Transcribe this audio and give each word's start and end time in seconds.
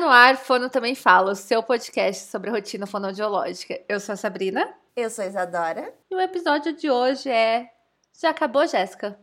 no 0.00 0.08
ar, 0.08 0.38
Fono 0.38 0.70
Também 0.70 0.94
Fala, 0.94 1.32
o 1.32 1.36
seu 1.36 1.62
podcast 1.62 2.24
sobre 2.30 2.50
rotina 2.50 2.86
fonoaudiológica. 2.86 3.78
Eu 3.86 4.00
sou 4.00 4.14
a 4.14 4.16
Sabrina. 4.16 4.74
Eu 4.96 5.10
sou 5.10 5.22
a 5.22 5.28
Isadora. 5.28 5.94
E 6.10 6.14
o 6.14 6.20
episódio 6.20 6.72
de 6.72 6.90
hoje 6.90 7.28
é. 7.28 7.70
Já 8.18 8.30
acabou, 8.30 8.66
Jéssica? 8.66 9.20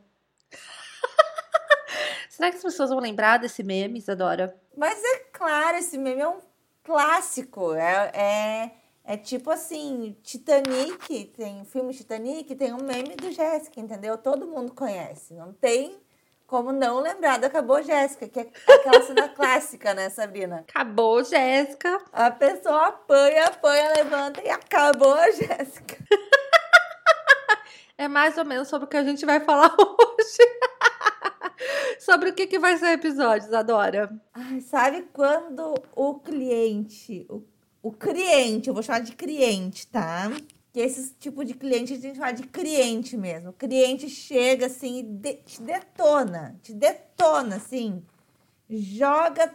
Será 2.30 2.52
que 2.52 2.58
as 2.58 2.64
pessoas 2.64 2.92
vão 2.92 3.00
lembrar 3.00 3.40
desse 3.40 3.64
meme, 3.64 3.98
Isadora? 3.98 4.56
Mas 4.78 5.04
é 5.04 5.18
claro, 5.34 5.78
esse 5.78 5.98
meme 5.98 6.22
é 6.22 6.28
um 6.28 6.40
clássico. 6.84 7.74
É, 7.74 8.12
é, 8.14 8.72
é 9.04 9.18
tipo 9.18 9.50
assim: 9.50 10.16
Titanic, 10.22 11.26
tem 11.36 11.60
o 11.60 11.66
filme 11.66 11.92
Titanic, 11.92 12.54
tem 12.54 12.72
um 12.72 12.84
meme 12.84 13.16
do 13.16 13.32
Jéssica, 13.32 13.80
entendeu? 13.82 14.16
Todo 14.16 14.46
mundo 14.46 14.76
conhece. 14.76 15.34
Não 15.34 15.52
tem 15.52 16.00
como 16.48 16.72
não 16.72 17.02
lembrar 17.02 17.38
do 17.38 17.46
Acabou 17.46 17.84
Jéssica, 17.84 18.28
que 18.28 18.40
é 18.40 18.50
aquela 18.74 19.04
cena 19.04 19.28
clássica, 19.36 19.94
né, 19.94 20.10
Sabrina? 20.10 20.66
Acabou, 20.70 21.22
Jéssica. 21.24 22.02
A 22.12 22.32
pessoa 22.32 22.88
apanha, 22.88 23.46
apanha, 23.46 23.94
levanta 23.98 24.42
e 24.42 24.50
acabou 24.50 25.14
a 25.14 25.30
Jéssica. 25.30 25.98
é 27.98 28.08
mais 28.08 28.38
ou 28.38 28.46
menos 28.46 28.70
sobre 28.70 28.86
o 28.86 28.90
que 28.90 28.96
a 28.96 29.04
gente 29.04 29.26
vai 29.26 29.42
falar 29.42 29.76
hoje. 29.78 30.60
sobre 32.00 32.30
o 32.30 32.34
que, 32.34 32.48
que 32.48 32.58
vai 32.58 32.78
ser 32.78 32.86
o 32.86 32.90
episódio, 32.92 33.54
Adora? 33.54 34.10
Ai, 34.34 34.62
sabe 34.62 35.06
quando 35.12 35.76
o 35.94 36.16
cliente, 36.16 37.28
o, 37.30 37.44
o 37.84 37.92
cliente, 37.92 38.70
eu 38.70 38.74
vou 38.74 38.82
chamar 38.82 39.02
de 39.02 39.14
cliente, 39.14 39.86
tá? 39.88 40.32
Que 40.72 40.80
esse 40.80 41.14
tipo 41.16 41.44
de 41.44 41.54
cliente 41.54 41.94
a 41.94 41.98
gente 41.98 42.20
fala 42.20 42.32
de 42.32 42.44
cliente 42.44 43.18
mesmo. 43.18 43.50
O 43.50 43.54
cliente 43.54 44.10
chega 44.10 44.68
assim 44.68 45.00
e 45.00 45.04
de, 45.04 45.34
te 45.36 45.62
detona, 45.62 46.60
te 46.62 46.74
detona 46.74 47.56
assim, 47.56 48.04
joga 48.70 49.54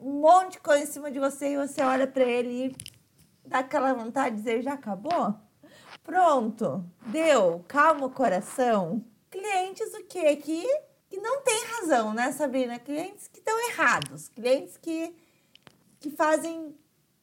um 0.00 0.20
monte 0.20 0.52
de 0.52 0.60
coisa 0.60 0.84
em 0.84 0.86
cima 0.86 1.10
de 1.10 1.18
você 1.18 1.52
e 1.52 1.56
você 1.56 1.82
olha 1.82 2.06
para 2.06 2.24
ele 2.24 2.66
e 2.66 3.48
dá 3.48 3.60
aquela 3.60 3.92
vontade 3.92 4.36
de 4.36 4.42
dizer: 4.42 4.62
já 4.62 4.74
acabou? 4.74 5.34
Pronto, 6.02 6.84
deu, 7.06 7.64
calma 7.68 8.06
o 8.06 8.10
coração. 8.10 9.04
Clientes 9.30 9.92
o 9.92 10.04
quê? 10.04 10.36
Que, 10.36 10.64
que 11.10 11.18
não 11.18 11.42
tem 11.42 11.64
razão, 11.64 12.14
né, 12.14 12.32
Sabrina? 12.32 12.78
Clientes 12.78 13.28
que 13.28 13.40
estão 13.40 13.70
errados, 13.70 14.28
clientes 14.28 14.78
que, 14.78 15.14
que 16.00 16.10
fazem, 16.10 16.74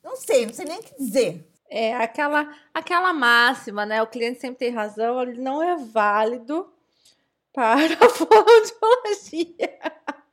não 0.03 0.16
sei, 0.16 0.45
não 0.45 0.53
sei 0.53 0.66
nem 0.66 0.80
o 0.80 0.83
que 0.83 0.95
dizer 0.95 1.52
é 1.69 1.95
aquela, 1.95 2.53
aquela 2.73 3.13
máxima, 3.13 3.85
né? 3.85 4.02
O 4.02 4.08
cliente 4.08 4.39
sempre 4.39 4.59
tem 4.59 4.69
razão, 4.71 5.21
ele 5.21 5.41
não 5.41 5.61
é 5.61 5.75
válido 5.75 6.71
para 7.52 7.73
a 7.73 8.09
fonoaudiologia. 8.09 9.80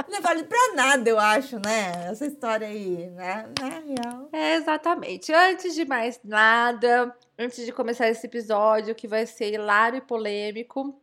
Não 0.09 0.19
é 0.19 0.21
válido 0.21 0.49
para 0.49 0.75
nada, 0.75 1.09
eu 1.09 1.19
acho, 1.19 1.57
né? 1.57 2.11
Essa 2.11 2.27
história 2.27 2.67
aí, 2.67 3.09
né? 3.11 3.49
Na 3.59 3.69
real. 3.69 4.29
É, 4.33 4.57
exatamente. 4.57 5.33
Antes 5.33 5.75
de 5.75 5.85
mais 5.85 6.21
nada, 6.23 7.17
antes 7.39 7.65
de 7.65 7.73
começar 7.73 8.09
esse 8.09 8.27
episódio, 8.27 8.95
que 8.95 9.09
vai 9.09 9.25
ser 9.25 9.55
hilário 9.55 9.99
e 9.99 10.03
polêmico, 10.03 11.01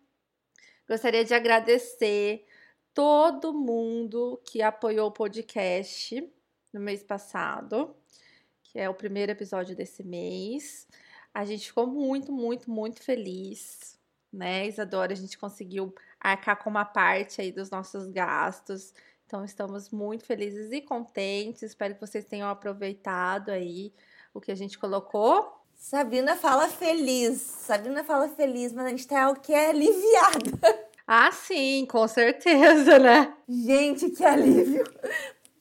gostaria 0.87 1.25
de 1.25 1.33
agradecer 1.33 2.45
todo 2.93 3.53
mundo 3.53 4.39
que 4.45 4.61
apoiou 4.61 5.07
o 5.07 5.11
podcast 5.11 6.21
no 6.73 6.79
mês 6.79 7.01
passado 7.01 7.95
que 8.71 8.79
é 8.79 8.87
o 8.87 8.93
primeiro 8.93 9.31
episódio 9.31 9.75
desse 9.75 10.03
mês. 10.03 10.87
A 11.33 11.43
gente 11.43 11.67
ficou 11.67 11.87
muito, 11.87 12.31
muito, 12.31 12.69
muito 12.69 13.01
feliz, 13.01 13.99
né, 14.31 14.67
Isadora? 14.67 15.11
A 15.11 15.15
gente 15.15 15.37
conseguiu 15.37 15.93
arcar 16.19 16.61
com 16.61 16.69
uma 16.69 16.85
parte 16.85 17.41
aí 17.41 17.51
dos 17.51 17.71
nossos 17.71 18.07
gastos. 18.07 18.93
Então, 19.25 19.43
estamos 19.43 19.89
muito 19.89 20.25
felizes 20.25 20.71
e 20.71 20.81
contentes. 20.81 21.63
Espero 21.63 21.95
que 21.95 22.01
vocês 22.01 22.25
tenham 22.25 22.47
aproveitado 22.47 23.49
aí 23.49 23.91
o 24.33 24.39
que 24.39 24.51
a 24.51 24.55
gente 24.55 24.77
colocou. 24.77 25.51
Sabrina 25.75 26.35
fala 26.35 26.67
feliz. 26.67 27.41
Sabrina 27.41 28.03
fala 28.03 28.27
feliz, 28.29 28.71
mas 28.71 28.85
a 28.85 28.89
gente 28.89 29.07
tá 29.07 29.29
o 29.29 29.35
que 29.35 29.53
é 29.53 29.69
aliviada. 29.69 30.89
Ah, 31.11 31.31
sim, 31.31 31.87
com 31.89 32.07
certeza, 32.07 32.99
né? 32.99 33.33
Gente, 33.47 34.11
que 34.11 34.23
alívio. 34.23 34.83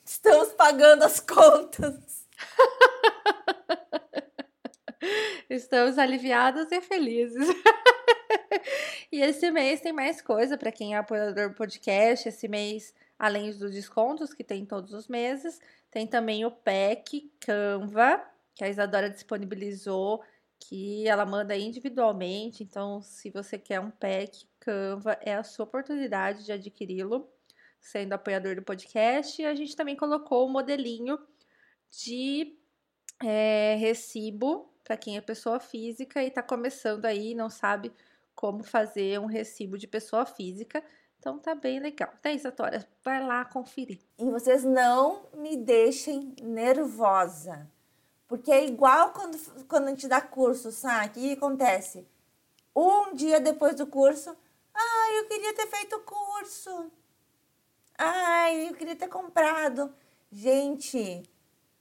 Estamos 0.05 0.49
pagando 0.53 1.05
as 1.05 1.21
contas. 1.21 2.18
Estamos 5.49 5.99
aliviados 5.99 6.71
e 6.71 6.81
felizes. 6.81 7.49
e 9.11 9.21
esse 9.21 9.51
mês 9.51 9.81
tem 9.81 9.93
mais 9.93 10.21
coisa 10.21 10.57
para 10.57 10.73
quem 10.73 10.95
é 10.95 10.99
apoiador 10.99 11.51
do 11.51 11.55
podcast. 11.55 12.29
Esse 12.29 12.49
mês, 12.49 12.95
além 13.19 13.51
dos 13.51 13.73
descontos 13.73 14.35
que 14.35 14.45
tem 14.45 14.65
todos 14.65 14.93
os 14.93 15.09
meses, 15.09 15.61
tem 15.91 16.07
também 16.07 16.45
o 16.45 16.51
PEC 16.51 17.33
Canva, 17.41 18.23
que 18.55 18.65
a 18.65 18.69
Isadora 18.69 19.09
disponibilizou, 19.09 20.23
que 20.61 21.09
ela 21.09 21.25
manda 21.25 21.57
individualmente. 21.57 22.63
Então, 22.63 23.01
se 23.01 23.31
você 23.31 23.59
quer 23.59 23.81
um 23.81 23.91
PEC 23.91 24.47
Canva, 24.61 25.19
é 25.23 25.35
a 25.35 25.43
sua 25.43 25.65
oportunidade 25.65 26.45
de 26.45 26.53
adquiri-lo, 26.53 27.27
sendo 27.81 28.13
apoiador 28.13 28.57
do 28.57 28.63
podcast. 28.63 29.41
E 29.41 29.47
a 29.47 29.55
gente 29.55 29.75
também 29.75 29.97
colocou 29.97 30.47
o 30.47 30.51
modelinho 30.51 31.19
de 31.91 32.59
é, 33.23 33.77
recibo 33.79 34.73
para 34.85 34.97
quem 34.97 35.17
é 35.17 35.21
pessoa 35.21 35.61
física 35.61 36.23
e 36.23 36.29
está 36.29 36.43
começando 36.43 37.05
aí, 37.05 37.35
não 37.35 37.51
sabe 37.51 37.93
como 38.35 38.63
fazer 38.63 39.21
um 39.21 39.27
recibo 39.27 39.77
de 39.77 39.87
pessoa 39.87 40.25
física. 40.25 40.83
Então 41.19 41.39
tá 41.39 41.55
bem 41.55 41.81
legal. 41.81 42.11
Tá 42.23 42.31
isso, 42.31 42.51
Tora. 42.53 42.89
Vai 43.05 43.25
lá 43.25 43.45
conferir. 43.45 44.01
E 44.19 44.25
vocês 44.31 44.65
não 44.65 45.27
me 45.35 45.57
deixem 45.57 46.35
nervosa. 46.41 47.69
Porque 48.29 48.53
é 48.53 48.65
igual 48.65 49.13
quando, 49.13 49.39
quando 49.67 49.89
a 49.89 49.91
gente 49.91 50.07
dá 50.07 50.21
curso, 50.21 50.71
sabe? 50.71 51.09
O 51.09 51.13
que 51.13 51.33
acontece? 51.33 52.07
Um 52.75 53.15
dia 53.15 53.41
depois 53.41 53.75
do 53.75 53.87
curso, 53.87 54.37
ai, 54.73 55.19
eu 55.19 55.27
queria 55.27 55.55
ter 55.55 55.67
feito 55.67 55.97
o 55.97 56.03
curso. 56.03 56.93
Ai, 57.97 58.69
eu 58.69 58.75
queria 58.75 58.95
ter 58.95 59.09
comprado. 59.09 59.93
Gente, 60.31 61.23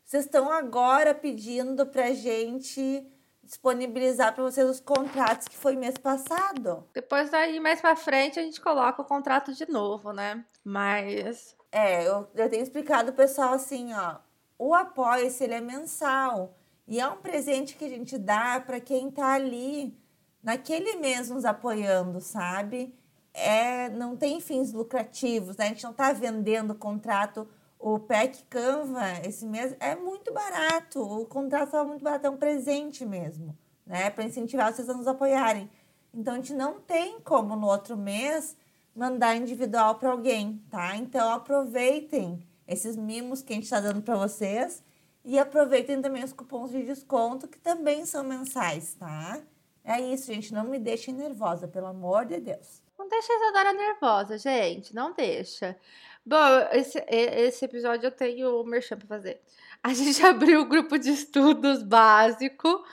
vocês 0.07 0.23
estão 0.23 0.50
agora 0.50 1.13
pedindo 1.13 1.85
para 1.85 2.13
gente 2.13 3.06
disponibilizar 3.44 4.34
para 4.34 4.41
vocês 4.41 4.69
os 4.69 4.79
contratos 4.79 5.50
que 5.50 5.57
foi 5.57 5.75
mês 5.75 5.97
passado. 5.97 6.88
Depois 6.94 7.29
daí, 7.29 7.59
mais 7.59 7.81
para 7.81 7.94
frente, 7.94 8.40
a 8.40 8.41
gente 8.41 8.62
coloca 8.62 9.01
o 9.01 9.06
contrato 9.06 9.53
de 9.53 9.69
novo, 9.69 10.13
né? 10.13 10.45
Mas. 10.63 11.57
É, 11.69 12.07
eu, 12.07 12.25
eu 12.34 12.50
tenho 12.50 12.63
explicado 12.63 13.12
pro 13.12 13.25
pessoal 13.25 13.53
assim, 13.53 13.94
ó. 13.94 14.16
O 14.57 14.73
apoio, 14.73 15.29
se 15.29 15.44
ele 15.44 15.56
é 15.56 15.62
mensal. 15.62 16.57
E 16.88 17.01
é 17.01 17.07
um 17.07 17.18
presente 17.18 17.75
que 17.75 17.84
a 17.84 17.89
gente 17.89 18.18
dá 18.18 18.62
para 18.62 18.79
quem 18.79 19.12
tá 19.12 19.34
ali 19.34 19.94
naquele 20.41 20.95
mês 20.95 21.29
nos 21.29 21.44
apoiando, 21.44 22.22
sabe? 22.22 22.97
É, 23.34 23.89
não 23.89 24.16
tem 24.16 24.39
fins 24.39 24.72
lucrativos, 24.72 25.57
né? 25.57 25.66
A 25.66 25.68
gente 25.68 25.84
não 25.84 25.91
tá 25.91 26.13
vendendo 26.13 26.74
contrato 26.74 27.45
o 27.80 28.00
PEC 28.00 28.44
Canva 28.50 29.20
esse 29.26 29.46
mês 29.46 29.76
é 29.80 29.96
muito 29.96 30.34
barato. 30.34 31.02
O 31.02 31.26
contrato 31.26 31.66
estava 31.66 31.88
muito 31.88 32.04
barato, 32.04 32.28
é 32.28 32.30
um 32.30 32.38
presente 32.38 33.06
mesmo, 33.06 33.58
né? 33.86 34.10
Para 34.10 34.24
incentivar 34.24 34.74
vocês 34.74 34.90
a 34.90 34.94
nos 34.94 35.08
apoiarem. 35.08 35.70
Então 36.14 36.34
a 36.34 36.38
gente 36.38 36.54
não 36.54 36.80
tem 36.80 37.20
como 37.20 37.56
no 37.56 37.68
outro 37.68 37.96
mês 37.96 38.58
mandar 38.96 39.36
individual 39.36 39.96
para 39.96 40.10
alguém, 40.10 40.64
tá? 40.70 40.96
Então 40.96 41.32
aproveitem 41.32 42.46
esses 42.68 42.96
mimos 42.96 43.42
que 43.42 43.54
a 43.54 43.56
gente 43.56 43.66
está 43.66 43.80
dando 43.80 44.02
para 44.02 44.18
vocês 44.18 44.84
e 45.24 45.38
aproveitem 45.38 46.02
também 46.02 46.24
os 46.24 46.34
cupons 46.34 46.72
de 46.72 46.84
desconto 46.84 47.48
que 47.48 47.60
também 47.60 48.06
são 48.06 48.24
mensais, 48.24 48.96
tá? 48.96 49.40
É 49.84 50.02
isso, 50.02 50.28
gente. 50.28 50.54
Não 50.54 50.66
me 50.66 50.80
deixem 50.80 51.14
nervosa, 51.14 51.68
pelo 51.68 51.88
amor 51.88 52.26
de 52.26 52.40
Deus. 52.40 52.82
Não 52.98 53.08
deixa 53.08 53.32
a 53.32 53.36
Isadora 53.36 53.74
nervosa, 53.74 54.38
gente. 54.38 54.94
Não 54.94 55.14
deixa. 55.14 55.78
Bom, 56.28 56.68
esse, 56.74 57.02
esse 57.08 57.64
episódio 57.64 58.08
eu 58.08 58.12
tenho 58.12 58.60
o 58.60 58.66
merchan 58.66 58.98
pra 58.98 59.08
fazer. 59.08 59.42
A 59.82 59.94
gente 59.94 60.22
abriu 60.28 60.60
o 60.60 60.66
grupo 60.66 61.00
de 61.00 61.10
estudos 61.10 61.81
básico, 61.81 62.84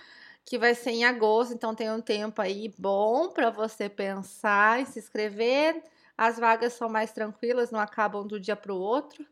que 0.44 0.56
vai 0.56 0.72
ser 0.72 0.90
em 0.90 1.04
agosto, 1.04 1.52
então 1.52 1.74
tem 1.74 1.90
um 1.90 2.00
tempo 2.00 2.40
aí 2.40 2.72
bom 2.78 3.30
para 3.30 3.50
você 3.50 3.88
pensar 3.88 4.80
em 4.80 4.84
se 4.84 5.00
inscrever. 5.00 5.82
As 6.16 6.38
vagas 6.38 6.74
são 6.74 6.88
mais 6.88 7.10
tranquilas, 7.10 7.72
não 7.72 7.80
acabam 7.80 8.24
do 8.24 8.38
dia 8.38 8.54
para 8.54 8.72
o 8.72 8.78
outro. 8.78 9.26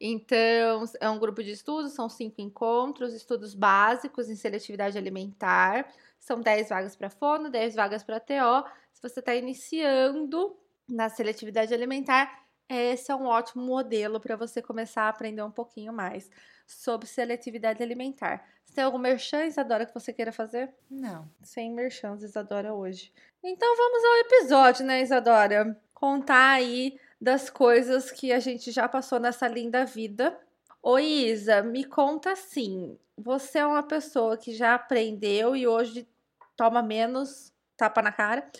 Então, 0.00 0.82
é 1.00 1.08
um 1.08 1.20
grupo 1.20 1.40
de 1.40 1.52
estudos, 1.52 1.92
são 1.92 2.08
cinco 2.08 2.40
encontros, 2.40 3.14
estudos 3.14 3.54
básicos 3.54 4.28
em 4.28 4.34
seletividade 4.34 4.98
alimentar. 4.98 5.86
São 6.18 6.40
10 6.40 6.70
vagas 6.70 6.96
para 6.96 7.08
fono, 7.08 7.48
10 7.48 7.76
vagas 7.76 8.02
para 8.02 8.18
TO. 8.18 8.66
Se 8.92 9.00
você 9.00 9.20
está 9.20 9.32
iniciando 9.32 10.56
na 10.88 11.08
seletividade 11.08 11.72
alimentar, 11.72 12.43
esse 12.68 13.10
é 13.10 13.14
um 13.14 13.26
ótimo 13.26 13.64
modelo 13.64 14.20
para 14.20 14.36
você 14.36 14.62
começar 14.62 15.02
a 15.02 15.08
aprender 15.08 15.42
um 15.42 15.50
pouquinho 15.50 15.92
mais 15.92 16.30
sobre 16.66 17.06
seletividade 17.06 17.82
alimentar. 17.82 18.46
Você 18.64 18.74
tem 18.74 18.84
algum 18.84 18.98
merchan, 18.98 19.44
Isadora, 19.46 19.86
que 19.86 19.94
você 19.94 20.12
queira 20.12 20.32
fazer? 20.32 20.72
Não. 20.90 21.28
Sem 21.42 21.72
merchans, 21.72 22.22
Isadora, 22.22 22.72
hoje. 22.74 23.12
Então 23.42 23.76
vamos 23.76 24.04
ao 24.04 24.16
episódio, 24.16 24.84
né, 24.86 25.02
Isadora? 25.02 25.78
Contar 25.92 26.52
aí 26.52 26.98
das 27.20 27.48
coisas 27.50 28.10
que 28.10 28.32
a 28.32 28.40
gente 28.40 28.70
já 28.70 28.88
passou 28.88 29.20
nessa 29.20 29.46
linda 29.46 29.84
vida. 29.84 30.38
Ô 30.82 30.98
Isa, 30.98 31.62
me 31.62 31.84
conta 31.84 32.32
assim, 32.32 32.98
você 33.16 33.58
é 33.58 33.66
uma 33.66 33.82
pessoa 33.82 34.36
que 34.36 34.54
já 34.54 34.74
aprendeu 34.74 35.54
e 35.54 35.66
hoje 35.66 36.08
toma 36.56 36.82
menos 36.82 37.52
tapa 37.76 38.02
na 38.02 38.12
cara? 38.12 38.50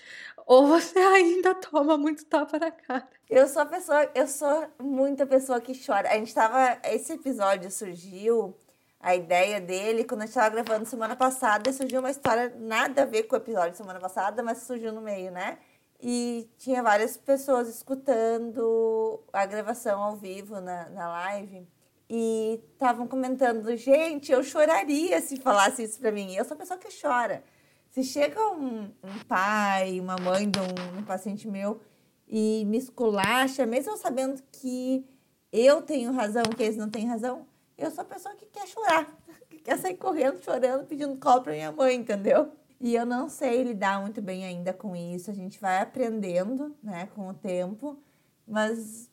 Ou 0.46 0.66
você 0.66 0.98
ainda 0.98 1.54
toma 1.54 1.96
muito 1.98 2.24
tapa 2.26 2.58
na 2.58 2.70
cara? 2.70 3.08
Eu 3.28 3.48
sou 3.48 3.62
a 3.62 3.66
pessoa, 3.66 4.10
eu 4.14 4.26
sou 4.26 4.66
muita 4.78 5.26
pessoa 5.26 5.60
que 5.60 5.72
chora. 5.84 6.10
A 6.10 6.14
gente 6.14 6.34
tava. 6.34 6.78
Esse 6.84 7.14
episódio 7.14 7.70
surgiu, 7.70 8.54
a 9.00 9.14
ideia 9.14 9.60
dele, 9.60 10.04
quando 10.04 10.22
a 10.22 10.26
gente 10.26 10.34
tava 10.34 10.50
gravando 10.50 10.86
semana 10.86 11.16
passada, 11.16 11.72
surgiu 11.72 12.00
uma 12.00 12.10
história 12.10 12.54
nada 12.58 13.02
a 13.02 13.06
ver 13.06 13.24
com 13.24 13.34
o 13.34 13.38
episódio 13.38 13.76
semana 13.76 14.00
passada, 14.00 14.42
mas 14.42 14.58
surgiu 14.58 14.92
no 14.92 15.00
meio, 15.00 15.30
né? 15.30 15.58
E 16.00 16.48
tinha 16.58 16.82
várias 16.82 17.16
pessoas 17.16 17.68
escutando 17.68 19.22
a 19.32 19.46
gravação 19.46 20.02
ao 20.02 20.16
vivo 20.16 20.60
na, 20.60 20.88
na 20.90 21.08
live. 21.08 21.66
E 22.08 22.62
estavam 22.74 23.06
comentando, 23.06 23.74
gente, 23.76 24.30
eu 24.30 24.42
choraria 24.42 25.20
se 25.20 25.40
falasse 25.40 25.82
isso 25.82 25.98
pra 25.98 26.12
mim. 26.12 26.34
Eu 26.34 26.44
sou 26.44 26.54
a 26.54 26.58
pessoa 26.58 26.78
que 26.78 26.88
chora. 27.00 27.42
Se 27.90 28.02
chega 28.02 28.40
um, 28.48 28.90
um 29.02 29.18
pai, 29.26 29.98
uma 30.00 30.16
mãe 30.16 30.50
de 30.50 30.58
um, 30.58 30.98
um, 30.98 31.04
paciente 31.04 31.48
meu 31.48 31.80
e 32.28 32.64
me 32.66 32.78
esculacha, 32.78 33.66
mesmo 33.66 33.96
sabendo 33.96 34.42
que 34.52 35.06
eu 35.52 35.82
tenho 35.82 36.12
razão, 36.12 36.42
que 36.42 36.62
eles 36.62 36.76
não 36.76 36.90
têm 36.90 37.06
razão, 37.06 37.46
eu 37.76 37.90
sou 37.90 38.02
a 38.02 38.04
pessoa 38.04 38.34
que 38.34 38.46
quer 38.46 38.66
chorar, 38.66 39.06
que 39.48 39.58
quer 39.58 39.78
sair 39.78 39.96
correndo, 39.96 40.42
chorando, 40.42 40.86
pedindo 40.86 41.16
cola 41.16 41.42
pra 41.42 41.52
minha 41.52 41.72
mãe, 41.72 41.96
entendeu? 41.96 42.52
E 42.80 42.94
eu 42.94 43.06
não 43.06 43.28
sei 43.28 43.62
lidar 43.62 44.00
muito 44.00 44.20
bem 44.20 44.44
ainda 44.44 44.72
com 44.72 44.94
isso. 44.94 45.30
A 45.30 45.34
gente 45.34 45.58
vai 45.60 45.80
aprendendo, 45.80 46.76
né, 46.82 47.06
com 47.14 47.28
o 47.28 47.34
tempo, 47.34 47.98
mas 48.46 49.10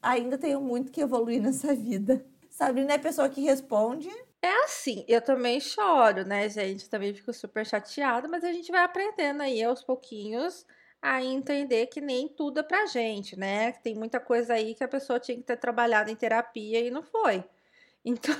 ainda 0.00 0.38
tenho 0.38 0.60
muito 0.60 0.90
que 0.92 1.00
evoluir 1.00 1.40
nessa 1.42 1.74
vida. 1.74 2.24
Sabrina 2.48 2.92
é 2.92 2.96
a 2.96 3.00
pessoa 3.00 3.28
que 3.28 3.40
responde, 3.40 4.08
é 4.42 4.64
assim, 4.64 5.04
eu 5.06 5.20
também 5.20 5.60
choro, 5.60 6.24
né, 6.24 6.48
gente? 6.48 6.88
Também 6.88 7.12
fico 7.12 7.32
super 7.32 7.64
chateada, 7.66 8.26
mas 8.26 8.42
a 8.42 8.52
gente 8.52 8.72
vai 8.72 8.84
aprendendo 8.84 9.42
aí 9.42 9.62
aos 9.62 9.82
pouquinhos 9.82 10.66
a 11.02 11.22
entender 11.22 11.86
que 11.86 12.00
nem 12.00 12.28
tudo 12.28 12.60
é 12.60 12.62
pra 12.62 12.86
gente, 12.86 13.38
né? 13.38 13.72
Tem 13.72 13.94
muita 13.94 14.20
coisa 14.20 14.54
aí 14.54 14.74
que 14.74 14.84
a 14.84 14.88
pessoa 14.88 15.20
tinha 15.20 15.36
que 15.36 15.44
ter 15.44 15.56
trabalhado 15.56 16.10
em 16.10 16.16
terapia 16.16 16.80
e 16.80 16.90
não 16.90 17.02
foi. 17.02 17.44
Então, 18.02 18.34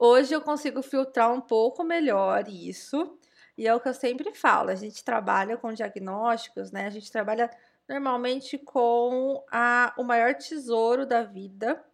hoje 0.00 0.34
eu 0.34 0.40
consigo 0.40 0.80
filtrar 0.82 1.30
um 1.30 1.40
pouco 1.40 1.84
melhor 1.84 2.48
isso. 2.48 3.18
E 3.58 3.66
é 3.66 3.74
o 3.74 3.80
que 3.80 3.90
eu 3.90 3.94
sempre 3.94 4.34
falo, 4.34 4.70
a 4.70 4.74
gente 4.74 5.04
trabalha 5.04 5.56
com 5.58 5.70
diagnósticos, 5.70 6.72
né? 6.72 6.86
A 6.86 6.90
gente 6.90 7.12
trabalha 7.12 7.50
normalmente 7.88 8.58
com 8.58 9.44
a, 9.50 9.94
o 9.98 10.02
maior 10.02 10.34
tesouro 10.34 11.06
da 11.06 11.22
vida, 11.22 11.84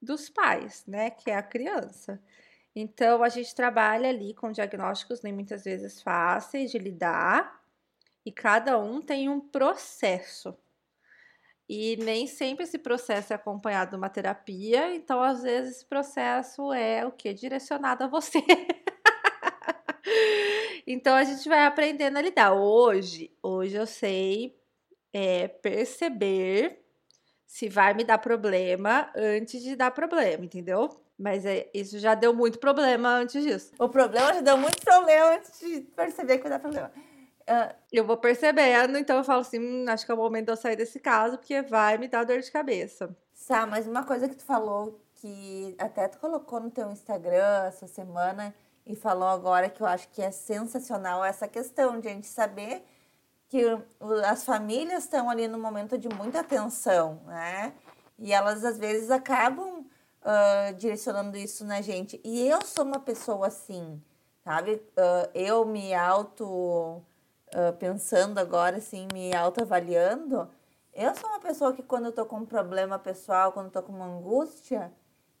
dos 0.00 0.28
pais, 0.28 0.84
né, 0.86 1.10
que 1.10 1.30
é 1.30 1.36
a 1.36 1.42
criança. 1.42 2.20
Então, 2.76 3.22
a 3.22 3.28
gente 3.28 3.54
trabalha 3.54 4.08
ali 4.08 4.34
com 4.34 4.52
diagnósticos 4.52 5.22
nem 5.22 5.32
muitas 5.32 5.64
vezes 5.64 6.02
fáceis 6.02 6.70
de 6.70 6.78
lidar, 6.78 7.63
e 8.24 8.32
cada 8.32 8.78
um 8.78 9.00
tem 9.00 9.28
um 9.28 9.40
processo. 9.40 10.56
E 11.68 11.96
nem 11.96 12.26
sempre 12.26 12.64
esse 12.64 12.78
processo 12.78 13.32
é 13.32 13.36
acompanhado 13.36 13.92
de 13.92 13.96
uma 13.96 14.10
terapia, 14.10 14.94
então 14.94 15.22
às 15.22 15.42
vezes 15.42 15.76
esse 15.76 15.86
processo 15.86 16.72
é 16.72 17.06
o 17.06 17.12
que? 17.12 17.32
Direcionado 17.32 18.04
a 18.04 18.06
você. 18.06 18.38
então 20.86 21.16
a 21.16 21.24
gente 21.24 21.48
vai 21.48 21.64
aprendendo 21.64 22.18
a 22.18 22.22
lidar. 22.22 22.52
Hoje, 22.52 23.32
hoje 23.42 23.76
eu 23.76 23.86
sei 23.86 24.58
é, 25.12 25.48
perceber 25.48 26.84
se 27.46 27.68
vai 27.68 27.94
me 27.94 28.04
dar 28.04 28.18
problema 28.18 29.10
antes 29.16 29.62
de 29.62 29.74
dar 29.74 29.90
problema, 29.90 30.44
entendeu? 30.44 30.90
Mas 31.18 31.46
é, 31.46 31.70
isso 31.72 31.98
já 31.98 32.14
deu 32.14 32.34
muito 32.34 32.58
problema 32.58 33.10
antes 33.10 33.42
disso. 33.42 33.72
O 33.78 33.88
problema 33.88 34.34
já 34.34 34.40
deu 34.40 34.58
muito 34.58 34.82
problema 34.82 35.36
antes 35.36 35.60
de 35.60 35.80
perceber 35.80 36.38
que 36.38 36.42
vai 36.42 36.50
dar 36.50 36.58
problema. 36.58 36.92
Uh, 37.48 37.74
eu 37.92 38.06
vou 38.06 38.16
percebendo, 38.16 38.96
então 38.96 39.18
eu 39.18 39.24
falo 39.24 39.42
assim: 39.42 39.58
hum, 39.58 39.84
acho 39.88 40.06
que 40.06 40.10
é 40.10 40.14
o 40.14 40.18
momento 40.18 40.46
de 40.46 40.52
eu 40.52 40.56
sair 40.56 40.76
desse 40.76 40.98
caso, 40.98 41.36
porque 41.36 41.60
vai 41.62 41.98
me 41.98 42.08
dar 42.08 42.24
dor 42.24 42.40
de 42.40 42.50
cabeça. 42.50 43.14
Tá, 43.46 43.66
mas 43.66 43.86
uma 43.86 44.04
coisa 44.04 44.28
que 44.28 44.36
tu 44.36 44.44
falou 44.44 44.98
que 45.14 45.74
até 45.78 46.08
tu 46.08 46.18
colocou 46.18 46.60
no 46.60 46.70
teu 46.70 46.90
Instagram 46.90 47.64
essa 47.66 47.86
semana 47.86 48.54
e 48.86 48.96
falou 48.96 49.28
agora 49.28 49.68
que 49.68 49.82
eu 49.82 49.86
acho 49.86 50.08
que 50.08 50.22
é 50.22 50.30
sensacional 50.30 51.24
essa 51.24 51.46
questão 51.46 52.00
de 52.00 52.08
a 52.08 52.10
gente 52.12 52.26
saber 52.26 52.84
que 53.48 53.62
as 54.26 54.44
famílias 54.44 55.04
estão 55.04 55.28
ali 55.28 55.46
no 55.46 55.58
momento 55.58 55.98
de 55.98 56.08
muita 56.08 56.42
tensão, 56.42 57.20
né? 57.26 57.74
E 58.18 58.32
elas 58.32 58.64
às 58.64 58.78
vezes 58.78 59.10
acabam 59.10 59.80
uh, 59.80 60.74
direcionando 60.76 61.36
isso 61.36 61.64
na 61.64 61.80
gente. 61.80 62.20
E 62.24 62.48
eu 62.48 62.62
sou 62.62 62.84
uma 62.84 63.00
pessoa 63.00 63.48
assim, 63.48 64.02
sabe? 64.42 64.74
Uh, 64.74 65.30
eu 65.34 65.64
me 65.64 65.94
auto 65.94 67.02
uh, 67.48 67.72
pensando 67.78 68.38
agora, 68.38 68.76
assim, 68.76 69.08
me 69.12 69.34
autoavaliando. 69.34 70.48
Eu 70.92 71.14
sou 71.14 71.28
uma 71.28 71.40
pessoa 71.40 71.72
que 71.72 71.82
quando 71.82 72.06
eu 72.06 72.12
tô 72.12 72.24
com 72.24 72.36
um 72.36 72.46
problema 72.46 72.98
pessoal, 72.98 73.52
quando 73.52 73.66
eu 73.66 73.72
tô 73.72 73.82
com 73.82 73.92
uma 73.92 74.06
angústia, 74.06 74.92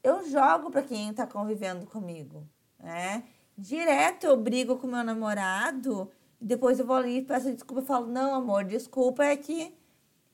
eu 0.02 0.28
jogo 0.28 0.70
para 0.70 0.82
quem 0.82 1.12
tá 1.14 1.26
convivendo 1.26 1.86
comigo, 1.86 2.46
né? 2.78 3.24
Direto 3.56 4.24
eu 4.24 4.36
brigo 4.36 4.76
com 4.76 4.86
meu 4.88 5.04
namorado 5.04 6.10
depois 6.44 6.78
eu 6.78 6.84
vou 6.84 6.96
ali, 6.96 7.22
peço 7.22 7.50
desculpa 7.50 7.82
e 7.82 7.86
falo: 7.86 8.06
Não, 8.06 8.34
amor, 8.34 8.64
desculpa, 8.64 9.24
é 9.24 9.34
que 9.34 9.74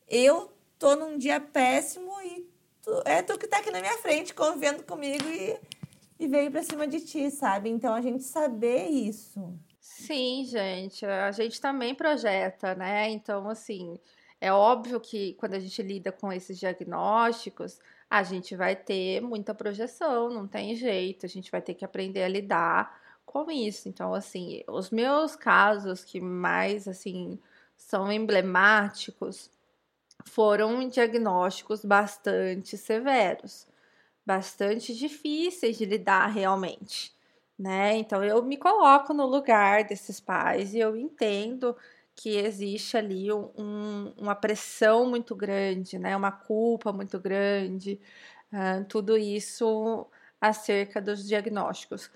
eu 0.08 0.52
tô 0.76 0.96
num 0.96 1.16
dia 1.16 1.40
péssimo 1.40 2.10
e 2.22 2.50
tu, 2.82 3.02
é 3.04 3.22
tu 3.22 3.38
que 3.38 3.46
tá 3.46 3.58
aqui 3.58 3.70
na 3.70 3.80
minha 3.80 3.96
frente 3.98 4.34
convivendo 4.34 4.82
comigo 4.82 5.24
e, 5.28 5.56
e 6.18 6.26
veio 6.26 6.50
pra 6.50 6.64
cima 6.64 6.84
de 6.86 7.00
ti, 7.00 7.30
sabe? 7.30 7.70
Então 7.70 7.94
a 7.94 8.00
gente 8.00 8.24
saber 8.24 8.88
isso. 8.88 9.56
Sim, 9.80 10.44
gente, 10.44 11.04
a 11.06 11.30
gente 11.32 11.60
também 11.60 11.94
projeta, 11.94 12.74
né? 12.74 13.08
Então, 13.10 13.48
assim, 13.48 13.98
é 14.40 14.52
óbvio 14.52 15.00
que 15.00 15.34
quando 15.34 15.54
a 15.54 15.58
gente 15.58 15.82
lida 15.82 16.12
com 16.12 16.30
esses 16.32 16.58
diagnósticos, 16.58 17.78
a 18.08 18.22
gente 18.22 18.54
vai 18.54 18.76
ter 18.76 19.20
muita 19.22 19.54
projeção, 19.54 20.28
não 20.30 20.46
tem 20.46 20.74
jeito, 20.76 21.24
a 21.24 21.28
gente 21.28 21.50
vai 21.50 21.62
ter 21.62 21.74
que 21.74 21.84
aprender 21.84 22.22
a 22.22 22.28
lidar 22.28 23.00
com 23.24 23.50
isso. 23.50 23.88
Então, 23.88 24.12
assim, 24.12 24.62
os 24.68 24.90
meus 24.90 25.34
casos 25.34 26.04
que 26.04 26.20
mais, 26.20 26.86
assim, 26.86 27.38
são 27.76 28.12
emblemáticos 28.12 29.50
foram 30.24 30.88
diagnósticos 30.88 31.84
bastante 31.84 32.76
severos, 32.76 33.66
bastante 34.26 34.94
difíceis 34.94 35.78
de 35.78 35.84
lidar 35.86 36.26
realmente, 36.28 37.14
né? 37.60 37.94
Então, 37.96 38.24
eu 38.24 38.42
me 38.42 38.56
coloco 38.56 39.12
no 39.12 39.26
lugar 39.26 39.84
desses 39.84 40.18
pais 40.18 40.72
e 40.72 40.78
eu 40.78 40.96
entendo 40.96 41.76
que 42.16 42.38
existe 42.38 42.96
ali 42.96 43.30
um, 43.30 44.14
uma 44.16 44.34
pressão 44.34 45.10
muito 45.10 45.34
grande, 45.36 45.98
né? 45.98 46.16
Uma 46.16 46.32
culpa 46.32 46.90
muito 46.90 47.20
grande, 47.20 48.00
uh, 48.50 48.82
tudo 48.86 49.14
isso 49.18 50.06
acerca 50.40 51.02
dos 51.02 51.26
diagnósticos. 51.28 52.10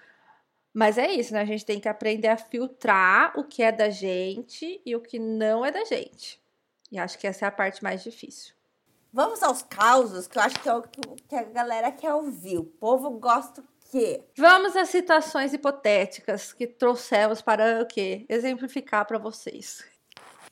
Mas 0.72 0.96
é 0.96 1.12
isso, 1.12 1.34
né? 1.34 1.42
A 1.42 1.44
gente 1.44 1.66
tem 1.66 1.78
que 1.78 1.90
aprender 1.90 2.28
a 2.28 2.38
filtrar 2.38 3.38
o 3.38 3.44
que 3.44 3.62
é 3.62 3.70
da 3.70 3.90
gente 3.90 4.80
e 4.84 4.96
o 4.96 5.00
que 5.00 5.18
não 5.18 5.62
é 5.62 5.70
da 5.70 5.84
gente. 5.84 6.40
E 6.90 6.98
acho 6.98 7.18
que 7.18 7.26
essa 7.26 7.44
é 7.44 7.48
a 7.48 7.52
parte 7.52 7.84
mais 7.84 8.02
difícil. 8.02 8.54
Vamos 9.12 9.42
aos 9.42 9.62
causos, 9.62 10.26
que 10.26 10.38
eu 10.38 10.42
acho 10.42 10.58
que 10.60 10.68
é 10.68 10.74
o 10.74 10.82
que 10.82 11.36
a 11.36 11.42
galera 11.44 11.92
quer 11.92 12.14
ouvir. 12.14 12.58
O 12.58 12.64
povo 12.64 13.10
gosta 13.10 13.62
quê? 13.94 14.24
Vamos 14.36 14.74
às 14.74 14.88
situações 14.88 15.52
hipotéticas 15.52 16.52
que 16.52 16.66
trouxemos 16.66 17.40
para 17.40 17.80
o 17.80 17.86
quê? 17.86 18.26
Exemplificar 18.28 19.06
para 19.06 19.18
vocês. 19.18 19.84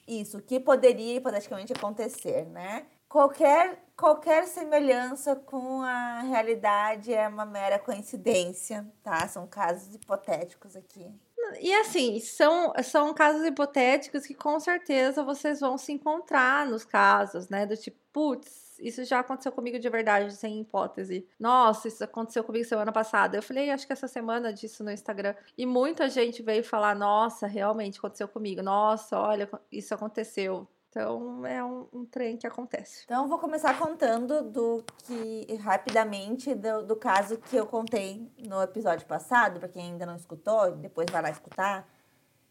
Isso, 0.06 0.38
o 0.38 0.42
que 0.42 0.60
poderia 0.60 1.16
hipoteticamente 1.16 1.72
acontecer, 1.72 2.46
né? 2.46 2.86
Qualquer, 3.08 3.84
qualquer 3.96 4.46
semelhança 4.46 5.34
com 5.34 5.82
a 5.82 6.20
realidade 6.20 7.12
é 7.12 7.26
uma 7.26 7.44
mera 7.44 7.80
coincidência, 7.80 8.86
tá? 9.02 9.26
São 9.26 9.46
casos 9.46 9.92
hipotéticos 9.92 10.76
aqui. 10.76 11.12
E 11.60 11.74
assim, 11.74 12.20
são, 12.20 12.72
são 12.84 13.12
casos 13.12 13.44
hipotéticos 13.44 14.24
que 14.24 14.34
com 14.34 14.58
certeza 14.60 15.24
vocês 15.24 15.58
vão 15.58 15.76
se 15.76 15.92
encontrar 15.92 16.64
nos 16.64 16.84
casos, 16.84 17.48
né? 17.48 17.66
Do 17.66 17.76
tipo, 17.76 17.98
putz, 18.12 18.61
isso 18.78 19.04
já 19.04 19.20
aconteceu 19.20 19.52
comigo 19.52 19.78
de 19.78 19.88
verdade, 19.88 20.34
sem 20.34 20.60
hipótese. 20.60 21.26
Nossa, 21.38 21.88
isso 21.88 22.02
aconteceu 22.02 22.44
comigo 22.44 22.64
semana 22.64 22.92
passada. 22.92 23.36
Eu 23.36 23.42
falei, 23.42 23.70
acho 23.70 23.86
que 23.86 23.92
essa 23.92 24.08
semana 24.08 24.52
disso 24.52 24.84
no 24.84 24.90
Instagram. 24.90 25.34
E 25.56 25.66
muita 25.66 26.08
gente 26.08 26.42
veio 26.42 26.64
falar, 26.64 26.94
nossa, 26.94 27.46
realmente 27.46 27.98
aconteceu 27.98 28.28
comigo. 28.28 28.62
Nossa, 28.62 29.18
olha, 29.18 29.48
isso 29.70 29.94
aconteceu. 29.94 30.68
Então 30.92 31.46
é 31.46 31.64
um, 31.64 31.88
um, 31.90 32.04
trem 32.04 32.36
que 32.36 32.46
acontece. 32.46 33.04
Então 33.04 33.26
vou 33.26 33.38
começar 33.38 33.78
contando 33.78 34.42
do 34.42 34.84
que 35.06 35.54
rapidamente 35.56 36.54
do, 36.54 36.82
do 36.82 36.96
caso 36.96 37.38
que 37.38 37.56
eu 37.56 37.64
contei 37.64 38.30
no 38.46 38.62
episódio 38.62 39.06
passado, 39.06 39.58
para 39.58 39.70
quem 39.70 39.92
ainda 39.92 40.04
não 40.04 40.16
escutou, 40.16 40.70
depois 40.72 41.06
vai 41.10 41.22
lá 41.22 41.30
escutar, 41.30 41.88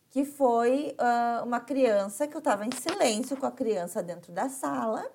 que 0.09 0.25
foi 0.25 0.95
uh, 0.99 1.45
uma 1.45 1.59
criança 1.59 2.27
que 2.27 2.35
eu 2.35 2.39
estava 2.39 2.65
em 2.65 2.71
silêncio 2.71 3.37
com 3.37 3.45
a 3.45 3.51
criança 3.51 4.01
dentro 4.01 4.33
da 4.33 4.49
sala. 4.49 5.07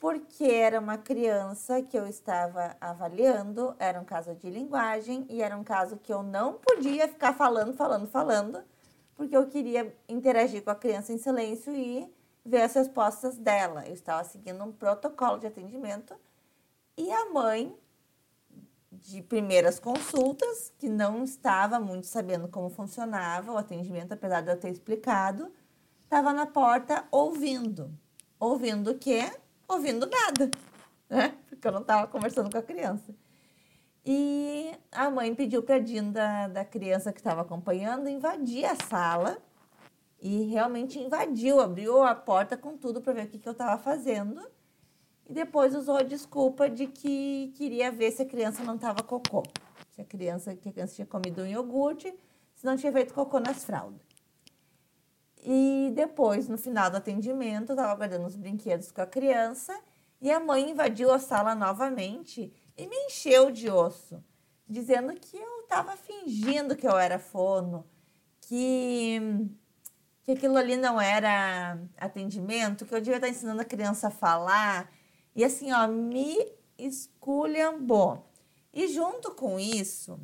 Porque 0.00 0.44
era 0.44 0.80
uma 0.80 0.96
criança 0.96 1.82
que 1.82 1.96
eu 1.96 2.06
estava 2.06 2.74
avaliando, 2.80 3.76
era 3.78 4.00
um 4.00 4.04
caso 4.04 4.34
de 4.34 4.48
linguagem 4.48 5.26
e 5.28 5.42
era 5.42 5.54
um 5.54 5.62
caso 5.62 5.98
que 5.98 6.10
eu 6.10 6.22
não 6.22 6.54
podia 6.54 7.06
ficar 7.06 7.34
falando, 7.34 7.74
falando, 7.74 8.06
falando, 8.06 8.64
porque 9.14 9.36
eu 9.36 9.46
queria 9.46 9.94
interagir 10.08 10.64
com 10.64 10.70
a 10.70 10.74
criança 10.74 11.12
em 11.12 11.18
silêncio 11.18 11.76
e 11.76 12.10
ver 12.42 12.62
as 12.62 12.72
respostas 12.72 13.36
dela. 13.36 13.86
Eu 13.86 13.92
estava 13.92 14.24
seguindo 14.24 14.64
um 14.64 14.72
protocolo 14.72 15.38
de 15.38 15.46
atendimento 15.46 16.14
e 16.96 17.12
a 17.12 17.28
mãe 17.28 17.76
de 18.90 19.20
primeiras 19.20 19.78
consultas, 19.78 20.72
que 20.78 20.88
não 20.88 21.24
estava 21.24 21.78
muito 21.78 22.06
sabendo 22.06 22.48
como 22.48 22.70
funcionava 22.70 23.52
o 23.52 23.58
atendimento, 23.58 24.12
apesar 24.12 24.40
de 24.40 24.50
eu 24.50 24.58
ter 24.58 24.70
explicado, 24.70 25.52
estava 26.04 26.32
na 26.32 26.46
porta 26.46 27.04
ouvindo. 27.10 27.92
Ouvindo 28.38 28.92
o 28.92 28.98
quê? 28.98 29.30
Ouvindo 29.74 30.06
nada, 30.06 30.50
né? 31.08 31.34
Porque 31.48 31.66
eu 31.66 31.72
não 31.72 31.80
estava 31.80 32.06
conversando 32.06 32.50
com 32.50 32.58
a 32.58 32.62
criança. 32.62 33.14
E 34.04 34.72
a 34.90 35.10
mãe 35.10 35.34
pediu 35.34 35.62
para 35.62 35.76
a 35.76 35.78
Dinda, 35.78 36.48
da 36.48 36.64
criança 36.64 37.12
que 37.12 37.20
estava 37.20 37.42
acompanhando, 37.42 38.08
invadir 38.08 38.64
a 38.64 38.74
sala. 38.74 39.38
E 40.20 40.44
realmente 40.44 40.98
invadiu, 40.98 41.60
abriu 41.60 42.02
a 42.02 42.14
porta 42.14 42.56
com 42.56 42.76
tudo 42.76 43.00
para 43.00 43.12
ver 43.12 43.24
o 43.24 43.28
que, 43.28 43.38
que 43.38 43.48
eu 43.48 43.52
estava 43.52 43.80
fazendo. 43.80 44.42
E 45.26 45.32
depois 45.32 45.74
usou 45.74 45.96
a 45.96 46.02
desculpa 46.02 46.68
de 46.68 46.86
que 46.86 47.52
queria 47.56 47.90
ver 47.90 48.10
se 48.10 48.22
a 48.22 48.26
criança 48.26 48.64
não 48.64 48.74
estava 48.74 49.02
cocô. 49.02 49.42
Se 49.90 50.00
a 50.00 50.04
criança, 50.04 50.54
que 50.56 50.68
a 50.68 50.72
criança 50.72 50.94
tinha 50.96 51.06
comido 51.06 51.42
um 51.42 51.46
iogurte, 51.46 52.12
se 52.54 52.66
não 52.66 52.76
tinha 52.76 52.92
feito 52.92 53.14
cocô 53.14 53.38
nas 53.38 53.64
fraldas. 53.64 54.09
E 55.42 55.90
depois, 55.94 56.48
no 56.48 56.58
final 56.58 56.90
do 56.90 56.98
atendimento, 56.98 57.70
eu 57.70 57.74
estava 57.74 57.94
guardando 57.94 58.26
os 58.26 58.36
brinquedos 58.36 58.92
com 58.92 59.00
a 59.00 59.06
criança 59.06 59.78
e 60.20 60.30
a 60.30 60.38
mãe 60.38 60.70
invadiu 60.70 61.10
a 61.10 61.18
sala 61.18 61.54
novamente 61.54 62.52
e 62.76 62.86
me 62.86 62.96
encheu 63.06 63.50
de 63.50 63.70
osso, 63.70 64.22
dizendo 64.68 65.14
que 65.14 65.36
eu 65.36 65.60
estava 65.62 65.96
fingindo 65.96 66.76
que 66.76 66.86
eu 66.86 66.98
era 66.98 67.18
fono, 67.18 67.86
que, 68.42 69.18
que 70.22 70.32
aquilo 70.32 70.58
ali 70.58 70.76
não 70.76 71.00
era 71.00 71.78
atendimento, 71.96 72.84
que 72.84 72.94
eu 72.94 73.00
devia 73.00 73.16
estar 73.16 73.28
ensinando 73.28 73.62
a 73.62 73.64
criança 73.64 74.08
a 74.08 74.10
falar. 74.10 74.92
E 75.34 75.42
assim, 75.42 75.72
ó, 75.72 75.86
me 75.86 76.36
esculhambou. 76.76 78.26
E 78.74 78.88
junto 78.88 79.30
com 79.34 79.58
isso, 79.58 80.20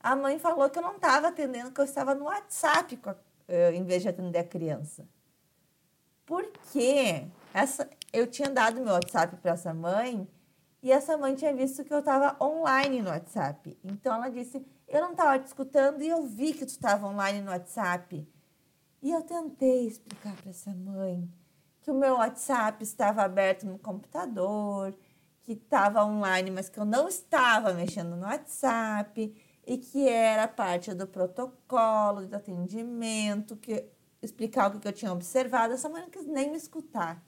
a 0.00 0.16
mãe 0.16 0.38
falou 0.38 0.68
que 0.68 0.78
eu 0.78 0.82
não 0.82 0.96
estava 0.96 1.28
atendendo, 1.28 1.70
que 1.70 1.80
eu 1.80 1.84
estava 1.84 2.14
no 2.14 2.24
WhatsApp 2.24 2.96
com 2.96 3.10
a 3.10 3.16
uh, 3.48 3.74
em 3.74 3.84
vez 3.84 4.02
de 4.02 4.08
atender 4.08 4.38
a 4.38 4.44
criança. 4.44 5.08
Porque 6.24 7.26
essa, 7.54 7.88
eu 8.12 8.26
tinha 8.26 8.50
dado 8.50 8.80
meu 8.80 8.92
WhatsApp 8.92 9.36
para 9.36 9.52
essa 9.52 9.72
mãe 9.72 10.28
e 10.82 10.92
essa 10.92 11.16
mãe 11.16 11.34
tinha 11.34 11.54
visto 11.54 11.84
que 11.84 11.92
eu 11.92 12.00
estava 12.00 12.36
online 12.42 13.02
no 13.02 13.10
WhatsApp. 13.10 13.78
Então 13.82 14.14
ela 14.14 14.28
disse: 14.28 14.64
Eu 14.86 15.00
não 15.00 15.12
estava 15.12 15.38
te 15.38 15.46
escutando 15.46 16.02
e 16.02 16.08
eu 16.08 16.22
vi 16.24 16.52
que 16.52 16.66
tu 16.66 16.70
estava 16.70 17.06
online 17.06 17.40
no 17.40 17.50
WhatsApp. 17.50 18.26
E 19.02 19.10
eu 19.10 19.22
tentei 19.22 19.86
explicar 19.86 20.34
para 20.36 20.50
essa 20.50 20.74
mãe 20.74 21.28
que 21.82 21.90
o 21.90 21.94
meu 21.94 22.14
WhatsApp 22.14 22.82
estava 22.82 23.22
aberto 23.22 23.64
no 23.64 23.78
computador, 23.78 24.92
que 25.42 25.52
estava 25.52 26.04
online, 26.04 26.50
mas 26.50 26.68
que 26.68 26.78
eu 26.78 26.84
não 26.84 27.06
estava 27.06 27.72
mexendo 27.72 28.16
no 28.16 28.26
WhatsApp 28.26 29.32
e 29.66 29.76
que 29.76 30.08
era 30.08 30.46
parte 30.46 30.94
do 30.94 31.06
protocolo 31.06 32.24
de 32.24 32.34
atendimento, 32.34 33.56
que 33.56 33.84
explicar 34.22 34.74
o 34.74 34.78
que 34.78 34.86
eu 34.86 34.92
tinha 34.92 35.12
observado. 35.12 35.74
Essa 35.74 35.88
mãe 35.88 36.02
não 36.02 36.10
quis 36.10 36.26
nem 36.26 36.50
me 36.50 36.56
escutar. 36.56 37.22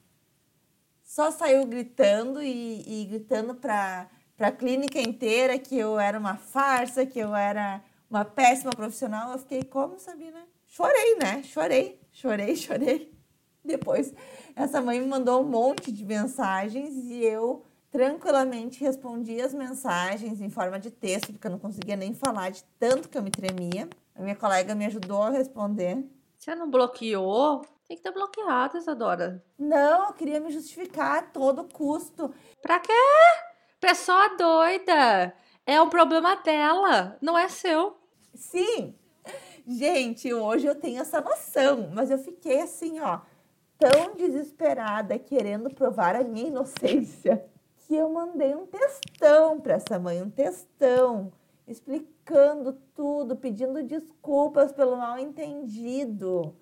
Só 1.02 1.30
saiu 1.30 1.66
gritando 1.66 2.40
e, 2.40 3.02
e 3.02 3.04
gritando 3.06 3.54
para 3.54 4.08
a 4.38 4.52
clínica 4.52 5.00
inteira 5.00 5.58
que 5.58 5.76
eu 5.76 5.98
era 5.98 6.18
uma 6.18 6.36
farsa, 6.36 7.04
que 7.04 7.18
eu 7.18 7.34
era 7.34 7.82
uma 8.08 8.24
péssima 8.24 8.70
profissional. 8.70 9.32
Eu 9.32 9.38
fiquei 9.38 9.64
como, 9.64 9.98
Sabina? 9.98 10.46
Chorei, 10.66 11.16
né? 11.16 11.42
Chorei, 11.42 12.00
chorei, 12.12 12.54
chorei. 12.56 13.18
Depois, 13.64 14.14
essa 14.54 14.80
mãe 14.80 15.00
me 15.00 15.06
mandou 15.06 15.42
um 15.42 15.48
monte 15.48 15.90
de 15.90 16.04
mensagens 16.04 16.94
e 16.94 17.24
eu 17.24 17.64
tranquilamente 17.90 18.82
respondi 18.82 19.40
as 19.40 19.54
mensagens 19.54 20.40
em 20.40 20.50
forma 20.50 20.78
de 20.78 20.90
texto, 20.90 21.32
porque 21.32 21.46
eu 21.46 21.50
não 21.50 21.58
conseguia 21.58 21.96
nem 21.96 22.14
falar 22.14 22.50
de 22.50 22.64
tanto 22.78 23.08
que 23.08 23.16
eu 23.16 23.22
me 23.22 23.30
tremia. 23.30 23.88
A 24.14 24.22
minha 24.22 24.36
colega 24.36 24.74
me 24.74 24.86
ajudou 24.86 25.22
a 25.22 25.30
responder. 25.30 26.04
Você 26.36 26.54
não 26.54 26.70
bloqueou? 26.70 27.64
Tem 27.86 27.96
que 27.96 28.02
ter 28.02 28.12
bloqueado, 28.12 28.76
Isadora. 28.76 29.42
Não, 29.58 30.06
eu 30.06 30.12
queria 30.12 30.40
me 30.40 30.50
justificar 30.50 31.18
a 31.18 31.22
todo 31.22 31.64
custo. 31.72 32.32
Pra 32.60 32.78
quê? 32.78 32.92
Pessoa 33.80 34.36
doida. 34.36 35.34
É 35.64 35.80
um 35.80 35.88
problema 35.88 36.36
dela, 36.36 37.16
não 37.20 37.36
é 37.38 37.48
seu. 37.48 37.96
Sim. 38.34 38.94
Gente, 39.66 40.32
hoje 40.32 40.66
eu 40.66 40.74
tenho 40.74 41.00
essa 41.00 41.20
noção, 41.20 41.90
mas 41.92 42.10
eu 42.10 42.18
fiquei 42.18 42.62
assim, 42.62 43.00
ó, 43.00 43.20
tão 43.78 44.14
desesperada, 44.16 45.18
querendo 45.18 45.70
provar 45.70 46.16
a 46.16 46.24
minha 46.24 46.48
inocência 46.48 47.44
que 47.88 47.96
eu 47.96 48.10
mandei 48.10 48.54
um 48.54 48.66
textão 48.66 49.58
para 49.58 49.74
essa 49.74 49.98
mãe, 49.98 50.22
um 50.22 50.28
textão, 50.28 51.32
explicando 51.66 52.74
tudo, 52.94 53.34
pedindo 53.34 53.82
desculpas 53.82 54.70
pelo 54.72 54.94
mal 54.94 55.18
entendido. 55.18 56.54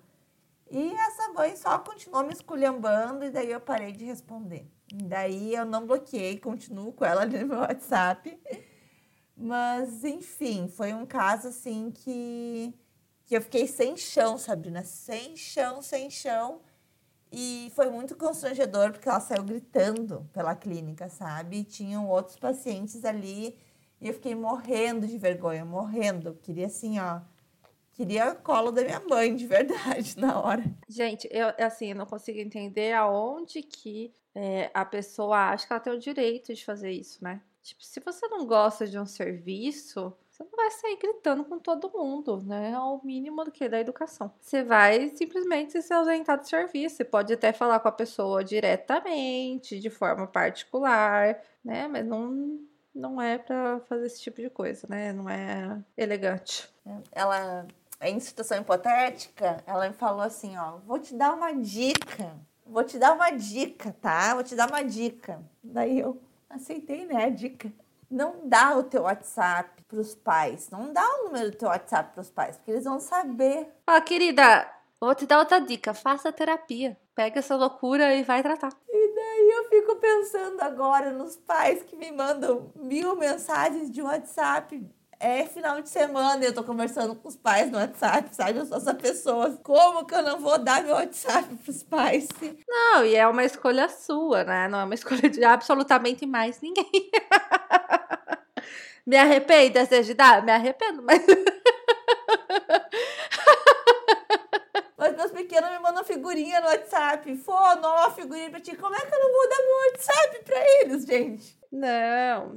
E 0.71 0.93
essa 0.93 1.33
mãe 1.33 1.53
só 1.57 1.77
continuou 1.79 2.23
me 2.23 2.31
esculhambando 2.31 3.25
e 3.25 3.29
daí 3.29 3.51
eu 3.51 3.59
parei 3.59 3.91
de 3.91 4.05
responder. 4.05 4.65
Daí 4.93 5.53
eu 5.53 5.65
não 5.65 5.85
bloqueei, 5.85 6.39
continuo 6.39 6.93
com 6.93 7.03
ela 7.03 7.23
ali 7.23 7.39
no 7.43 7.47
meu 7.47 7.59
WhatsApp. 7.59 8.39
Mas, 9.35 10.05
enfim, 10.05 10.69
foi 10.69 10.93
um 10.93 11.05
caso 11.05 11.49
assim 11.49 11.91
que, 11.91 12.73
que 13.25 13.35
eu 13.35 13.41
fiquei 13.41 13.67
sem 13.67 13.97
chão, 13.97 14.37
Sabrina, 14.37 14.81
sem 14.85 15.35
chão, 15.35 15.81
sem 15.81 16.09
chão. 16.09 16.61
E 17.31 17.71
foi 17.75 17.89
muito 17.89 18.15
constrangedor 18.15 18.91
porque 18.91 19.09
ela 19.09 19.19
saiu 19.19 19.43
gritando 19.43 20.29
pela 20.33 20.55
clínica, 20.55 21.09
sabe? 21.09 21.57
E 21.57 21.63
tinham 21.63 22.07
outros 22.07 22.37
pacientes 22.37 23.03
ali 23.03 23.57
e 23.99 24.07
eu 24.07 24.13
fiquei 24.13 24.35
morrendo 24.35 25.07
de 25.07 25.17
vergonha, 25.17 25.65
morrendo. 25.65 26.37
Queria 26.41 26.67
assim, 26.67 26.99
ó, 26.99 27.21
queria 27.91 28.35
colo 28.35 28.71
da 28.71 28.83
minha 28.83 28.99
mãe, 28.99 29.35
de 29.35 29.47
verdade, 29.47 30.15
na 30.19 30.39
hora. 30.39 30.63
Gente, 30.87 31.27
eu 31.31 31.47
assim, 31.59 31.89
eu 31.89 31.95
não 31.95 32.05
consigo 32.05 32.39
entender 32.39 32.93
aonde 32.93 33.61
que 33.61 34.13
é, 34.33 34.69
a 34.73 34.85
pessoa 34.85 35.49
acha 35.49 35.65
que 35.65 35.73
ela 35.73 35.79
tem 35.79 35.93
o 35.93 35.99
direito 35.99 36.53
de 36.53 36.63
fazer 36.63 36.91
isso, 36.91 37.23
né? 37.23 37.41
Tipo, 37.61 37.83
se 37.83 37.99
você 37.99 38.27
não 38.27 38.45
gosta 38.45 38.87
de 38.87 38.97
um 38.97 39.05
serviço, 39.05 40.13
você 40.37 40.43
não 40.43 40.51
vai 40.55 40.69
sair 40.69 40.97
gritando 40.97 41.43
com 41.43 41.57
todo 41.57 41.89
mundo, 41.89 42.43
né? 42.45 42.71
É 42.71 42.79
o 42.79 43.01
mínimo 43.03 43.43
do 43.43 43.51
que 43.51 43.67
da 43.67 43.79
educação. 43.79 44.31
Você 44.39 44.63
vai 44.63 45.09
simplesmente 45.09 45.81
se 45.81 45.91
ausentar 45.91 46.37
do 46.37 46.47
serviço. 46.47 46.97
Você 46.97 47.03
pode 47.03 47.33
até 47.33 47.51
falar 47.51 47.79
com 47.79 47.87
a 47.87 47.91
pessoa 47.91 48.43
diretamente, 48.43 49.79
de 49.79 49.89
forma 49.89 50.27
particular, 50.27 51.41
né? 51.65 51.87
Mas 51.87 52.05
não 52.05 52.59
não 52.93 53.21
é 53.21 53.37
para 53.37 53.79
fazer 53.81 54.07
esse 54.07 54.21
tipo 54.21 54.41
de 54.41 54.49
coisa, 54.49 54.87
né? 54.87 55.11
Não 55.11 55.27
é 55.27 55.83
elegante. 55.97 56.69
Ela 57.11 57.65
em 57.99 58.19
situação 58.19 58.61
hipotética, 58.61 59.63
ela 59.65 59.87
me 59.87 59.95
falou 59.95 60.21
assim, 60.21 60.55
ó, 60.55 60.77
vou 60.85 60.99
te 60.99 61.15
dar 61.15 61.33
uma 61.33 61.51
dica. 61.51 62.35
Vou 62.63 62.83
te 62.83 62.99
dar 62.99 63.13
uma 63.13 63.31
dica, 63.31 63.95
tá? 64.01 64.35
Vou 64.35 64.43
te 64.43 64.55
dar 64.55 64.69
uma 64.69 64.83
dica. 64.83 65.41
Daí 65.63 65.99
eu 65.99 66.21
aceitei, 66.47 67.05
né, 67.05 67.25
a 67.25 67.29
dica 67.29 67.71
não 68.09 68.41
dá 68.43 68.77
o 68.77 68.83
teu 68.83 69.03
WhatsApp 69.03 69.83
para 69.87 69.99
os 69.99 70.15
pais. 70.15 70.69
Não 70.69 70.91
dá 70.91 71.03
o 71.03 71.25
número 71.25 71.51
do 71.51 71.57
teu 71.57 71.69
WhatsApp 71.69 72.13
para 72.13 72.21
os 72.21 72.29
pais, 72.29 72.57
porque 72.57 72.71
eles 72.71 72.83
vão 72.83 72.99
saber. 72.99 73.67
Ó, 73.87 74.01
querida, 74.01 74.67
vou 74.99 75.13
te 75.15 75.25
dar 75.25 75.39
outra 75.39 75.59
dica. 75.59 75.93
Faça 75.93 76.31
terapia. 76.31 76.97
Pega 77.15 77.39
essa 77.39 77.55
loucura 77.55 78.13
e 78.15 78.23
vai 78.23 78.43
tratar. 78.43 78.71
E 78.87 79.15
daí 79.15 79.51
eu 79.57 79.69
fico 79.69 79.95
pensando 79.95 80.61
agora 80.61 81.11
nos 81.11 81.35
pais 81.35 81.83
que 81.83 81.95
me 81.95 82.11
mandam 82.11 82.71
mil 82.75 83.15
mensagens 83.15 83.89
de 83.91 84.01
WhatsApp 84.01 84.87
é 85.19 85.45
final 85.45 85.81
de 85.81 85.89
semana 85.89 86.43
e 86.43 86.47
eu 86.47 86.53
tô 86.53 86.63
conversando 86.63 87.15
com 87.15 87.27
os 87.27 87.35
pais 87.35 87.71
no 87.71 87.77
WhatsApp, 87.77 88.35
sabe? 88.35 88.59
Eu 88.59 88.65
sou 88.65 88.77
essa 88.77 88.93
pessoa. 88.93 89.57
Como 89.63 90.05
que 90.05 90.13
eu 90.13 90.21
não 90.21 90.39
vou 90.39 90.57
dar 90.59 90.83
meu 90.83 90.93
WhatsApp 90.93 91.55
pros 91.55 91.83
pais? 91.83 92.27
Não, 92.67 93.03
e 93.03 93.15
é 93.15 93.27
uma 93.27 93.43
escolha 93.43 93.89
sua, 93.89 94.43
né? 94.43 94.67
Não 94.67 94.79
é 94.79 94.83
uma 94.83 94.93
escolha 94.95 95.29
de 95.29 95.43
absolutamente 95.43 96.25
mais 96.25 96.61
ninguém. 96.61 97.09
Me 99.07 99.15
arrependo, 99.17 99.73
desejo 99.73 100.07
de 100.09 100.13
dar? 100.15 100.43
Me 100.43 100.51
arrependo, 100.51 101.01
mas. 101.01 101.25
Mas 104.97 105.15
meus 105.15 105.31
pequenos 105.31 105.69
me 105.69 105.79
mandam 105.79 106.03
figurinha 106.03 106.59
no 106.59 106.67
WhatsApp. 106.67 107.37
Fô, 107.37 107.75
nova 107.75 108.11
figurinha 108.15 108.49
pra 108.49 108.59
ti. 108.59 108.75
Como 108.75 108.95
é 108.95 108.99
que 108.99 109.13
eu 109.13 109.19
não 109.19 109.31
vou 109.31 109.49
dar 109.49 109.57
meu 109.57 109.91
WhatsApp 109.91 110.43
pra 110.43 110.57
eles, 110.81 111.05
gente? 111.05 111.59
Não, 111.71 112.53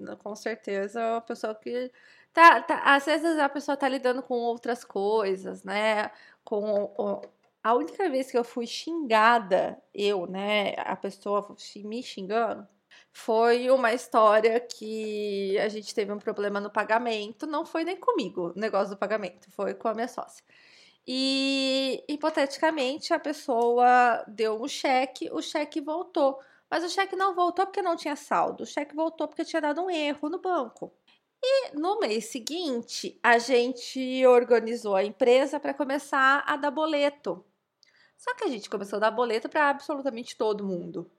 não, 0.00 0.16
com 0.16 0.34
certeza 0.34 1.00
é 1.00 1.12
uma 1.12 1.20
pessoa 1.20 1.54
que 1.54 1.90
tá, 2.32 2.60
tá, 2.62 2.82
às 2.84 3.04
vezes 3.06 3.38
a 3.38 3.48
pessoa 3.48 3.76
tá 3.76 3.88
lidando 3.88 4.22
com 4.22 4.34
outras 4.34 4.84
coisas, 4.84 5.62
né? 5.64 6.10
Com 6.44 7.22
a 7.62 7.74
única 7.74 8.08
vez 8.10 8.30
que 8.30 8.36
eu 8.38 8.44
fui 8.44 8.66
xingada, 8.66 9.80
eu, 9.94 10.26
né, 10.26 10.74
a 10.78 10.96
pessoa 10.96 11.56
me 11.76 12.02
xingando, 12.02 12.66
foi 13.12 13.70
uma 13.70 13.92
história 13.92 14.58
que 14.58 15.58
a 15.58 15.68
gente 15.68 15.94
teve 15.94 16.10
um 16.12 16.18
problema 16.18 16.60
no 16.60 16.70
pagamento. 16.70 17.46
Não 17.46 17.64
foi 17.64 17.84
nem 17.84 17.96
comigo 17.96 18.52
o 18.54 18.58
negócio 18.58 18.94
do 18.94 18.98
pagamento, 18.98 19.50
foi 19.50 19.74
com 19.74 19.88
a 19.88 19.94
minha 19.94 20.08
sócia. 20.08 20.44
E 21.06 22.04
hipoteticamente 22.08 23.12
a 23.12 23.18
pessoa 23.18 24.24
deu 24.26 24.62
um 24.62 24.68
cheque, 24.68 25.28
o 25.32 25.42
cheque 25.42 25.80
voltou. 25.80 26.40
Mas 26.70 26.84
o 26.84 26.88
cheque 26.88 27.14
não 27.14 27.34
voltou 27.34 27.66
porque 27.66 27.82
não 27.82 27.96
tinha 27.96 28.16
saldo, 28.16 28.62
o 28.64 28.66
cheque 28.66 28.94
voltou 28.94 29.28
porque 29.28 29.44
tinha 29.44 29.60
dado 29.60 29.82
um 29.82 29.90
erro 29.90 30.30
no 30.30 30.40
banco. 30.40 30.92
E 31.42 31.76
no 31.76 31.98
mês 31.98 32.26
seguinte, 32.26 33.18
a 33.22 33.38
gente 33.38 34.24
organizou 34.26 34.94
a 34.96 35.04
empresa 35.04 35.60
para 35.60 35.74
começar 35.74 36.44
a 36.46 36.56
dar 36.56 36.70
boleto. 36.70 37.44
Só 38.16 38.34
que 38.34 38.44
a 38.44 38.48
gente 38.48 38.70
começou 38.70 38.98
a 38.98 39.00
dar 39.00 39.10
boleto 39.10 39.48
para 39.48 39.68
absolutamente 39.68 40.36
todo 40.36 40.64
mundo. 40.64 41.10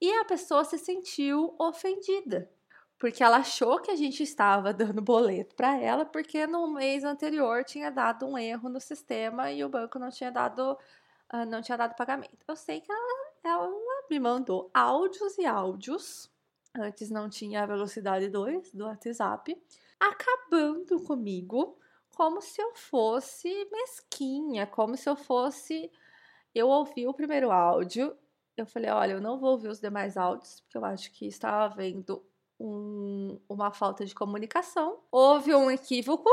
E 0.00 0.12
a 0.12 0.24
pessoa 0.24 0.64
se 0.64 0.78
sentiu 0.78 1.54
ofendida, 1.58 2.50
porque 2.98 3.22
ela 3.22 3.38
achou 3.38 3.80
que 3.80 3.90
a 3.90 3.96
gente 3.96 4.22
estava 4.22 4.72
dando 4.74 5.02
boleto 5.02 5.54
para 5.54 5.76
ela, 5.78 6.04
porque 6.04 6.46
no 6.46 6.72
mês 6.72 7.04
anterior 7.04 7.64
tinha 7.64 7.90
dado 7.90 8.26
um 8.26 8.38
erro 8.38 8.68
no 8.68 8.80
sistema 8.80 9.50
e 9.50 9.64
o 9.64 9.68
banco 9.68 9.98
não 9.98 10.10
tinha 10.10 10.30
dado, 10.30 10.78
uh, 11.32 11.46
não 11.46 11.62
tinha 11.62 11.76
dado 11.76 11.96
pagamento. 11.96 12.44
Eu 12.46 12.56
sei 12.56 12.80
que 12.80 12.90
ela, 12.92 13.32
ela 13.44 13.70
me 14.10 14.18
mandou 14.18 14.70
áudios 14.72 15.36
e 15.38 15.46
áudios. 15.46 16.30
Antes 16.76 17.10
não 17.10 17.28
tinha 17.28 17.62
a 17.62 17.66
velocidade 17.66 18.28
2 18.28 18.72
do 18.72 18.84
WhatsApp, 18.84 19.56
acabando 19.98 21.02
comigo 21.02 21.76
como 22.14 22.40
se 22.40 22.60
eu 22.60 22.74
fosse 22.74 23.48
mesquinha, 23.70 24.66
como 24.66 24.96
se 24.96 25.08
eu 25.08 25.16
fosse. 25.16 25.90
Eu 26.54 26.68
ouvi 26.68 27.06
o 27.06 27.14
primeiro 27.14 27.50
áudio, 27.50 28.16
eu 28.60 28.66
falei: 28.66 28.90
olha, 28.90 29.12
eu 29.12 29.20
não 29.20 29.38
vou 29.38 29.52
ouvir 29.52 29.68
os 29.68 29.80
demais 29.80 30.16
áudios, 30.16 30.60
porque 30.60 30.76
eu 30.76 30.84
acho 30.84 31.10
que 31.12 31.26
estava 31.26 31.64
havendo 31.64 32.24
um, 32.58 33.40
uma 33.48 33.72
falta 33.72 34.04
de 34.04 34.14
comunicação. 34.14 35.00
Houve 35.10 35.54
um 35.54 35.70
equívoco. 35.70 36.28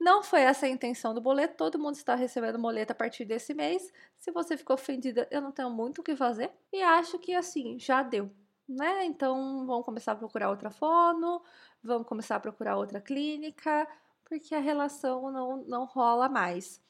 Não 0.00 0.22
foi 0.22 0.42
essa 0.42 0.66
a 0.66 0.68
intenção 0.68 1.12
do 1.12 1.20
boleto. 1.20 1.56
Todo 1.56 1.78
mundo 1.78 1.96
está 1.96 2.14
recebendo 2.14 2.58
boleto 2.58 2.92
a 2.92 2.94
partir 2.94 3.24
desse 3.24 3.52
mês. 3.52 3.92
Se 4.18 4.30
você 4.30 4.56
ficou 4.56 4.74
ofendida, 4.74 5.26
eu 5.30 5.40
não 5.40 5.50
tenho 5.50 5.70
muito 5.70 6.00
o 6.00 6.04
que 6.04 6.14
fazer. 6.14 6.52
E 6.72 6.80
acho 6.82 7.18
que 7.18 7.34
assim, 7.34 7.78
já 7.78 8.02
deu. 8.02 8.30
Né? 8.68 9.04
Então 9.06 9.66
vamos 9.66 9.84
começar 9.84 10.12
a 10.12 10.16
procurar 10.16 10.50
outra 10.50 10.70
fono, 10.70 11.42
vamos 11.82 12.06
começar 12.06 12.36
a 12.36 12.40
procurar 12.40 12.76
outra 12.76 13.00
clínica, 13.00 13.88
porque 14.24 14.54
a 14.54 14.60
relação 14.60 15.32
não, 15.32 15.64
não 15.64 15.84
rola 15.86 16.28
mais. 16.28 16.80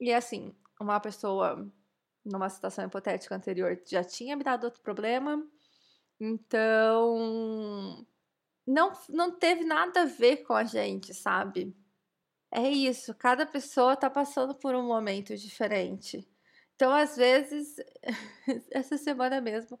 E 0.00 0.12
assim, 0.12 0.54
uma 0.80 0.98
pessoa 0.98 1.70
numa 2.28 2.48
situação 2.48 2.84
hipotética 2.84 3.34
anterior, 3.34 3.80
já 3.86 4.04
tinha 4.04 4.36
me 4.36 4.44
dado 4.44 4.64
outro 4.64 4.82
problema. 4.82 5.42
Então, 6.20 8.06
não, 8.66 8.92
não 9.08 9.38
teve 9.38 9.64
nada 9.64 10.02
a 10.02 10.06
ver 10.06 10.38
com 10.38 10.54
a 10.54 10.64
gente, 10.64 11.14
sabe? 11.14 11.74
É 12.50 12.68
isso, 12.68 13.14
cada 13.14 13.46
pessoa 13.46 13.96
tá 13.96 14.10
passando 14.10 14.54
por 14.54 14.74
um 14.74 14.86
momento 14.86 15.36
diferente. 15.36 16.28
Então, 16.76 16.92
às 16.94 17.16
vezes, 17.16 17.76
essa 18.70 18.96
semana 18.98 19.40
mesmo, 19.40 19.78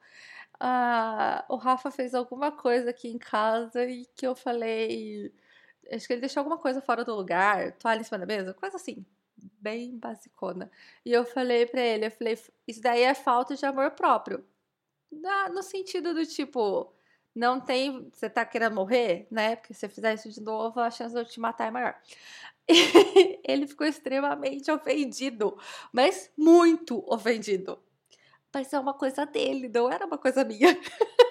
o 1.48 1.56
Rafa 1.56 1.90
fez 1.90 2.14
alguma 2.14 2.52
coisa 2.52 2.90
aqui 2.90 3.08
em 3.08 3.18
casa 3.18 3.84
e 3.84 4.06
que 4.16 4.26
eu 4.26 4.34
falei. 4.34 5.32
Acho 5.92 6.06
que 6.06 6.12
ele 6.12 6.20
deixou 6.20 6.40
alguma 6.40 6.58
coisa 6.58 6.80
fora 6.82 7.04
do 7.04 7.14
lugar, 7.14 7.72
toalha 7.78 8.00
em 8.00 8.04
cima 8.04 8.18
da 8.18 8.26
mesa, 8.26 8.54
coisa 8.54 8.76
assim 8.76 9.06
bem 9.60 9.96
basicona. 9.98 10.70
E 11.04 11.12
eu 11.12 11.24
falei 11.24 11.66
para 11.66 11.80
ele, 11.80 12.06
eu 12.06 12.10
falei, 12.10 12.38
isso 12.66 12.80
daí 12.80 13.02
é 13.02 13.14
falta 13.14 13.54
de 13.56 13.64
amor 13.66 13.92
próprio. 13.92 14.44
Na, 15.10 15.48
no 15.48 15.62
sentido 15.62 16.14
do 16.14 16.24
tipo, 16.26 16.92
não 17.34 17.60
tem, 17.60 18.10
você 18.12 18.28
tá 18.28 18.44
querendo 18.44 18.74
morrer, 18.74 19.26
né? 19.30 19.56
Porque 19.56 19.74
se 19.74 19.80
você 19.80 19.88
fizer 19.88 20.14
isso 20.14 20.30
de 20.30 20.40
novo, 20.40 20.80
a 20.80 20.90
chance 20.90 21.14
de 21.14 21.20
eu 21.20 21.24
te 21.24 21.40
matar 21.40 21.68
é 21.68 21.70
maior. 21.70 21.94
ele 23.46 23.66
ficou 23.66 23.86
extremamente 23.86 24.70
ofendido, 24.70 25.56
mas 25.92 26.30
muito 26.36 27.02
ofendido. 27.06 27.78
Mas 28.52 28.72
é 28.72 28.78
uma 28.78 28.94
coisa 28.94 29.24
dele, 29.24 29.68
não 29.68 29.90
era 29.90 30.06
uma 30.06 30.18
coisa 30.18 30.44
minha. 30.44 30.76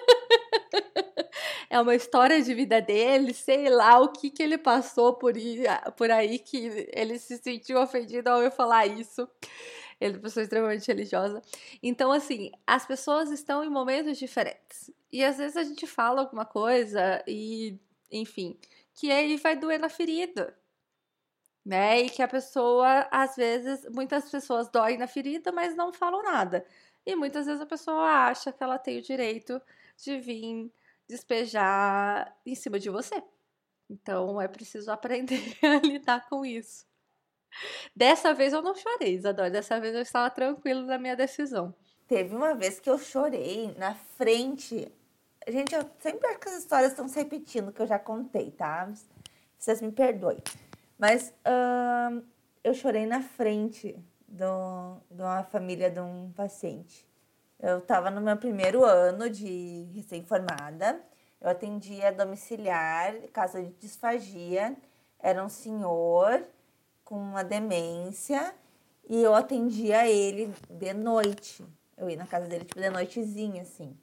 é 1.70 1.80
uma 1.80 1.94
história 1.94 2.40
de 2.42 2.54
vida 2.54 2.80
dele, 2.80 3.34
sei 3.34 3.68
lá 3.68 3.98
o 4.00 4.08
que, 4.08 4.30
que 4.30 4.42
ele 4.42 4.56
passou 4.56 5.14
por, 5.14 5.34
por 5.96 6.10
aí 6.10 6.38
que 6.38 6.88
ele 6.92 7.18
se 7.18 7.36
sentiu 7.36 7.80
ofendido 7.80 8.28
ao 8.28 8.42
eu 8.42 8.50
falar 8.50 8.86
isso. 8.86 9.28
Ele 10.00 10.14
é 10.14 10.16
uma 10.16 10.22
pessoa 10.22 10.42
extremamente 10.42 10.86
religiosa. 10.86 11.42
Então, 11.82 12.12
assim, 12.12 12.52
as 12.66 12.86
pessoas 12.86 13.30
estão 13.30 13.64
em 13.64 13.68
momentos 13.68 14.16
diferentes. 14.16 14.90
E 15.12 15.24
às 15.24 15.38
vezes 15.38 15.56
a 15.56 15.64
gente 15.64 15.86
fala 15.86 16.20
alguma 16.20 16.44
coisa 16.44 17.22
e, 17.26 17.78
enfim, 18.10 18.58
que 18.94 19.10
aí 19.10 19.36
vai 19.36 19.56
doer 19.56 19.78
na 19.78 19.88
ferida. 19.88 20.56
Né? 21.64 22.02
E 22.02 22.10
que 22.10 22.22
a 22.22 22.28
pessoa, 22.28 23.06
às 23.10 23.36
vezes, 23.36 23.86
muitas 23.90 24.30
pessoas 24.30 24.70
doem 24.70 24.96
na 24.96 25.06
ferida, 25.06 25.52
mas 25.52 25.76
não 25.76 25.92
falam 25.92 26.22
nada. 26.22 26.64
E 27.04 27.14
muitas 27.14 27.46
vezes 27.46 27.60
a 27.60 27.66
pessoa 27.66 28.28
acha 28.28 28.52
que 28.52 28.62
ela 28.62 28.78
tem 28.78 28.98
o 28.98 29.02
direito 29.02 29.60
de 29.96 30.18
vir 30.18 30.72
despejar 31.08 32.36
em 32.44 32.54
cima 32.54 32.78
de 32.78 32.90
você. 32.90 33.22
Então 33.88 34.40
é 34.40 34.46
preciso 34.46 34.90
aprender 34.90 35.56
a 35.64 35.86
lidar 35.86 36.28
com 36.28 36.44
isso. 36.44 36.86
Dessa 37.96 38.34
vez 38.34 38.52
eu 38.52 38.62
não 38.62 38.74
chorei, 38.74 39.14
Isadora. 39.14 39.50
Dessa 39.50 39.80
vez 39.80 39.94
eu 39.94 40.02
estava 40.02 40.30
tranquilo 40.30 40.82
na 40.82 40.98
minha 40.98 41.16
decisão. 41.16 41.74
Teve 42.06 42.34
uma 42.34 42.54
vez 42.54 42.78
que 42.78 42.88
eu 42.88 42.98
chorei 42.98 43.74
na 43.76 43.94
frente. 43.94 44.90
Gente, 45.46 45.74
eu 45.74 45.88
sempre 45.98 46.28
acho 46.28 46.38
que 46.38 46.48
as 46.48 46.58
histórias 46.58 46.92
estão 46.92 47.08
se 47.08 47.18
repetindo, 47.18 47.72
que 47.72 47.80
eu 47.80 47.86
já 47.86 47.98
contei, 47.98 48.50
tá? 48.50 48.90
Vocês 49.58 49.80
me 49.80 49.90
perdoem. 49.90 50.42
Mas 50.98 51.32
eu 52.62 52.74
chorei 52.74 53.06
na 53.06 53.22
frente 53.22 53.96
do, 54.26 55.00
de 55.10 55.22
uma 55.22 55.42
família 55.44 55.90
de 55.90 56.00
um 56.00 56.30
paciente. 56.32 57.07
Eu 57.60 57.78
estava 57.78 58.10
no 58.10 58.20
meu 58.20 58.36
primeiro 58.36 58.84
ano 58.84 59.28
de 59.28 59.88
recém-formada. 59.94 61.00
Eu 61.40 61.50
atendia 61.50 62.12
domiciliar, 62.12 63.14
casa 63.32 63.62
de 63.62 63.70
disfagia. 63.74 64.76
Era 65.18 65.44
um 65.44 65.48
senhor 65.48 66.44
com 67.04 67.16
uma 67.16 67.42
demência 67.42 68.54
e 69.08 69.22
eu 69.22 69.34
atendia 69.34 70.06
ele 70.06 70.54
de 70.70 70.92
noite. 70.92 71.64
Eu 71.96 72.08
ia 72.08 72.16
na 72.16 72.26
casa 72.26 72.46
dele, 72.46 72.64
tipo, 72.64 72.80
de 72.80 72.90
noitezinha, 72.90 73.62
assim. 73.62 73.96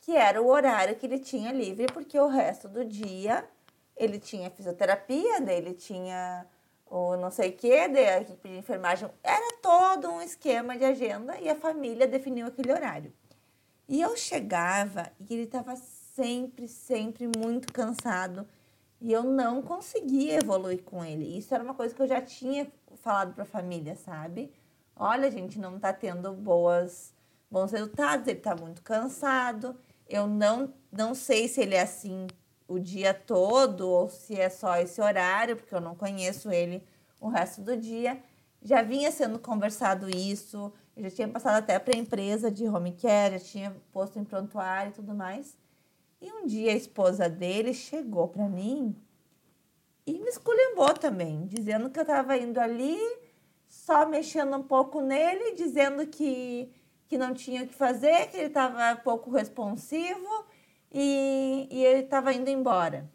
Que 0.00 0.16
era 0.16 0.40
o 0.40 0.46
horário 0.46 0.96
que 0.96 1.04
ele 1.04 1.18
tinha 1.18 1.52
livre, 1.52 1.86
porque 1.92 2.18
o 2.18 2.28
resto 2.28 2.68
do 2.68 2.84
dia 2.84 3.46
ele 3.96 4.18
tinha 4.18 4.50
fisioterapia, 4.50 5.40
dele 5.40 5.74
tinha 5.74 6.46
o 6.86 7.16
não 7.16 7.30
sei 7.30 7.50
o 7.50 7.52
que, 7.52 7.88
da 7.88 8.20
equipe 8.20 8.48
de 8.48 8.58
enfermagem. 8.58 9.10
Era 9.22 9.58
todo 9.60 10.08
um 10.08 10.22
esquema 10.22 10.76
de 10.76 10.84
agenda 10.84 11.38
e 11.40 11.48
a 11.48 11.54
família 11.54 12.06
definiu 12.06 12.46
aquele 12.46 12.72
horário. 12.72 13.12
E 13.88 14.00
eu 14.00 14.16
chegava 14.16 15.10
e 15.20 15.34
ele 15.34 15.42
estava 15.42 15.76
sempre, 15.76 16.66
sempre 16.68 17.28
muito 17.36 17.72
cansado 17.72 18.46
e 19.00 19.12
eu 19.12 19.22
não 19.22 19.60
conseguia 19.60 20.38
evoluir 20.38 20.82
com 20.82 21.04
ele. 21.04 21.36
Isso 21.36 21.54
era 21.54 21.62
uma 21.62 21.74
coisa 21.74 21.94
que 21.94 22.02
eu 22.02 22.08
já 22.08 22.20
tinha 22.20 22.66
falado 22.96 23.34
para 23.34 23.42
a 23.42 23.46
família, 23.46 23.94
sabe? 23.94 24.52
Olha, 24.94 25.30
gente 25.30 25.58
não 25.58 25.76
está 25.76 25.92
tendo 25.92 26.32
boas, 26.32 27.12
bons 27.50 27.70
resultados, 27.70 28.26
ele 28.26 28.38
está 28.38 28.56
muito 28.56 28.82
cansado. 28.82 29.76
Eu 30.08 30.26
não, 30.26 30.72
não 30.90 31.14
sei 31.14 31.48
se 31.48 31.60
ele 31.60 31.74
é 31.74 31.82
assim 31.82 32.26
o 32.68 32.78
dia 32.78 33.14
todo 33.14 33.88
ou 33.88 34.08
se 34.08 34.34
é 34.34 34.48
só 34.48 34.76
esse 34.76 35.00
horário, 35.00 35.56
porque 35.56 35.74
eu 35.74 35.80
não 35.80 35.94
conheço 35.94 36.50
ele 36.50 36.82
o 37.20 37.28
resto 37.28 37.60
do 37.60 37.76
dia. 37.76 38.20
Já 38.62 38.82
vinha 38.82 39.12
sendo 39.12 39.38
conversado 39.38 40.08
isso, 40.08 40.72
eu 40.96 41.04
já 41.04 41.10
tinha 41.10 41.28
passado 41.28 41.56
até 41.56 41.78
para 41.78 41.94
a 41.94 41.98
empresa 41.98 42.50
de 42.50 42.66
home 42.66 42.92
care, 42.92 43.38
já 43.38 43.44
tinha 43.44 43.76
posto 43.92 44.18
em 44.18 44.24
prontuário 44.24 44.90
e 44.90 44.94
tudo 44.94 45.14
mais. 45.14 45.56
E 46.20 46.32
um 46.32 46.46
dia 46.46 46.72
a 46.72 46.76
esposa 46.76 47.28
dele 47.28 47.72
chegou 47.72 48.28
para 48.28 48.48
mim 48.48 48.96
e 50.06 50.18
me 50.18 50.28
esculhambou 50.28 50.94
também, 50.94 51.46
dizendo 51.46 51.90
que 51.90 51.98
eu 51.98 52.02
estava 52.02 52.36
indo 52.36 52.58
ali, 52.58 52.98
só 53.68 54.08
mexendo 54.08 54.56
um 54.56 54.62
pouco 54.62 55.00
nele, 55.00 55.54
dizendo 55.54 56.06
que, 56.06 56.72
que 57.06 57.18
não 57.18 57.34
tinha 57.34 57.64
o 57.64 57.66
que 57.66 57.74
fazer, 57.74 58.28
que 58.30 58.36
ele 58.36 58.46
estava 58.46 58.96
pouco 58.96 59.30
responsivo 59.30 60.46
e, 60.98 61.68
e 61.70 61.84
ele 61.84 62.04
estava 62.04 62.32
indo 62.32 62.48
embora. 62.48 63.06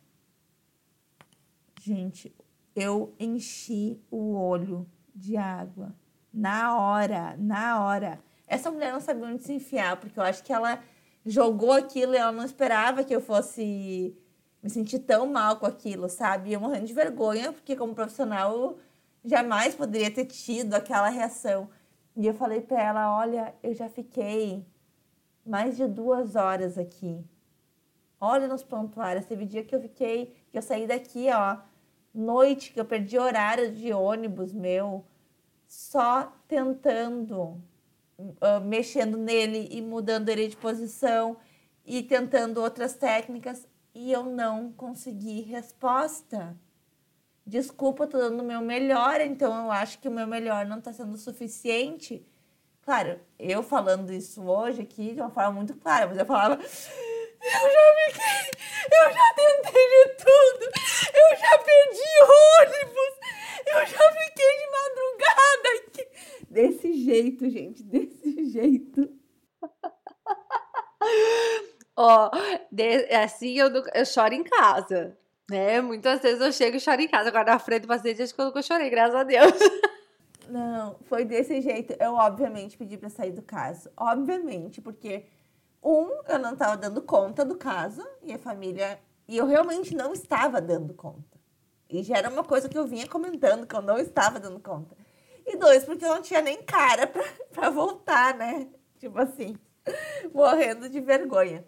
Gente, 1.82 2.32
eu 2.76 3.16
enchi 3.20 4.00
o 4.12 4.36
olho 4.36 4.88
de 5.16 5.36
água. 5.36 5.96
Na 6.32 6.78
hora, 6.78 7.36
na 7.40 7.84
hora. 7.84 8.20
Essa 8.46 8.70
mulher 8.70 8.94
não 8.94 9.00
sabia 9.00 9.26
onde 9.26 9.42
se 9.42 9.54
enfiar, 9.54 9.98
porque 9.98 10.20
eu 10.20 10.24
acho 10.24 10.44
que 10.44 10.54
ela 10.54 10.80
jogou 11.26 11.72
aquilo 11.72 12.14
e 12.14 12.18
ela 12.18 12.32
não 12.32 12.46
esperava 12.46 13.04
que 13.04 13.16
eu 13.16 13.20
fosse 13.20 14.16
me 14.62 14.70
sentir 14.70 15.00
tão 15.00 15.26
mal 15.26 15.58
com 15.58 15.66
aquilo, 15.66 16.08
sabe? 16.08 16.54
Eu 16.54 16.60
morrendo 16.60 16.86
de 16.86 16.94
vergonha, 16.94 17.52
porque 17.52 17.76
como 17.76 17.96
profissional 17.96 18.78
jamais 19.26 19.74
poderia 19.74 20.12
ter 20.12 20.26
tido 20.26 20.76
aquela 20.76 21.10
reação. 21.10 21.68
E 22.16 22.28
eu 22.28 22.34
falei 22.36 22.62
para 22.62 22.80
ela: 22.80 23.18
olha, 23.18 23.56
eu 23.64 23.74
já 23.74 23.90
fiquei 23.90 24.64
mais 25.44 25.76
de 25.78 25.88
duas 25.88 26.36
horas 26.36 26.78
aqui. 26.78 27.26
Olha 28.24 28.48
nos 28.48 28.62
prontuários. 28.62 29.26
Teve 29.26 29.46
dia 29.46 29.64
que 29.64 29.76
eu 29.76 29.82
fiquei, 29.82 30.36
que 30.52 30.58
eu 30.58 30.62
saí 30.62 30.86
daqui, 30.86 31.28
ó, 31.32 31.58
noite, 32.14 32.72
que 32.72 32.80
eu 32.80 32.86
perdi 32.86 33.18
horário 33.18 33.72
de 33.72 33.92
ônibus 33.92 34.54
meu, 34.54 35.04
só 35.68 36.32
tentando, 36.48 37.60
uh, 38.20 38.62
mexendo 38.64 39.18
nele 39.18 39.68
e 39.72 39.82
mudando 39.82 40.30
ele 40.30 40.48
de 40.48 40.56
posição 40.56 41.38
e 41.84 42.04
tentando 42.04 42.62
outras 42.62 42.94
técnicas 42.94 43.68
e 43.94 44.12
eu 44.12 44.24
não 44.24 44.72
consegui 44.74 45.42
resposta. 45.42 46.56
Desculpa, 47.46 48.06
tô 48.06 48.20
dando 48.20 48.42
o 48.42 48.46
meu 48.46 48.62
melhor, 48.62 49.20
então 49.20 49.66
eu 49.66 49.72
acho 49.72 49.98
que 50.00 50.08
o 50.08 50.12
meu 50.12 50.28
melhor 50.28 50.66
não 50.66 50.78
está 50.78 50.94
sendo 50.94 51.18
suficiente. 51.18 52.24
Claro, 52.84 53.20
eu 53.40 53.64
falando 53.64 54.14
isso 54.14 54.44
hoje 54.44 54.82
aqui 54.82 55.14
de 55.14 55.22
uma 55.22 55.32
forma 55.32 55.52
muito 55.54 55.76
clara, 55.76 56.08
mas 56.08 56.18
eu 56.18 56.26
falava, 56.26 56.60
eu 57.44 57.72
já 57.72 57.96
fiquei, 58.06 58.52
eu 58.92 59.14
já 59.14 59.34
tentei 59.36 59.88
de 59.88 60.16
tudo, 60.16 60.66
eu 61.14 61.38
já 61.38 61.58
perdi 61.58 62.12
ônibus, 62.60 63.16
eu 63.68 63.86
já 63.86 64.12
fiquei 64.12 64.58
de 64.58 64.68
madrugada. 64.72 65.72
Desse 66.50 66.94
jeito, 66.94 67.50
gente, 67.50 67.84
desse 67.84 68.50
jeito. 68.52 69.10
Ó, 71.96 72.30
de, 72.72 73.06
assim 73.14 73.58
eu, 73.58 73.70
eu 73.94 74.06
choro 74.06 74.34
em 74.34 74.44
casa, 74.44 75.18
né? 75.50 75.82
Muitas 75.82 76.22
vezes 76.22 76.42
eu 76.42 76.52
chego 76.52 76.78
e 76.78 76.80
choro 76.80 77.02
em 77.02 77.08
casa. 77.08 77.30
Agora, 77.30 77.54
na 77.54 77.60
frente 77.60 77.84
do 77.84 77.88
paciente, 77.88 78.22
acho 78.22 78.34
que 78.34 78.42
eu 78.42 78.46
nunca 78.46 78.62
chorei, 78.62 78.90
graças 78.90 79.16
a 79.16 79.24
Deus. 79.24 79.54
Não, 80.50 80.98
foi 81.04 81.24
desse 81.24 81.62
jeito. 81.62 81.96
Eu, 82.00 82.14
obviamente, 82.14 82.78
pedi 82.78 82.98
para 82.98 83.10
sair 83.10 83.32
do 83.32 83.42
caso. 83.42 83.90
Obviamente, 83.96 84.82
porque, 84.82 85.26
um, 85.84 86.22
eu 86.28 86.40
não 86.40 86.54
estava 86.54 86.78
dando 86.78 87.02
conta 87.02 87.44
do 87.44 87.56
caso 87.56 88.06
e 88.22 88.34
a 88.34 88.38
família. 88.38 89.00
E 89.28 89.38
eu 89.38 89.46
realmente 89.46 89.96
não 89.96 90.14
estava 90.14 90.62
dando 90.62 90.94
conta. 90.94 91.40
E 91.90 92.04
já 92.04 92.18
era 92.18 92.30
uma 92.30 92.44
coisa 92.44 92.70
que 92.70 92.78
eu 92.78 92.88
vinha 92.88 93.08
comentando, 93.08 93.66
que 93.66 93.76
eu 93.76 93.82
não 93.82 93.98
estava 93.98 94.40
dando 94.40 94.60
conta. 94.60 94.96
E 95.46 95.58
dois, 95.58 95.84
porque 95.84 96.06
eu 96.06 96.10
não 96.10 96.22
tinha 96.22 96.42
nem 96.42 96.62
cara 96.64 97.12
para 97.52 97.70
voltar, 97.72 98.36
né? 98.36 98.68
Tipo 99.00 99.20
assim, 99.20 99.58
morrendo 100.34 100.88
de 100.88 101.02
vergonha. 101.02 101.66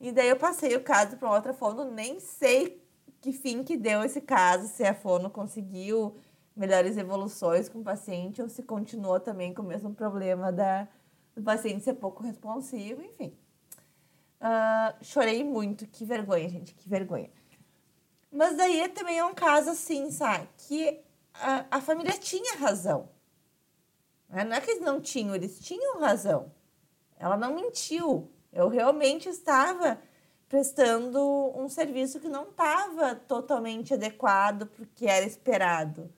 E 0.00 0.10
daí 0.10 0.28
eu 0.28 0.36
passei 0.36 0.74
o 0.74 0.82
caso 0.82 1.16
para 1.18 1.30
outra 1.30 1.52
fono, 1.52 1.84
nem 1.84 2.18
sei 2.18 2.82
que 3.20 3.32
fim 3.32 3.62
que 3.62 3.76
deu 3.76 4.02
esse 4.02 4.20
caso, 4.20 4.66
se 4.66 4.82
a 4.82 4.94
fono 4.94 5.28
conseguiu 5.28 6.16
melhores 6.56 6.96
evoluções 6.96 7.68
com 7.68 7.80
o 7.80 7.84
paciente 7.84 8.40
ou 8.40 8.48
se 8.48 8.62
continua 8.62 9.20
também 9.20 9.52
com 9.52 9.62
o 9.62 9.66
mesmo 9.66 9.94
problema 9.94 10.50
da, 10.50 10.88
do 11.34 11.42
paciente 11.42 11.84
ser 11.84 11.94
pouco 11.94 12.22
responsivo, 12.22 13.02
enfim. 13.02 13.36
Uh, 14.40 15.04
chorei 15.04 15.44
muito, 15.44 15.86
que 15.86 16.04
vergonha, 16.04 16.48
gente, 16.48 16.74
que 16.74 16.88
vergonha. 16.88 17.30
Mas 18.32 18.56
daí 18.56 18.88
também 18.88 19.18
é 19.18 19.24
um 19.24 19.34
caso 19.34 19.70
assim, 19.70 20.10
sabe, 20.10 20.48
que 20.56 21.00
a, 21.34 21.66
a 21.70 21.80
família 21.80 22.16
tinha 22.18 22.56
razão. 22.56 23.08
Né? 24.28 24.44
Não 24.44 24.56
é 24.56 24.60
que 24.60 24.70
eles 24.70 24.82
não 24.82 25.00
tinham, 25.00 25.34
eles 25.34 25.58
tinham 25.60 26.00
razão. 26.00 26.52
Ela 27.18 27.36
não 27.36 27.54
mentiu. 27.54 28.30
Eu 28.52 28.68
realmente 28.68 29.28
estava 29.28 30.00
prestando 30.48 31.20
um 31.54 31.68
serviço 31.68 32.18
que 32.18 32.28
não 32.28 32.44
estava 32.44 33.14
totalmente 33.14 33.94
adequado 33.94 34.66
para 34.66 34.82
o 34.82 34.86
que 34.86 35.06
era 35.06 35.24
esperado. 35.24 36.12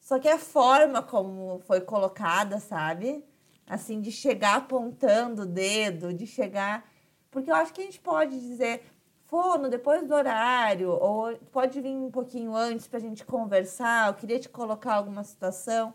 Só 0.00 0.18
que 0.18 0.28
a 0.28 0.38
forma 0.38 1.02
como 1.02 1.58
foi 1.60 1.80
colocada, 1.80 2.60
sabe? 2.60 3.24
Assim, 3.66 4.00
de 4.00 4.12
chegar 4.12 4.56
apontando 4.56 5.42
o 5.42 5.46
dedo, 5.46 6.12
de 6.12 6.26
chegar. 6.26 6.88
Porque 7.36 7.50
eu 7.50 7.54
acho 7.54 7.74
que 7.74 7.82
a 7.82 7.84
gente 7.84 8.00
pode 8.00 8.40
dizer, 8.40 8.82
fono, 9.26 9.68
depois 9.68 10.08
do 10.08 10.14
horário, 10.14 10.88
ou 10.88 11.36
pode 11.52 11.78
vir 11.82 11.94
um 11.94 12.10
pouquinho 12.10 12.56
antes 12.56 12.88
para 12.88 12.96
a 12.96 13.02
gente 13.02 13.26
conversar, 13.26 14.08
eu 14.08 14.14
queria 14.14 14.40
te 14.40 14.48
colocar 14.48 14.94
alguma 14.94 15.22
situação, 15.22 15.92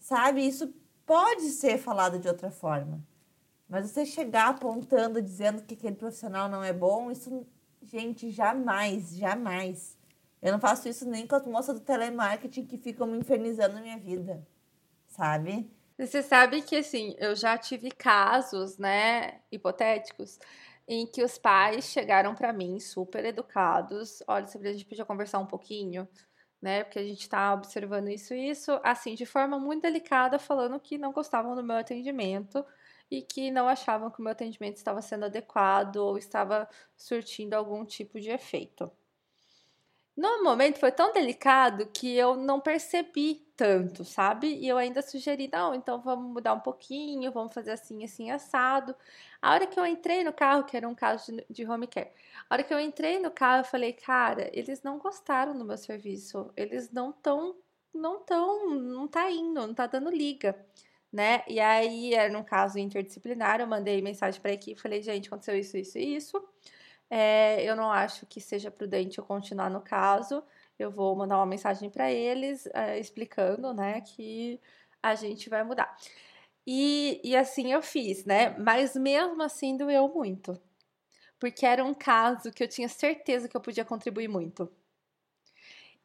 sabe? 0.00 0.44
Isso 0.44 0.74
pode 1.06 1.42
ser 1.42 1.78
falado 1.78 2.18
de 2.18 2.26
outra 2.26 2.50
forma. 2.50 3.00
Mas 3.68 3.88
você 3.88 4.04
chegar 4.04 4.48
apontando, 4.48 5.22
dizendo 5.22 5.62
que 5.62 5.74
aquele 5.74 5.94
profissional 5.94 6.48
não 6.48 6.64
é 6.64 6.72
bom, 6.72 7.08
isso, 7.08 7.46
gente, 7.80 8.32
jamais, 8.32 9.14
jamais. 9.14 9.96
Eu 10.42 10.50
não 10.50 10.58
faço 10.58 10.88
isso 10.88 11.08
nem 11.08 11.24
com 11.24 11.36
as 11.36 11.46
moças 11.46 11.78
do 11.78 11.86
telemarketing 11.86 12.66
que 12.66 12.78
ficam 12.78 13.06
me 13.06 13.16
infernizando 13.16 13.74
na 13.76 13.80
minha 13.80 13.98
vida, 13.98 14.44
sabe? 15.06 15.70
Você 15.96 16.24
sabe 16.24 16.60
que, 16.60 16.74
assim, 16.74 17.14
eu 17.18 17.36
já 17.36 17.56
tive 17.56 17.88
casos, 17.88 18.78
né, 18.78 19.38
hipotéticos, 19.52 20.40
em 20.88 21.06
que 21.06 21.22
os 21.22 21.38
pais 21.38 21.86
chegaram 21.86 22.34
para 22.34 22.52
mim 22.52 22.78
super 22.80 23.24
educados. 23.24 24.22
Olha, 24.26 24.46
a 24.46 24.72
gente 24.72 24.84
podia 24.84 25.04
conversar 25.04 25.38
um 25.38 25.46
pouquinho, 25.46 26.08
né? 26.60 26.84
Porque 26.84 26.98
a 26.98 27.04
gente 27.04 27.28
tá 27.28 27.54
observando 27.54 28.08
isso 28.08 28.34
e 28.34 28.50
isso, 28.50 28.80
assim, 28.82 29.14
de 29.14 29.26
forma 29.26 29.58
muito 29.58 29.82
delicada, 29.82 30.38
falando 30.38 30.80
que 30.80 30.98
não 30.98 31.12
gostavam 31.12 31.54
do 31.54 31.64
meu 31.64 31.76
atendimento 31.76 32.64
e 33.10 33.22
que 33.22 33.50
não 33.50 33.68
achavam 33.68 34.10
que 34.10 34.20
o 34.20 34.22
meu 34.22 34.32
atendimento 34.32 34.76
estava 34.76 35.02
sendo 35.02 35.26
adequado 35.26 35.96
ou 35.96 36.18
estava 36.18 36.68
surtindo 36.96 37.54
algum 37.54 37.84
tipo 37.84 38.20
de 38.20 38.30
efeito. 38.30 38.90
No 40.16 40.44
momento 40.44 40.78
foi 40.78 40.92
tão 40.92 41.12
delicado 41.12 41.86
que 41.86 42.14
eu 42.16 42.36
não 42.36 42.60
percebi 42.60 43.44
tanto, 43.56 44.04
sabe? 44.04 44.54
E 44.56 44.68
eu 44.68 44.76
ainda 44.78 45.02
sugeri, 45.02 45.48
não, 45.52 45.74
então 45.74 46.00
vamos 46.00 46.32
mudar 46.32 46.54
um 46.54 46.60
pouquinho, 46.60 47.32
vamos 47.32 47.52
fazer 47.52 47.72
assim, 47.72 48.04
assim, 48.04 48.30
assado. 48.30 48.94
A 49.42 49.52
hora 49.52 49.66
que 49.66 49.78
eu 49.78 49.84
entrei 49.86 50.22
no 50.22 50.32
carro, 50.32 50.64
que 50.64 50.76
era 50.76 50.88
um 50.88 50.94
caso 50.94 51.32
de, 51.32 51.44
de 51.50 51.66
home 51.66 51.86
care, 51.88 52.10
a 52.48 52.54
hora 52.54 52.62
que 52.62 52.72
eu 52.72 52.78
entrei 52.78 53.18
no 53.18 53.30
carro, 53.30 53.60
eu 53.62 53.64
falei, 53.64 53.92
cara, 53.92 54.50
eles 54.52 54.82
não 54.82 54.98
gostaram 54.98 55.56
do 55.58 55.64
meu 55.64 55.76
serviço, 55.76 56.52
eles 56.56 56.90
não 56.92 57.10
estão, 57.10 57.56
não 57.92 58.18
estão, 58.20 58.70
não 58.70 59.08
tá 59.08 59.28
indo, 59.30 59.66
não 59.66 59.74
tá 59.74 59.86
dando 59.86 60.10
liga 60.10 60.56
né? 61.12 61.44
E 61.48 61.60
aí 61.60 62.12
era 62.12 62.32
num 62.32 62.42
caso 62.42 62.76
interdisciplinar, 62.78 63.60
eu 63.60 63.66
mandei 63.68 64.02
mensagem 64.02 64.40
para 64.40 64.50
a 64.50 64.54
equipe, 64.54 64.80
falei, 64.80 65.00
gente, 65.00 65.28
aconteceu 65.28 65.56
isso, 65.56 65.76
isso 65.76 65.96
e 65.96 66.16
isso. 66.16 66.44
É, 67.10 67.62
eu 67.64 67.76
não 67.76 67.90
acho 67.90 68.26
que 68.26 68.40
seja 68.40 68.70
prudente 68.70 69.18
eu 69.18 69.24
continuar 69.24 69.70
no 69.70 69.80
caso. 69.80 70.42
Eu 70.78 70.90
vou 70.90 71.14
mandar 71.16 71.36
uma 71.36 71.46
mensagem 71.46 71.90
para 71.90 72.10
eles 72.10 72.66
é, 72.74 72.98
explicando, 72.98 73.72
né, 73.72 74.00
que 74.00 74.60
a 75.02 75.14
gente 75.14 75.48
vai 75.48 75.62
mudar. 75.62 75.96
E, 76.66 77.20
e 77.24 77.36
assim 77.36 77.72
eu 77.72 77.82
fiz, 77.82 78.24
né? 78.24 78.50
Mas 78.58 78.96
mesmo 78.96 79.42
assim 79.42 79.76
doeu 79.76 80.08
muito. 80.08 80.60
Porque 81.38 81.66
era 81.66 81.84
um 81.84 81.94
caso 81.94 82.52
que 82.52 82.62
eu 82.64 82.68
tinha 82.68 82.88
certeza 82.88 83.48
que 83.48 83.56
eu 83.56 83.60
podia 83.60 83.84
contribuir 83.84 84.28
muito. 84.28 84.70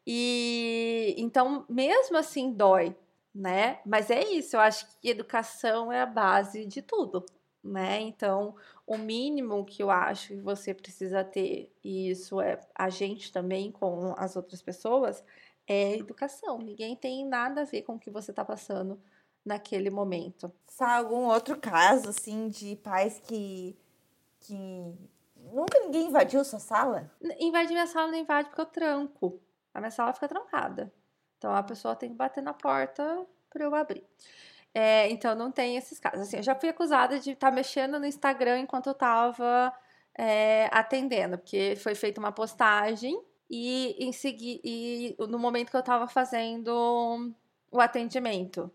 E 0.05 1.15
então, 1.17 1.65
mesmo 1.69 2.17
assim, 2.17 2.51
dói, 2.51 2.95
né? 3.33 3.79
Mas 3.85 4.09
é 4.09 4.23
isso, 4.23 4.55
eu 4.55 4.59
acho 4.61 4.87
que 4.99 5.09
educação 5.09 5.91
é 5.91 6.01
a 6.01 6.05
base 6.05 6.65
de 6.65 6.81
tudo, 6.81 7.25
né? 7.63 7.99
Então, 8.01 8.55
o 8.89 8.97
mínimo 8.97 9.63
que 9.63 9.83
eu 9.83 9.91
acho 9.91 10.29
que 10.29 10.41
você 10.41 10.73
precisa 10.73 11.23
ter, 11.23 11.71
e 11.83 12.09
isso 12.09 12.41
é 12.41 12.59
a 12.73 12.89
gente 12.89 13.31
também 13.31 13.71
com 13.71 14.15
as 14.17 14.35
outras 14.35 14.63
pessoas, 14.63 15.23
é 15.67 15.95
educação. 15.95 16.57
Ninguém 16.57 16.95
tem 16.95 17.23
nada 17.23 17.61
a 17.61 17.65
ver 17.65 17.83
com 17.83 17.93
o 17.93 17.99
que 17.99 18.09
você 18.09 18.31
está 18.31 18.43
passando 18.43 18.99
naquele 19.45 19.91
momento. 19.91 20.51
Sabe 20.65 21.05
algum 21.05 21.27
outro 21.27 21.55
caso, 21.59 22.09
assim, 22.09 22.49
de 22.49 22.77
pais 22.77 23.19
que, 23.19 23.77
que 24.39 24.55
nunca 25.35 25.79
ninguém 25.81 26.07
invadiu 26.07 26.43
sua 26.43 26.57
sala? 26.57 27.11
Invadir 27.39 27.73
minha 27.73 27.85
sala 27.85 28.07
não 28.07 28.17
invade 28.17 28.49
porque 28.49 28.61
eu 28.61 28.65
tranco. 28.65 29.39
A 29.71 29.79
minha 29.79 29.91
sala 29.91 30.13
fica 30.13 30.27
trancada. 30.27 30.91
Então 31.37 31.53
a 31.53 31.61
pessoa 31.61 31.95
tem 31.95 32.09
que 32.09 32.15
bater 32.15 32.41
na 32.41 32.55
porta 32.55 33.23
para 33.51 33.63
eu 33.63 33.75
abrir. 33.75 34.03
É, 34.73 35.09
então 35.09 35.35
não 35.35 35.51
tem 35.51 35.77
esses 35.77 35.99
casos. 35.99 36.21
Assim, 36.21 36.37
eu 36.37 36.43
já 36.43 36.55
fui 36.55 36.69
acusada 36.69 37.19
de 37.19 37.31
estar 37.31 37.49
tá 37.49 37.55
mexendo 37.55 37.99
no 37.99 38.05
Instagram 38.05 38.59
enquanto 38.59 38.87
eu 38.87 38.93
estava 38.93 39.73
é, 40.17 40.69
atendendo, 40.71 41.37
porque 41.37 41.75
foi 41.77 41.95
feita 41.95 42.19
uma 42.19 42.31
postagem 42.31 43.19
e 43.49 43.95
em 43.99 44.11
seguir 44.11 44.61
e 44.63 45.15
no 45.19 45.39
momento 45.39 45.71
que 45.71 45.75
eu 45.75 45.81
estava 45.81 46.07
fazendo 46.07 47.33
o 47.71 47.79
atendimento. 47.79 48.71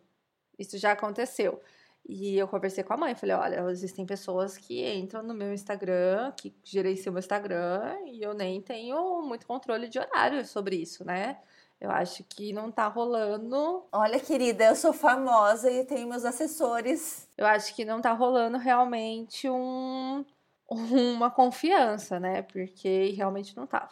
Isso 0.58 0.78
já 0.78 0.92
aconteceu. 0.92 1.60
E 2.06 2.36
eu 2.36 2.46
conversei 2.46 2.84
com 2.84 2.92
a 2.92 2.96
mãe, 2.98 3.14
falei, 3.14 3.34
olha, 3.34 3.70
existem 3.70 4.04
pessoas 4.04 4.58
que 4.58 4.86
entram 4.94 5.22
no 5.22 5.32
meu 5.32 5.54
Instagram, 5.54 6.32
que 6.32 6.54
gerenciam 6.62 7.10
o 7.10 7.14
meu 7.14 7.20
Instagram, 7.20 7.96
e 8.06 8.22
eu 8.22 8.34
nem 8.34 8.60
tenho 8.60 9.22
muito 9.22 9.46
controle 9.46 9.88
de 9.88 9.98
horário 9.98 10.44
sobre 10.44 10.76
isso, 10.76 11.02
né? 11.04 11.38
Eu 11.84 11.90
acho 11.90 12.24
que 12.24 12.50
não 12.50 12.72
tá 12.72 12.88
rolando. 12.88 13.84
Olha, 13.92 14.18
querida, 14.18 14.64
eu 14.64 14.74
sou 14.74 14.94
famosa 14.94 15.70
e 15.70 15.84
tenho 15.84 16.08
meus 16.08 16.24
assessores. 16.24 17.28
Eu 17.36 17.46
acho 17.46 17.74
que 17.74 17.84
não 17.84 18.00
tá 18.00 18.12
rolando 18.12 18.56
realmente 18.56 19.50
um, 19.50 20.24
uma 20.66 21.30
confiança, 21.30 22.18
né? 22.18 22.40
Porque 22.40 23.10
realmente 23.10 23.54
não 23.54 23.66
tava. 23.66 23.90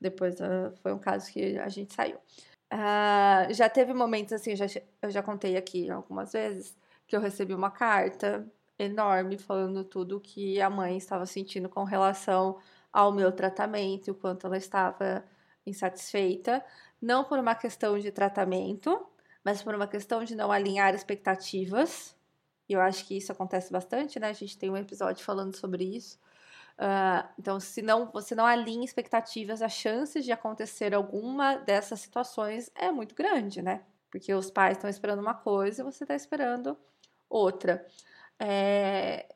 Depois 0.00 0.40
uh, 0.40 0.74
foi 0.82 0.92
um 0.92 0.98
caso 0.98 1.32
que 1.32 1.56
a 1.58 1.68
gente 1.68 1.94
saiu. 1.94 2.16
Uh, 2.72 3.52
já 3.54 3.68
teve 3.68 3.94
momentos 3.94 4.32
assim, 4.32 4.56
já, 4.56 4.66
eu 5.00 5.10
já 5.10 5.22
contei 5.22 5.56
aqui 5.56 5.88
algumas 5.90 6.32
vezes, 6.32 6.76
que 7.06 7.14
eu 7.14 7.20
recebi 7.20 7.54
uma 7.54 7.70
carta 7.70 8.44
enorme 8.78 9.38
falando 9.38 9.84
tudo 9.84 10.20
que 10.20 10.60
a 10.60 10.68
mãe 10.68 10.96
estava 10.96 11.24
sentindo 11.24 11.68
com 11.68 11.84
relação 11.84 12.58
ao 12.92 13.12
meu 13.12 13.30
tratamento, 13.30 14.10
o 14.10 14.14
quanto 14.14 14.46
ela 14.48 14.56
estava 14.56 15.24
insatisfeita, 15.64 16.64
não 17.02 17.24
por 17.24 17.38
uma 17.38 17.54
questão 17.54 17.98
de 17.98 18.12
tratamento, 18.12 19.04
mas 19.44 19.62
por 19.62 19.74
uma 19.74 19.88
questão 19.88 20.22
de 20.22 20.36
não 20.36 20.52
alinhar 20.52 20.94
expectativas. 20.94 22.16
E 22.68 22.72
eu 22.74 22.80
acho 22.80 23.04
que 23.04 23.16
isso 23.16 23.32
acontece 23.32 23.72
bastante, 23.72 24.20
né? 24.20 24.28
A 24.28 24.32
gente 24.32 24.56
tem 24.56 24.70
um 24.70 24.76
episódio 24.76 25.24
falando 25.24 25.56
sobre 25.56 25.84
isso. 25.84 26.18
Uh, 26.78 27.28
então, 27.38 27.60
se 27.60 27.82
não, 27.82 28.10
você 28.10 28.34
não 28.34 28.46
alinha 28.46 28.84
expectativas, 28.84 29.60
as 29.60 29.72
chances 29.72 30.24
de 30.24 30.32
acontecer 30.32 30.94
alguma 30.94 31.56
dessas 31.56 32.00
situações 32.00 32.70
é 32.74 32.90
muito 32.90 33.14
grande, 33.14 33.60
né? 33.60 33.82
Porque 34.10 34.32
os 34.32 34.50
pais 34.50 34.76
estão 34.76 34.88
esperando 34.88 35.20
uma 35.20 35.34
coisa 35.34 35.82
e 35.82 35.84
você 35.84 36.04
está 36.04 36.14
esperando 36.14 36.76
outra. 37.28 37.84
É... 38.38 39.26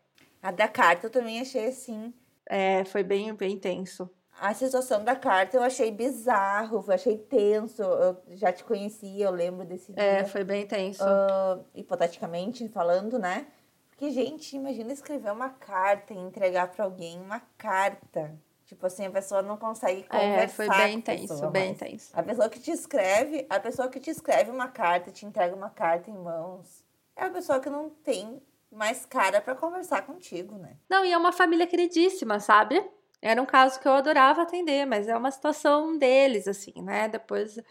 A 0.42 0.50
da 0.50 0.68
carta 0.68 1.06
eu 1.06 1.10
também 1.10 1.40
achei 1.40 1.66
assim. 1.66 2.14
É, 2.46 2.84
foi 2.84 3.02
bem, 3.02 3.34
bem 3.34 3.54
intenso. 3.54 4.08
A 4.38 4.52
situação 4.54 5.02
da 5.02 5.16
carta 5.16 5.56
eu 5.56 5.62
achei 5.62 5.90
bizarro, 5.90 6.84
eu 6.86 6.94
achei 6.94 7.16
tenso. 7.18 7.82
Eu 7.82 8.22
já 8.30 8.52
te 8.52 8.64
conhecia, 8.64 9.26
eu 9.26 9.30
lembro 9.30 9.64
desse 9.64 9.92
é, 9.92 9.94
dia. 9.94 10.20
É, 10.20 10.24
foi 10.24 10.44
bem 10.44 10.66
tenso. 10.66 11.02
Uh, 11.02 11.64
hipoteticamente 11.74 12.68
falando, 12.68 13.18
né? 13.18 13.46
Porque, 13.88 14.10
gente, 14.10 14.54
imagina 14.54 14.92
escrever 14.92 15.32
uma 15.32 15.48
carta 15.48 16.12
e 16.12 16.18
entregar 16.18 16.68
para 16.68 16.84
alguém 16.84 17.18
uma 17.18 17.40
carta. 17.56 18.38
Tipo 18.66 18.84
assim, 18.84 19.06
a 19.06 19.10
pessoa 19.10 19.40
não 19.40 19.56
consegue 19.56 20.02
conversar. 20.02 20.42
É, 20.42 20.48
foi 20.48 20.68
bem 20.68 20.94
intenso, 20.96 21.50
bem 21.50 21.70
intenso. 21.70 22.10
A 22.12 22.22
pessoa 22.22 22.48
que 22.50 22.58
te 22.58 22.72
escreve, 22.72 23.46
a 23.48 23.58
pessoa 23.58 23.88
que 23.88 23.98
te 23.98 24.10
escreve 24.10 24.50
uma 24.50 24.68
carta, 24.68 25.10
te 25.10 25.24
entrega 25.24 25.54
uma 25.54 25.70
carta 25.70 26.10
em 26.10 26.18
mãos, 26.18 26.84
é 27.14 27.24
a 27.24 27.30
pessoa 27.30 27.58
que 27.58 27.70
não 27.70 27.88
tem 27.88 28.42
mais 28.70 29.06
cara 29.06 29.40
para 29.40 29.54
conversar 29.54 30.02
contigo, 30.02 30.58
né? 30.58 30.76
Não, 30.90 31.04
e 31.04 31.12
é 31.12 31.16
uma 31.16 31.32
família 31.32 31.66
queridíssima, 31.66 32.38
sabe? 32.40 32.84
Era 33.22 33.40
um 33.40 33.46
caso 33.46 33.80
que 33.80 33.88
eu 33.88 33.92
adorava 33.92 34.42
atender, 34.42 34.86
mas 34.86 35.08
é 35.08 35.16
uma 35.16 35.30
situação 35.30 35.98
deles, 35.98 36.46
assim, 36.46 36.72
né? 36.82 37.08
Depois 37.08 37.56
uh, 37.56 37.62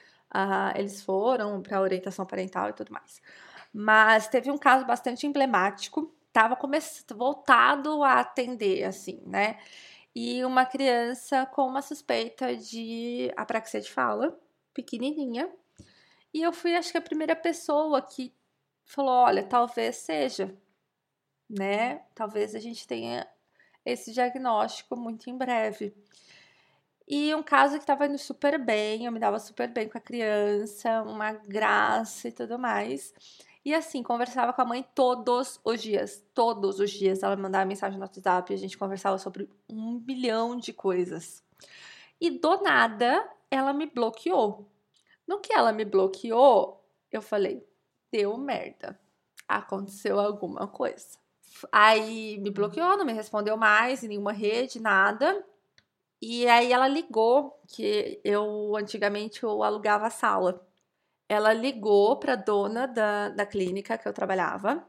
eles 0.75 1.01
foram 1.01 1.62
para 1.62 1.81
orientação 1.81 2.25
parental 2.25 2.69
e 2.69 2.73
tudo 2.73 2.91
mais. 2.91 3.21
Mas 3.73 4.27
teve 4.27 4.49
um 4.51 4.58
caso 4.58 4.86
bastante 4.86 5.27
emblemático, 5.27 6.13
estava 6.27 6.58
voltado 7.15 8.03
a 8.03 8.19
atender, 8.19 8.84
assim, 8.84 9.21
né? 9.25 9.58
E 10.15 10.43
uma 10.45 10.65
criança 10.65 11.45
com 11.45 11.67
uma 11.67 11.81
suspeita 11.81 12.55
de 12.55 13.31
apraxia 13.36 13.81
de 13.81 13.91
fala, 13.91 14.38
pequenininha. 14.73 15.49
E 16.34 16.41
eu 16.41 16.53
fui, 16.53 16.75
acho 16.75 16.91
que, 16.91 16.97
a 16.97 17.01
primeira 17.01 17.36
pessoa 17.36 18.01
que 18.01 18.34
falou: 18.86 19.13
olha, 19.13 19.43
talvez 19.43 19.97
seja, 19.97 20.55
né? 21.49 22.03
Talvez 22.15 22.55
a 22.55 22.60
gente 22.60 22.88
tenha 22.88 23.27
esse 23.86 24.12
diagnóstico 24.12 24.95
muito 24.95 25.30
em 25.30 25.38
breve. 25.38 25.93
E 27.08 27.34
um 27.36 27.43
caso 27.43 27.76
que 27.76 27.84
estava 27.84 28.08
indo 28.08 28.17
super 28.17 28.58
bem, 28.58 29.06
eu 29.06 29.12
me 29.12 29.19
dava 29.19 29.39
super 29.39 29.69
bem 29.71 29.88
com 29.88 29.98
a 29.98 30.02
criança, 30.02 31.04
uma 31.04 31.34
graça 31.34 32.28
e 32.30 32.32
tudo 32.32 32.58
mais. 32.58 33.13
E 33.63 33.74
assim, 33.74 34.02
conversava 34.04 34.54
com 34.54 34.62
a 34.62 34.65
mãe 34.65 34.86
todos 34.95 35.60
os 35.63 35.82
dias. 35.82 36.24
Todos 36.34 36.80
os 36.80 36.89
dias 36.91 37.21
ela 37.24 37.36
mandava 37.36 37.65
mensagem 37.65 37.98
no 38.00 38.06
WhatsApp 38.06 38.54
a 38.54 38.58
gente 38.58 38.78
conversava 38.78 39.17
sobre 39.17 39.50
um 39.69 40.00
bilhão 40.00 40.56
de 40.58 40.74
coisas. 40.74 41.43
E 42.19 42.32
do 42.32 42.62
nada, 42.62 43.28
ela 43.52 43.74
me 43.74 43.86
bloqueou. 43.86 44.67
No 45.28 45.39
que 45.39 45.54
ela 45.54 45.71
me 45.71 45.86
bloqueou, 45.86 46.84
eu 47.12 47.21
falei: 47.21 47.67
deu 48.12 48.38
merda. 48.38 49.00
Aconteceu 49.48 50.19
alguma 50.19 50.67
coisa. 50.67 51.24
Aí 51.72 52.38
me 52.39 52.50
bloqueou, 52.52 52.98
não 52.98 53.06
me 53.06 53.13
respondeu 53.13 53.58
mais 53.58 54.04
em 54.04 54.08
nenhuma 54.10 54.32
rede, 54.34 54.80
nada. 54.82 55.44
E 56.22 56.48
aí 56.48 56.72
ela 56.74 56.88
ligou, 56.88 57.60
que 57.68 58.20
eu 58.24 58.76
antigamente 58.78 59.44
eu 59.44 59.63
alugava 59.63 60.08
a 60.08 60.10
sala. 60.10 60.65
Ela 61.30 61.54
ligou 61.54 62.18
para 62.20 62.36
dona 62.36 62.88
da, 62.88 63.30
da 63.30 63.46
clínica 63.46 63.98
que 63.98 64.08
eu 64.08 64.13
trabalhava, 64.13 64.86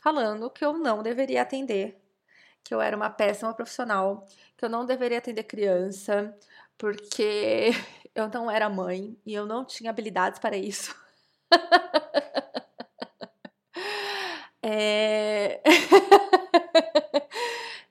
falando 0.00 0.50
que 0.50 0.64
eu 0.64 0.74
não 0.78 1.02
deveria 1.02 1.42
atender, 1.42 2.00
que 2.64 2.74
eu 2.74 2.80
era 2.80 2.96
uma 2.96 3.10
péssima 3.10 3.54
profissional, 3.54 4.26
que 4.56 4.64
eu 4.64 4.68
não 4.70 4.86
deveria 4.86 5.18
atender 5.18 5.44
criança, 5.44 6.36
porque 6.78 7.70
eu 8.14 8.28
não 8.28 8.50
era 8.50 8.68
mãe 8.70 9.16
e 9.26 9.34
eu 9.34 9.46
não 9.46 9.64
tinha 9.64 9.90
habilidades 9.90 10.40
para 10.40 10.56
isso. 10.56 10.94
é... 14.66 15.60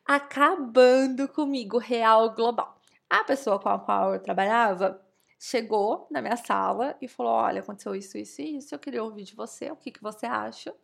Acabando 0.03 1.27
comigo, 1.27 1.77
real 1.77 2.33
global. 2.33 2.81
A 3.07 3.23
pessoa 3.23 3.59
com 3.59 3.69
a 3.69 3.77
qual 3.77 4.15
eu 4.15 4.19
trabalhava 4.19 4.99
chegou 5.39 6.07
na 6.09 6.21
minha 6.21 6.35
sala 6.35 6.97
e 6.99 7.07
falou: 7.07 7.33
Olha, 7.33 7.61
aconteceu 7.61 7.95
isso, 7.95 8.17
isso 8.17 8.41
e 8.41 8.57
isso. 8.57 8.73
Eu 8.73 8.79
queria 8.79 9.03
ouvir 9.03 9.23
de 9.23 9.35
você, 9.35 9.69
o 9.71 9.75
que, 9.75 9.91
que 9.91 10.01
você 10.01 10.25
acha? 10.25 10.75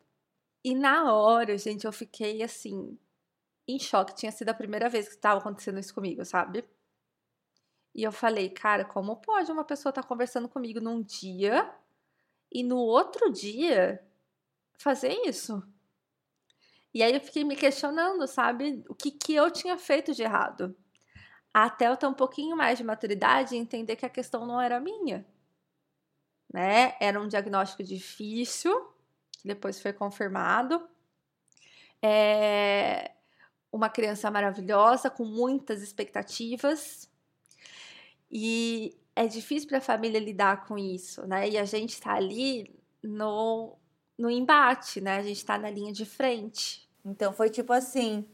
E 0.64 0.76
na 0.76 1.14
hora, 1.14 1.58
gente, 1.58 1.86
eu 1.86 1.92
fiquei 1.92 2.44
assim, 2.44 2.98
em 3.68 3.80
choque. 3.80 4.16
Tinha 4.16 4.32
sido 4.32 4.50
a 4.50 4.54
primeira 4.54 4.90
vez 4.90 5.08
que 5.08 5.16
estava 5.16 5.40
acontecendo 5.40 5.80
isso 5.80 5.94
comigo, 5.94 6.24
sabe? 6.26 6.66
E 7.96 8.04
eu 8.04 8.12
falei, 8.12 8.50
cara, 8.50 8.86
como 8.86 9.18
pode 9.18 9.52
uma 9.52 9.64
pessoa 9.64 9.92
estar 9.92 10.04
tá 10.04 10.08
conversando 10.08 10.48
comigo 10.48 10.80
num 10.80 11.02
dia 11.02 11.74
e 12.52 12.64
no 12.64 12.78
outro 12.78 13.32
dia 13.32 14.04
fazer 14.78 15.14
isso? 15.26 15.64
E 16.94 17.04
aí 17.04 17.14
eu 17.14 17.22
fiquei 17.22 17.44
me 17.44 17.56
questionando, 17.56 18.26
sabe? 18.28 18.84
O 18.90 18.96
que, 18.96 19.12
que 19.12 19.36
eu 19.36 19.52
tinha 19.52 19.78
feito 19.78 20.14
de 20.14 20.24
errado. 20.24 20.76
Até 21.54 21.88
eu 21.88 21.98
ter 21.98 22.08
um 22.08 22.14
pouquinho 22.14 22.56
mais 22.56 22.78
de 22.78 22.84
maturidade 22.84 23.56
e 23.56 23.58
entender 23.58 23.96
que 23.96 24.06
a 24.06 24.10
questão 24.10 24.46
não 24.46 24.60
era 24.60 24.80
minha. 24.80 25.26
Né? 26.52 26.96
Era 27.00 27.22
um 27.22 27.28
diagnóstico 27.28 27.84
difícil, 27.84 28.74
que 29.32 29.48
depois 29.48 29.82
foi 29.82 29.94
confirmado. 29.94 30.88
É 32.02 33.12
uma 33.72 33.90
criança 33.90 34.32
maravilhosa, 34.32 35.10
com 35.10 35.24
muitas 35.24 35.82
expectativas. 35.82 37.10
E 38.32 38.98
é 39.16 39.28
difícil 39.28 39.68
para 39.68 39.80
a 39.80 39.82
família 39.82 40.20
lidar 40.20 40.66
com 40.66 40.78
isso, 40.78 41.26
né? 41.28 41.50
E 41.50 41.58
a 41.58 41.66
gente 41.66 41.94
está 41.94 42.14
ali 42.14 42.74
no, 43.02 43.78
no 44.20 44.30
embate, 44.30 45.00
né? 45.00 45.18
A 45.18 45.24
gente 45.24 45.38
está 45.38 45.58
na 45.58 45.70
linha 45.70 45.94
de 45.94 46.06
frente. 46.06 46.86
Então 47.06 47.32
foi 47.32 47.50
tipo 47.50 47.72
assim: 47.72 48.28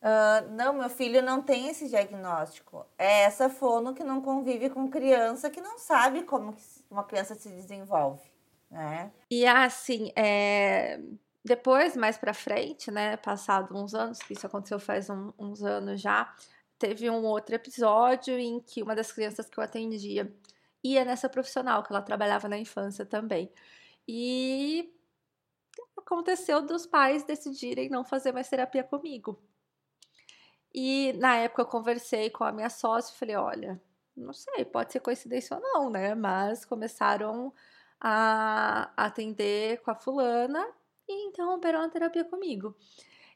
uh, 0.00 0.48
não, 0.52 0.72
meu 0.74 0.88
filho 0.88 1.20
não 1.20 1.42
tem 1.42 1.68
esse 1.68 1.88
diagnóstico. 1.88 2.86
É 2.96 3.24
essa 3.24 3.50
fono 3.50 3.92
que 3.92 4.04
não 4.04 4.22
convive 4.22 4.70
com 4.70 4.88
criança 4.88 5.50
que 5.50 5.60
não 5.60 5.76
sabe 5.78 6.22
como 6.22 6.54
uma 6.88 7.02
criança 7.02 7.34
se 7.34 7.48
desenvolve, 7.48 8.22
né? 8.70 9.10
E 9.28 9.44
assim, 9.44 10.12
é... 10.14 11.00
depois, 11.44 11.96
mais 11.96 12.16
para 12.16 12.32
frente, 12.32 12.92
né? 12.92 13.16
Passado 13.16 13.76
uns 13.76 13.94
anos, 13.94 14.20
que 14.20 14.34
isso 14.34 14.46
aconteceu 14.46 14.78
faz 14.78 15.10
um, 15.10 15.32
uns 15.36 15.64
anos 15.64 16.00
já, 16.00 16.32
teve 16.78 17.10
um 17.10 17.24
outro 17.24 17.52
episódio 17.56 18.38
em 18.38 18.60
que 18.60 18.80
uma 18.80 18.94
das 18.94 19.10
crianças 19.10 19.48
que 19.48 19.58
eu 19.58 19.64
atendia 19.64 20.32
ia 20.84 21.04
nessa 21.04 21.28
profissional, 21.28 21.82
que 21.82 21.92
ela 21.92 22.02
trabalhava 22.02 22.48
na 22.48 22.58
infância 22.58 23.04
também. 23.04 23.52
E 24.06 24.92
aconteceu 25.96 26.62
dos 26.62 26.86
pais 26.86 27.24
decidirem 27.24 27.88
não 27.88 28.04
fazer 28.04 28.32
mais 28.32 28.48
terapia 28.48 28.84
comigo. 28.84 29.40
E 30.74 31.12
na 31.14 31.36
época 31.36 31.62
eu 31.62 31.66
conversei 31.66 32.30
com 32.30 32.44
a 32.44 32.52
minha 32.52 32.70
sócia 32.70 33.14
e 33.14 33.18
falei: 33.18 33.36
olha, 33.36 33.82
não 34.16 34.32
sei, 34.32 34.64
pode 34.64 34.92
ser 34.92 35.00
coincidência 35.00 35.56
ou 35.56 35.62
não, 35.62 35.90
né? 35.90 36.14
Mas 36.14 36.64
começaram 36.64 37.52
a 38.00 38.92
atender 38.96 39.80
com 39.82 39.90
a 39.90 39.94
fulana 39.94 40.66
e 41.08 41.28
interromperam 41.28 41.82
a 41.82 41.88
terapia 41.88 42.24
comigo. 42.24 42.76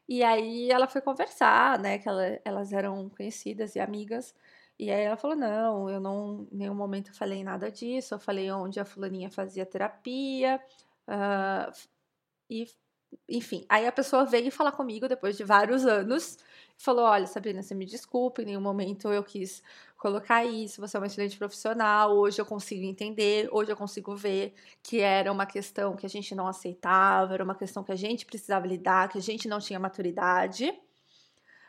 E 0.07 0.23
aí 0.23 0.71
ela 0.71 0.87
foi 0.87 1.01
conversar, 1.01 1.79
né? 1.79 1.99
Que 1.99 2.09
ela, 2.09 2.39
elas 2.45 2.73
eram 2.73 3.09
conhecidas 3.09 3.75
e 3.75 3.79
amigas. 3.79 4.33
E 4.79 4.91
aí 4.91 5.03
ela 5.03 5.17
falou: 5.17 5.35
não, 5.35 5.89
eu 5.89 5.99
não, 5.99 6.47
em 6.51 6.57
nenhum 6.57 6.75
momento 6.75 7.13
falei 7.15 7.43
nada 7.43 7.71
disso. 7.71 8.15
Eu 8.15 8.19
falei 8.19 8.51
onde 8.51 8.79
a 8.79 8.85
fulaninha 8.85 9.29
fazia 9.31 9.65
terapia. 9.65 10.61
Uh, 11.07 11.71
e, 12.49 12.67
enfim, 13.29 13.65
aí 13.69 13.87
a 13.87 13.91
pessoa 13.91 14.25
veio 14.25 14.51
falar 14.51 14.71
comigo 14.73 15.07
depois 15.07 15.37
de 15.37 15.43
vários 15.43 15.85
anos 15.85 16.37
falou: 16.77 17.05
Olha, 17.05 17.25
Sabrina, 17.27 17.61
você 17.63 17.73
me 17.75 17.85
desculpe, 17.85 18.41
em 18.43 18.45
nenhum 18.45 18.61
momento 18.61 19.11
eu 19.11 19.23
quis 19.23 19.61
colocar 19.97 20.45
isso, 20.45 20.79
você 20.79 20.95
é 20.95 20.99
uma 20.99 21.07
excelente 21.07 21.37
profissional, 21.37 22.15
hoje 22.15 22.39
eu 22.39 22.45
consigo 22.45 22.83
entender, 22.85 23.49
hoje 23.51 23.71
eu 23.71 23.77
consigo 23.77 24.15
ver 24.15 24.53
que 24.83 24.99
era 24.99 25.31
uma 25.31 25.45
questão 25.45 25.95
que 25.95 26.05
a 26.05 26.09
gente 26.09 26.35
não 26.35 26.47
aceitava, 26.47 27.33
era 27.33 27.43
uma 27.43 27.55
questão 27.55 27.83
que 27.83 27.91
a 27.91 27.95
gente 27.95 28.25
precisava 28.25 28.67
lidar, 28.67 29.09
que 29.09 29.17
a 29.17 29.21
gente 29.21 29.47
não 29.47 29.59
tinha 29.59 29.79
maturidade. 29.79 30.71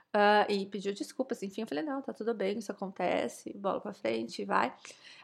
Uh, 0.09 0.51
e 0.51 0.65
pediu 0.65 0.95
desculpas, 0.95 1.43
enfim, 1.43 1.61
eu 1.61 1.67
falei, 1.67 1.85
não, 1.85 2.01
tá 2.01 2.15
tudo 2.15 2.33
bem, 2.33 2.59
isso 2.59 2.73
acontece, 2.73 3.53
bola 3.55 3.79
pra 3.79 3.93
frente, 3.93 4.43
vai. 4.43 4.75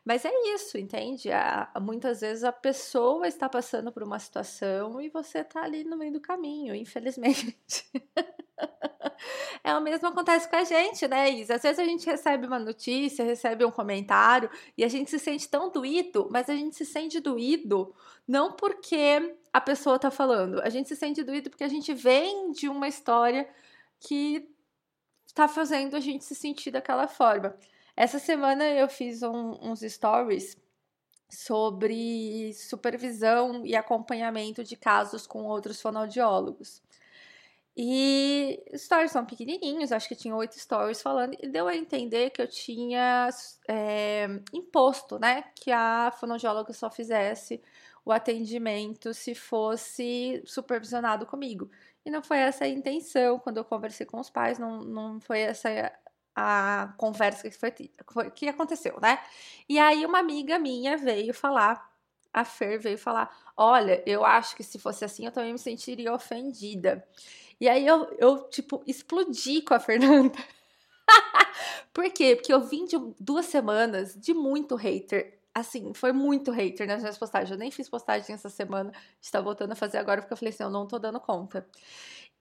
Mas 0.05 0.27
é 0.27 0.31
isso, 0.55 0.77
entende? 0.77 1.33
A, 1.33 1.73
muitas 1.81 2.20
vezes 2.20 2.44
a 2.44 2.53
pessoa 2.53 3.27
está 3.27 3.49
passando 3.49 3.90
por 3.90 4.03
uma 4.03 4.18
situação 4.18 5.01
e 5.01 5.09
você 5.09 5.42
tá 5.42 5.62
ali 5.62 5.85
no 5.85 5.97
meio 5.97 6.12
do 6.12 6.20
caminho, 6.20 6.75
infelizmente. 6.75 7.90
é 9.64 9.75
o 9.75 9.81
mesmo 9.81 10.07
acontece 10.09 10.51
com 10.51 10.57
a 10.57 10.64
gente, 10.64 11.09
né, 11.09 11.31
Isa? 11.31 11.55
Às 11.55 11.62
vezes 11.62 11.79
a 11.79 11.85
gente 11.85 12.05
recebe 12.05 12.47
uma 12.47 12.59
notícia, 12.59 13.25
recebe 13.25 13.64
um 13.64 13.70
comentário 13.70 14.51
e 14.77 14.85
a 14.85 14.88
gente 14.88 15.11
se 15.11 15.18
sente 15.18 15.49
tão 15.49 15.70
doído, 15.73 16.29
mas 16.31 16.51
a 16.51 16.55
gente 16.55 16.77
se 16.77 16.85
sente 16.85 17.20
doído 17.20 17.94
não 18.29 18.53
porque 18.53 19.35
a 19.51 19.61
pessoa 19.62 19.99
tá 19.99 20.11
falando, 20.11 20.61
a 20.61 20.68
gente 20.68 20.88
se 20.90 20.97
sente 20.97 21.23
doído 21.23 21.49
porque 21.49 21.64
a 21.64 21.68
gente 21.68 21.94
vem 21.94 22.51
de 22.51 22.68
uma 22.68 22.87
história 22.87 23.49
que 23.99 24.54
está 25.35 25.49
fazendo 25.49 25.97
a 25.97 26.01
gente 26.01 26.25
se 26.25 26.35
sentir 26.35 26.70
daquela 26.70 27.09
forma. 27.09 27.57
Essa 27.97 28.20
semana 28.20 28.64
eu 28.64 28.88
fiz 28.88 29.23
um, 29.23 29.59
uns 29.61 29.81
stories 29.81 30.57
sobre 31.29 32.53
supervisão 32.55 33.66
e 33.66 33.75
acompanhamento 33.75 34.62
de 34.62 34.77
casos 34.77 35.27
com 35.27 35.44
outros 35.44 35.81
fonoaudiólogos. 35.81 36.81
E 37.77 38.62
stories 38.77 39.11
são 39.11 39.27
pequenininhos, 39.27 39.90
acho 39.90 40.07
que 40.09 40.14
tinha 40.14 40.37
oito 40.37 40.57
stories 40.57 41.03
falando, 41.03 41.37
e 41.42 41.49
deu 41.49 41.66
a 41.66 41.75
entender 41.75 42.31
que 42.31 42.40
eu 42.40 42.47
tinha 42.47 43.29
é, 43.68 44.29
imposto, 44.53 45.18
né, 45.18 45.42
que 45.57 45.73
a 45.73 46.12
fonoaudióloga 46.12 46.73
só 46.73 46.88
fizesse 46.88 47.61
o 48.05 48.12
atendimento 48.12 49.12
se 49.12 49.35
fosse 49.35 50.40
supervisionado 50.47 51.27
comigo. 51.27 51.68
E 52.05 52.11
não 52.11 52.23
foi 52.23 52.38
essa 52.38 52.64
a 52.64 52.69
intenção, 52.69 53.38
quando 53.38 53.57
eu 53.59 53.64
conversei 53.64 54.05
com 54.05 54.21
os 54.21 54.29
pais, 54.29 54.59
não, 54.59 54.81
não 54.81 55.21
foi 55.21 55.40
essa 55.40 55.71
a 56.37 56.93
conversa 56.99 57.49
que, 57.49 57.57
foi, 57.57 57.71
que 58.33 58.49
aconteceu, 58.49 58.99
né? 59.01 59.21
E 59.69 59.79
aí 59.79 60.05
uma 60.05 60.19
amiga 60.19 60.59
minha 60.59 60.97
veio 60.97 61.33
falar, 61.33 61.90
a 62.33 62.45
Fer 62.45 62.81
veio 62.81 62.99
falar, 62.99 63.31
olha, 63.57 64.03
eu 64.05 64.25
acho 64.25 64.57
que 64.57 64.64
se 64.64 64.79
fosse 64.79 65.05
assim 65.05 65.25
eu 65.25 65.33
também 65.33 65.53
me 65.53 65.59
sentiria 65.59 66.12
ofendida. 66.12 67.07
E 67.61 67.69
aí 67.69 67.87
eu, 67.87 68.12
eu 68.19 68.49
tipo, 68.49 68.83
explodi 68.87 69.62
com 69.62 69.75
a 69.75 69.79
Fernanda. 69.81 70.38
Por 71.93 72.11
quê? 72.11 72.35
Porque 72.35 72.53
eu 72.53 72.61
vim 72.61 72.85
de 72.85 72.97
duas 73.21 73.47
semanas 73.47 74.14
de 74.14 74.35
muito 74.35 74.75
hater 74.75 75.38
assim, 75.55 75.95
foi 75.95 76.12
muito 76.12 76.51
hater 76.51 76.87
nas 76.87 77.01
minhas 77.01 77.17
postagens. 77.17 77.51
Eu 77.51 77.59
nem 77.59 77.71
fiz 77.71 77.88
postagem 77.88 78.35
essa 78.35 78.51
semana, 78.51 78.93
está 79.21 79.40
voltando 79.40 79.73
a 79.73 79.77
fazer 79.77 79.99
agora, 79.99 80.21
porque 80.21 80.33
eu 80.33 80.37
falei 80.37 80.53
assim, 80.53 80.64
eu 80.64 80.71
não 80.71 80.87
tô 80.87 80.99
dando 80.99 81.21
conta. 81.21 81.67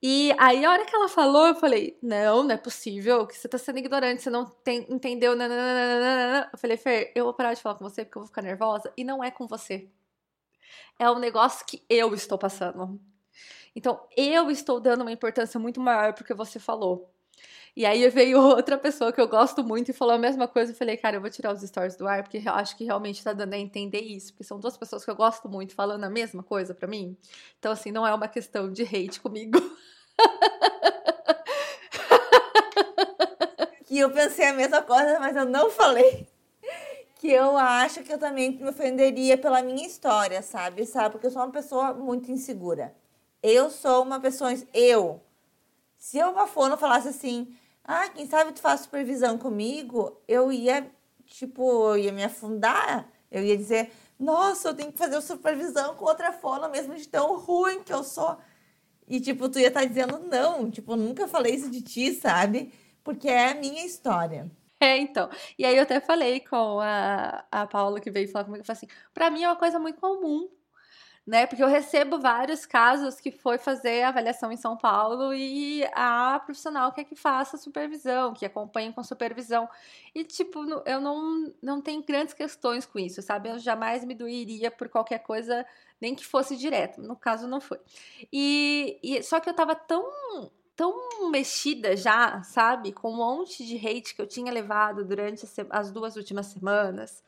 E 0.02 0.36
aí, 0.38 0.66
a 0.66 0.72
hora 0.72 0.86
que 0.86 0.96
ela 0.96 1.08
falou, 1.08 1.48
eu 1.48 1.56
falei, 1.56 1.98
não, 2.04 2.44
não 2.44 2.52
é 2.52 2.58
possível, 2.58 3.26
que 3.26 3.38
você 3.38 3.48
tá 3.48 3.58
sendo 3.58 3.80
ignorante, 3.80 4.22
você 4.24 4.30
não 4.30 4.46
tem, 4.46 4.86
entendeu, 4.90 5.36
nananana. 5.36 6.50
Eu 6.52 6.60
falei, 6.60 6.76
Fer, 6.76 7.12
eu 7.16 7.26
vou 7.26 7.34
parar 7.34 7.54
de 7.54 7.62
falar 7.62 7.76
com 7.76 7.88
você 7.88 8.04
porque 8.04 8.18
eu 8.18 8.22
vou 8.22 8.28
ficar 8.28 8.42
nervosa, 8.42 8.92
e 8.98 9.04
não 9.04 9.24
é 9.24 9.32
com 9.32 9.48
você. 9.48 9.90
É 11.00 11.10
um 11.10 11.20
negócio 11.20 11.66
que 11.66 11.86
eu 11.90 12.14
estou 12.14 12.38
passando. 12.38 13.00
Então, 13.76 14.06
eu 14.18 14.52
estou 14.52 14.80
dando 14.80 15.02
uma 15.02 15.12
importância 15.12 15.60
muito 15.60 15.80
maior 15.80 16.14
porque 16.14 16.34
você 16.34 16.60
falou. 16.60 17.13
E 17.76 17.88
aí 17.88 18.08
veio 18.10 18.40
outra 18.40 18.78
pessoa 18.78 19.12
que 19.12 19.20
eu 19.20 19.28
gosto 19.28 19.64
muito 19.64 19.90
e 19.90 19.94
falou 19.94 20.14
a 20.14 20.18
mesma 20.18 20.48
coisa. 20.48 20.72
Eu 20.72 20.76
falei, 20.76 20.96
cara, 20.96 21.18
eu 21.18 21.22
vou 21.22 21.30
tirar 21.30 21.52
os 21.52 21.62
stories 21.62 21.96
do 21.96 22.08
ar, 22.08 22.22
porque 22.22 22.38
eu 22.38 22.54
acho 22.54 22.78
que 22.78 22.84
realmente 22.84 23.24
tá 23.24 23.34
dando 23.34 23.54
a 23.56 23.58
entender 23.58 24.02
isso. 24.02 24.32
Porque 24.32 24.44
são 24.44 24.60
duas 24.60 24.78
pessoas 24.78 25.04
que 25.04 25.10
eu 25.10 25.16
gosto 25.16 25.50
muito 25.50 25.74
falando 25.74 26.04
a 26.04 26.10
mesma 26.10 26.44
coisa 26.44 26.76
para 26.76 26.88
mim. 26.88 27.18
Então, 27.58 27.72
assim, 27.72 27.92
não 27.92 28.06
é 28.06 28.14
uma 28.14 28.28
questão 28.28 28.72
de 28.72 28.84
hate 28.84 29.20
comigo. 29.20 29.60
que 33.86 33.98
eu 33.98 34.12
pensei 34.12 34.46
a 34.46 34.54
mesma 34.54 34.84
coisa, 34.84 35.20
mas 35.20 35.36
eu 35.36 35.46
não 35.46 35.72
falei. 35.72 36.28
Que 37.16 37.32
eu 37.32 37.58
acho 37.58 38.04
que 38.04 38.14
eu 38.14 38.20
também 38.20 38.52
me 38.52 38.70
ofenderia 38.70 39.36
pela 39.36 39.64
minha 39.64 39.88
história, 39.88 40.44
sabe? 40.44 40.86
Sabe? 40.86 41.14
Porque 41.14 41.26
eu 41.26 41.32
sou 41.32 41.42
uma 41.42 41.52
pessoa 41.52 41.92
muito 41.92 42.32
insegura. 42.32 42.94
Eu 43.42 43.72
sou 43.72 44.04
uma 44.04 44.20
pessoa. 44.20 44.54
Eu. 44.72 45.20
Se 45.98 46.20
eu, 46.20 46.30
uma 46.30 46.46
fono, 46.46 46.78
falasse 46.78 47.08
assim, 47.08 47.56
ah, 47.84 48.08
quem 48.10 48.26
sabe 48.28 48.54
tu 48.54 48.62
faz 48.62 48.82
supervisão 48.82 49.38
comigo, 49.38 50.22
eu 50.28 50.52
ia, 50.52 50.90
tipo, 51.26 51.90
eu 51.90 51.98
ia 51.98 52.12
me 52.12 52.24
afundar. 52.24 53.10
Eu 53.30 53.44
ia 53.44 53.58
dizer, 53.58 53.92
nossa, 54.20 54.70
eu 54.70 54.76
tenho 54.76 54.92
que 54.92 54.98
fazer 54.98 55.20
supervisão 55.22 55.96
com 55.96 56.06
outra 56.06 56.32
fono, 56.32 56.70
mesmo 56.70 56.96
de 56.96 57.08
tão 57.08 57.38
ruim 57.40 57.84
que 57.84 57.94
eu 57.94 58.04
sou. 58.04 58.38
E, 59.08 59.20
tipo, 59.20 59.50
tu 59.50 59.60
ia 59.60 59.68
estar 59.68 59.82
tá 59.82 59.86
dizendo, 59.86 60.20
não, 60.20 60.70
tipo, 60.72 60.96
nunca 60.96 61.28
falei 61.28 61.56
isso 61.56 61.70
de 61.70 61.82
ti, 61.82 62.14
sabe? 62.14 62.72
Porque 63.04 63.28
é 63.28 63.52
a 63.52 63.56
minha 63.56 63.86
história. 63.86 64.50
É, 64.80 64.98
então. 64.98 65.30
E 65.58 65.66
aí 65.66 65.76
eu 65.76 65.84
até 65.84 66.00
falei 66.00 66.40
com 66.42 66.80
a, 66.80 67.46
a 67.52 67.68
Paula 67.68 68.00
que 68.00 68.12
veio 68.12 68.30
falar 68.30 68.46
comigo, 68.46 68.62
eu 68.62 68.66
falei 68.66 68.78
assim, 68.78 68.88
pra 69.14 69.30
mim 69.30 69.44
é 69.44 69.48
uma 69.48 69.56
coisa 69.56 69.80
muito 69.80 70.00
comum 70.00 70.50
né? 71.26 71.48
Porque 71.48 71.64
eu 71.64 71.68
recebo 71.68 72.20
vários 72.20 72.66
casos 72.66 73.20
que 73.20 73.32
foi 73.32 73.58
fazer 73.58 74.04
avaliação 74.04 74.52
em 74.52 74.58
São 74.58 74.76
Paulo 74.76 75.34
e 75.34 75.84
a 75.94 76.40
profissional 76.44 76.92
quer 76.92 77.06
que 77.06 77.16
faça 77.16 77.58
supervisão, 77.58 78.34
que 78.34 78.46
acompanhe 78.46 78.92
com 78.92 79.02
supervisão. 79.04 79.70
E, 80.14 80.24
tipo, 80.26 80.60
eu 80.86 81.00
não, 81.00 81.54
não 81.62 81.82
tenho 81.82 82.04
grandes 82.04 82.34
questões 82.34 82.86
com 82.86 83.00
isso, 83.00 83.22
sabe? 83.22 83.50
Eu 83.50 83.58
jamais 83.58 84.04
me 84.04 84.14
doeria 84.14 84.70
por 84.70 84.90
qualquer 84.90 85.20
coisa, 85.20 85.66
nem 86.00 86.14
que 86.14 86.26
fosse 86.26 86.58
direto. 86.58 87.02
No 87.02 87.16
caso, 87.16 87.48
não 87.48 87.62
foi. 87.62 87.80
E, 88.32 89.00
e 89.02 89.24
só 89.24 89.40
que 89.40 89.50
eu 89.50 89.54
tava 89.54 89.76
tão 89.76 90.04
tão 90.76 91.30
mexida 91.30 91.96
já, 91.96 92.42
sabe? 92.42 92.92
Com 92.92 93.12
um 93.12 93.18
monte 93.18 93.64
de 93.64 93.78
hate 93.78 94.16
que 94.16 94.22
eu 94.22 94.26
tinha 94.26 94.52
levado 94.52 95.06
durante 95.06 95.46
as 95.70 95.92
duas 95.92 96.16
últimas 96.16 96.48
semanas 96.48 97.24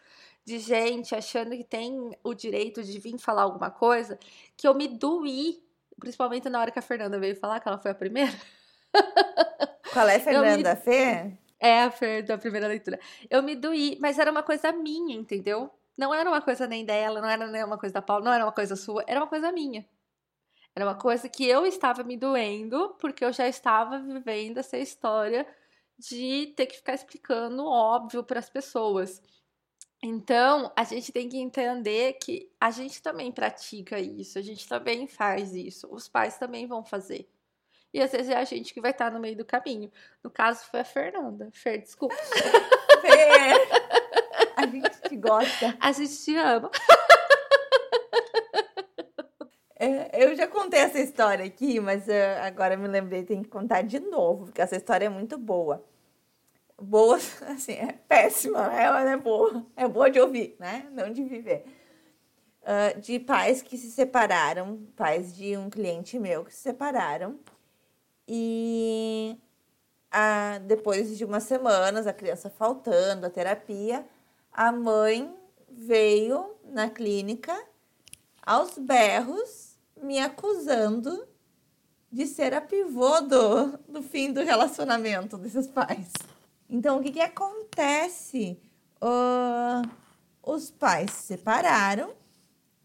de 0.45 0.60
gente 0.60 1.15
achando 1.15 1.51
que 1.58 1.63
tem 1.63 2.15
o 2.23 2.34
direito 2.34 2.84
de 2.84 2.99
vir 2.99 3.17
falar 3.17 3.41
alguma 3.41 3.71
coisa, 3.71 4.19
que 4.55 4.67
eu 4.67 4.75
me 4.75 4.88
doí, 4.88 5.63
principalmente 5.99 6.47
na 6.49 6.60
hora 6.60 6.71
que 6.71 6.77
a 6.77 6.84
Fernanda 6.84 7.19
veio 7.19 7.36
falar, 7.36 7.60
que 7.60 7.67
ela 7.67 7.79
foi 7.79 7.91
a 7.91 7.95
primeira. 7.95 8.34
Qual 9.91 10.08
é, 10.08 10.19
Fernanda? 10.19 10.75
Me... 10.75 10.81
Fê? 10.81 11.38
É, 11.60 11.84
a 11.84 11.91
Fer 11.91 12.23
da 12.23 12.38
primeira 12.38 12.67
leitura. 12.67 12.99
Eu 13.29 13.41
me 13.41 13.55
doí, 13.55 13.97
mas 13.99 14.19
era 14.19 14.29
uma 14.29 14.43
coisa 14.43 14.71
minha, 14.71 15.15
entendeu? 15.15 15.71
Não 15.97 16.13
era 16.13 16.29
uma 16.29 16.41
coisa 16.41 16.67
nem 16.67 16.86
dela, 16.86 17.21
não 17.21 17.29
era 17.29 17.47
nem 17.47 17.63
uma 17.63 17.77
coisa 17.77 17.93
da 17.93 18.01
Paula, 18.01 18.25
não 18.25 18.34
era 18.34 18.45
uma 18.45 18.51
coisa 18.51 18.75
sua, 18.75 19.03
era 19.08 19.19
uma 19.19 19.27
coisa 19.27 19.51
minha. 19.51 19.88
Era 20.75 20.86
uma 20.86 20.95
coisa 20.95 21.27
que 21.29 21.47
eu 21.47 21.65
estava 21.65 22.03
me 22.03 22.17
doendo, 22.17 22.95
porque 22.99 23.23
eu 23.23 23.31
já 23.31 23.47
estava 23.47 23.97
vivendo 23.97 24.58
essa 24.58 24.77
história 24.77 25.47
de 25.97 26.53
ter 26.55 26.65
que 26.65 26.75
ficar 26.75 26.93
explicando 26.93 27.65
óbvio 27.65 28.23
para 28.23 28.39
as 28.39 28.49
pessoas. 28.49 29.21
Então, 30.07 30.71
a 30.75 30.83
gente 30.83 31.11
tem 31.11 31.27
que 31.27 31.39
entender 31.39 32.13
que 32.21 32.47
a 32.61 32.69
gente 32.69 33.01
também 33.01 33.31
pratica 33.31 33.99
isso, 33.99 34.37
a 34.37 34.41
gente 34.43 34.69
também 34.69 35.07
faz 35.07 35.55
isso, 35.55 35.87
os 35.91 36.07
pais 36.07 36.37
também 36.37 36.67
vão 36.67 36.85
fazer. 36.85 37.27
E 37.91 37.99
às 37.99 38.11
vezes 38.11 38.29
é 38.29 38.35
a 38.35 38.43
gente 38.43 38.71
que 38.71 38.79
vai 38.79 38.91
estar 38.91 39.11
no 39.11 39.19
meio 39.19 39.35
do 39.35 39.43
caminho. 39.43 39.91
No 40.23 40.29
caso, 40.29 40.63
foi 40.69 40.81
a 40.81 40.85
Fernanda. 40.85 41.49
Fer, 41.51 41.79
desculpa. 41.79 42.13
Fer, 43.01 43.67
a 44.55 44.67
gente 44.67 45.01
te 45.09 45.15
gosta. 45.15 45.75
A 45.81 45.91
gente 45.91 46.23
te 46.23 46.37
ama. 46.37 46.69
É, 49.77 50.23
eu 50.23 50.35
já 50.35 50.47
contei 50.47 50.81
essa 50.81 50.99
história 50.99 51.43
aqui, 51.43 51.79
mas 51.79 52.07
uh, 52.07 52.43
agora 52.43 52.77
me 52.77 52.87
lembrei, 52.87 53.23
tem 53.23 53.41
que 53.41 53.49
contar 53.49 53.81
de 53.81 53.99
novo, 53.99 54.45
porque 54.45 54.61
essa 54.61 54.75
história 54.75 55.05
é 55.07 55.09
muito 55.09 55.35
boa 55.35 55.83
boa, 56.81 57.17
assim, 57.47 57.73
é 57.73 57.93
péssima, 58.07 58.67
né? 58.67 58.83
Ela 58.83 59.11
é 59.11 59.17
boa, 59.17 59.65
é 59.75 59.88
boa 59.88 60.09
de 60.09 60.19
ouvir, 60.19 60.55
né? 60.59 60.88
Não 60.91 61.11
de 61.11 61.23
viver. 61.23 61.65
Uh, 62.61 62.99
de 62.99 63.19
pais 63.19 63.61
que 63.61 63.77
se 63.77 63.91
separaram, 63.91 64.88
pais 64.95 65.35
de 65.35 65.55
um 65.55 65.69
cliente 65.69 66.17
meu 66.17 66.43
que 66.43 66.53
se 66.53 66.61
separaram. 66.61 67.39
E 68.27 69.38
uh, 70.13 70.59
depois 70.61 71.17
de 71.17 71.23
umas 71.23 71.43
semanas, 71.43 72.07
a 72.07 72.13
criança 72.13 72.49
faltando 72.49 73.25
a 73.25 73.29
terapia, 73.29 74.05
a 74.51 74.71
mãe 74.71 75.33
veio 75.69 76.55
na 76.63 76.89
clínica 76.89 77.55
aos 78.41 78.77
berros 78.77 79.77
me 80.01 80.19
acusando 80.19 81.27
de 82.12 82.25
ser 82.25 82.54
a 82.54 82.62
pivô 82.62 83.21
do, 83.21 83.77
do 83.89 84.02
fim 84.02 84.31
do 84.31 84.41
relacionamento 84.43 85.37
desses 85.37 85.67
pais. 85.67 86.12
Então, 86.69 86.99
o 86.99 87.03
que, 87.03 87.11
que 87.11 87.21
acontece? 87.21 88.59
Uh, 89.01 89.87
os 90.41 90.71
pais 90.71 91.11
se 91.11 91.23
separaram 91.27 92.13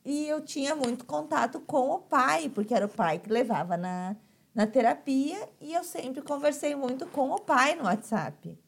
e 0.04 0.26
eu 0.26 0.40
tinha 0.40 0.74
muito 0.74 1.04
contato 1.04 1.60
com 1.60 1.90
o 1.90 1.98
pai, 1.98 2.48
porque 2.48 2.74
era 2.74 2.86
o 2.86 2.88
pai 2.88 3.18
que 3.18 3.30
levava 3.30 3.76
na, 3.76 4.16
na 4.54 4.66
terapia 4.66 5.48
e 5.60 5.72
eu 5.74 5.84
sempre 5.84 6.22
conversei 6.22 6.74
muito 6.74 7.06
com 7.06 7.30
o 7.30 7.40
pai 7.40 7.74
no 7.74 7.84
WhatsApp. 7.84 8.58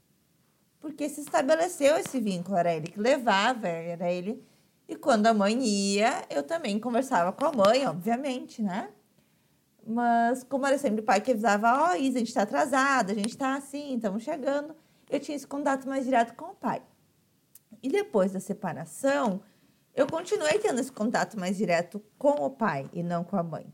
Porque 0.81 1.09
se 1.09 1.21
estabeleceu 1.21 1.97
esse 1.97 2.21
vínculo, 2.21 2.57
era 2.57 2.75
ele 2.75 2.89
que 2.89 3.01
levava, 3.01 3.69
era 3.69 4.11
ele. 4.11 4.45
E 4.89 4.97
quando 4.97 5.27
a 5.27 5.35
mãe 5.35 5.59
ia, 5.65 6.25
eu 6.29 6.43
também 6.43 6.79
conversava 6.79 7.33
com 7.33 7.45
a 7.47 7.53
mãe, 7.53 7.87
obviamente, 7.87 8.61
né? 8.61 8.91
Mas, 9.87 10.45
como 10.45 10.67
era 10.67 10.79
sempre 10.79 11.01
o 11.01 11.05
pai 11.05 11.21
que 11.21 11.33
avisava, 11.33 11.73
ó, 11.73 11.93
oh, 11.93 11.97
Isa, 11.97 12.17
a 12.17 12.21
gente 12.21 12.35
tá 12.35 12.43
atrasada, 12.43 13.13
a 13.13 13.15
gente 13.15 13.37
tá 13.37 13.55
assim, 13.55 13.95
estamos 13.97 14.23
chegando, 14.23 14.75
eu 15.13 15.21
tinha 15.21 15.37
esse 15.37 15.47
contato 15.47 15.87
mais 15.87 16.05
direto 16.05 16.35
com 16.35 16.47
o 16.47 16.55
pai. 16.55 16.83
E 17.83 17.89
depois 17.91 18.33
da 18.33 18.41
separação, 18.41 19.43
eu 19.95 20.07
continuei 20.07 20.59
tendo 20.59 20.81
esse 20.81 20.91
contato 20.91 21.39
mais 21.39 21.57
direto 21.57 22.03
com 22.17 22.31
o 22.31 22.51
pai 22.51 22.89
e 22.95 23.03
não 23.03 23.23
com 23.23 23.37
a 23.37 23.43
mãe. 23.43 23.71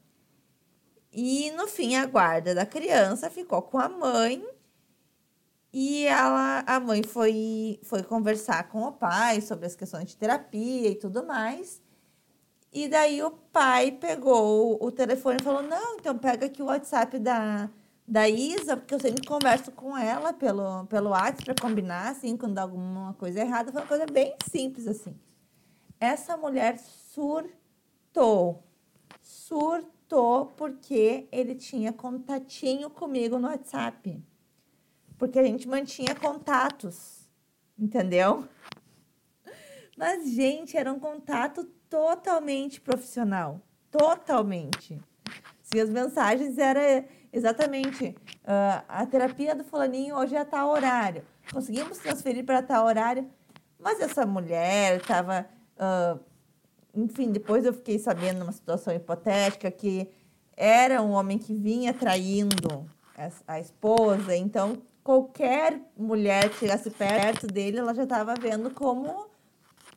E 1.12 1.52
no 1.52 1.68
fim, 1.68 1.94
a 1.94 2.06
guarda 2.06 2.54
da 2.54 2.66
criança 2.66 3.30
ficou 3.30 3.62
com 3.62 3.78
a 3.78 3.88
mãe. 3.88 4.44
E 5.72 6.04
ela, 6.06 6.64
a 6.66 6.80
mãe 6.80 7.04
foi, 7.04 7.78
foi 7.84 8.02
conversar 8.02 8.68
com 8.68 8.82
o 8.82 8.92
pai 8.92 9.40
sobre 9.40 9.66
as 9.66 9.76
questões 9.76 10.08
de 10.08 10.16
terapia 10.16 10.90
e 10.90 10.96
tudo 10.96 11.24
mais. 11.24 11.80
E 12.72 12.88
daí 12.88 13.22
o 13.22 13.30
pai 13.30 13.92
pegou 13.92 14.82
o 14.82 14.90
telefone 14.90 15.38
e 15.40 15.44
falou: 15.44 15.62
Não, 15.62 15.96
então 15.96 16.18
pega 16.18 16.46
aqui 16.46 16.62
o 16.62 16.66
WhatsApp 16.66 17.18
da, 17.18 17.70
da 18.08 18.26
Isa, 18.26 18.74
porque 18.74 18.94
eu 18.94 19.00
sempre 19.00 19.26
converso 19.26 19.70
com 19.70 19.96
ela 19.96 20.32
pelo, 20.32 20.86
pelo 20.86 21.10
WhatsApp 21.10 21.44
para 21.44 21.54
combinar, 21.54 22.08
assim, 22.08 22.38
quando 22.38 22.54
dá 22.54 22.62
alguma 22.62 23.12
coisa 23.14 23.40
errada. 23.40 23.70
Foi 23.70 23.82
uma 23.82 23.86
coisa 23.86 24.06
bem 24.06 24.34
simples, 24.50 24.88
assim. 24.88 25.14
Essa 26.00 26.34
mulher 26.34 26.78
surtou. 26.78 28.64
Surtou 29.20 30.46
porque 30.56 31.28
ele 31.30 31.54
tinha 31.54 31.92
contatinho 31.92 32.88
comigo 32.88 33.38
no 33.38 33.46
WhatsApp. 33.46 34.24
Porque 35.18 35.38
a 35.38 35.44
gente 35.44 35.68
mantinha 35.68 36.14
contatos, 36.14 37.28
entendeu? 37.78 38.48
Mas, 39.98 40.30
gente, 40.30 40.78
era 40.78 40.90
um 40.90 40.98
contato 40.98 41.64
totalmente 41.90 42.80
profissional. 42.80 43.60
Totalmente. 43.90 44.98
Sim, 45.62 45.80
as 45.80 45.90
mensagens 45.90 46.56
eram 46.56 47.04
exatamente 47.32 48.16
uh, 48.44 48.84
a 48.88 49.06
terapia 49.06 49.54
do 49.54 49.64
fulaninho 49.64 50.16
hoje 50.16 50.34
é 50.34 50.40
a 50.40 50.44
tal 50.44 50.70
horário. 50.70 51.22
Conseguimos 51.52 51.98
transferir 51.98 52.44
para 52.44 52.62
tal 52.62 52.86
horário, 52.86 53.28
mas 53.78 54.00
essa 54.00 54.26
mulher 54.26 54.98
estava 54.98 55.46
uh, 55.76 56.20
enfim, 56.94 57.30
depois 57.30 57.64
eu 57.64 57.72
fiquei 57.72 57.98
sabendo 57.98 58.40
numa 58.40 58.52
situação 58.52 58.94
hipotética 58.94 59.70
que 59.70 60.10
era 60.56 61.00
um 61.00 61.12
homem 61.12 61.38
que 61.38 61.54
vinha 61.54 61.94
traindo 61.94 62.86
a 63.46 63.60
esposa, 63.60 64.34
então 64.34 64.82
qualquer 65.02 65.80
mulher 65.96 66.50
que 66.50 66.58
chegasse 66.58 66.90
perto 66.90 67.46
dele, 67.46 67.78
ela 67.78 67.94
já 67.94 68.04
estava 68.04 68.34
vendo 68.34 68.70
como 68.70 69.28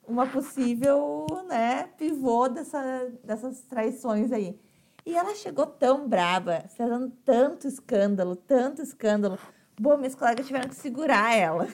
uma 0.07 0.27
possível, 0.27 1.25
né, 1.47 1.87
pivô 1.97 2.47
dessa, 2.47 3.11
dessas 3.23 3.61
traições 3.61 4.31
aí. 4.31 4.59
E 5.05 5.15
ela 5.15 5.35
chegou 5.35 5.65
tão 5.65 6.07
brava, 6.07 6.65
fazendo 6.69 7.09
tanto 7.25 7.67
escândalo, 7.67 8.35
tanto 8.35 8.81
escândalo. 8.81 9.37
Bom, 9.79 9.97
meus 9.97 10.15
colegas 10.15 10.45
tiveram 10.45 10.69
que 10.69 10.75
segurar 10.75 11.35
ela. 11.35 11.67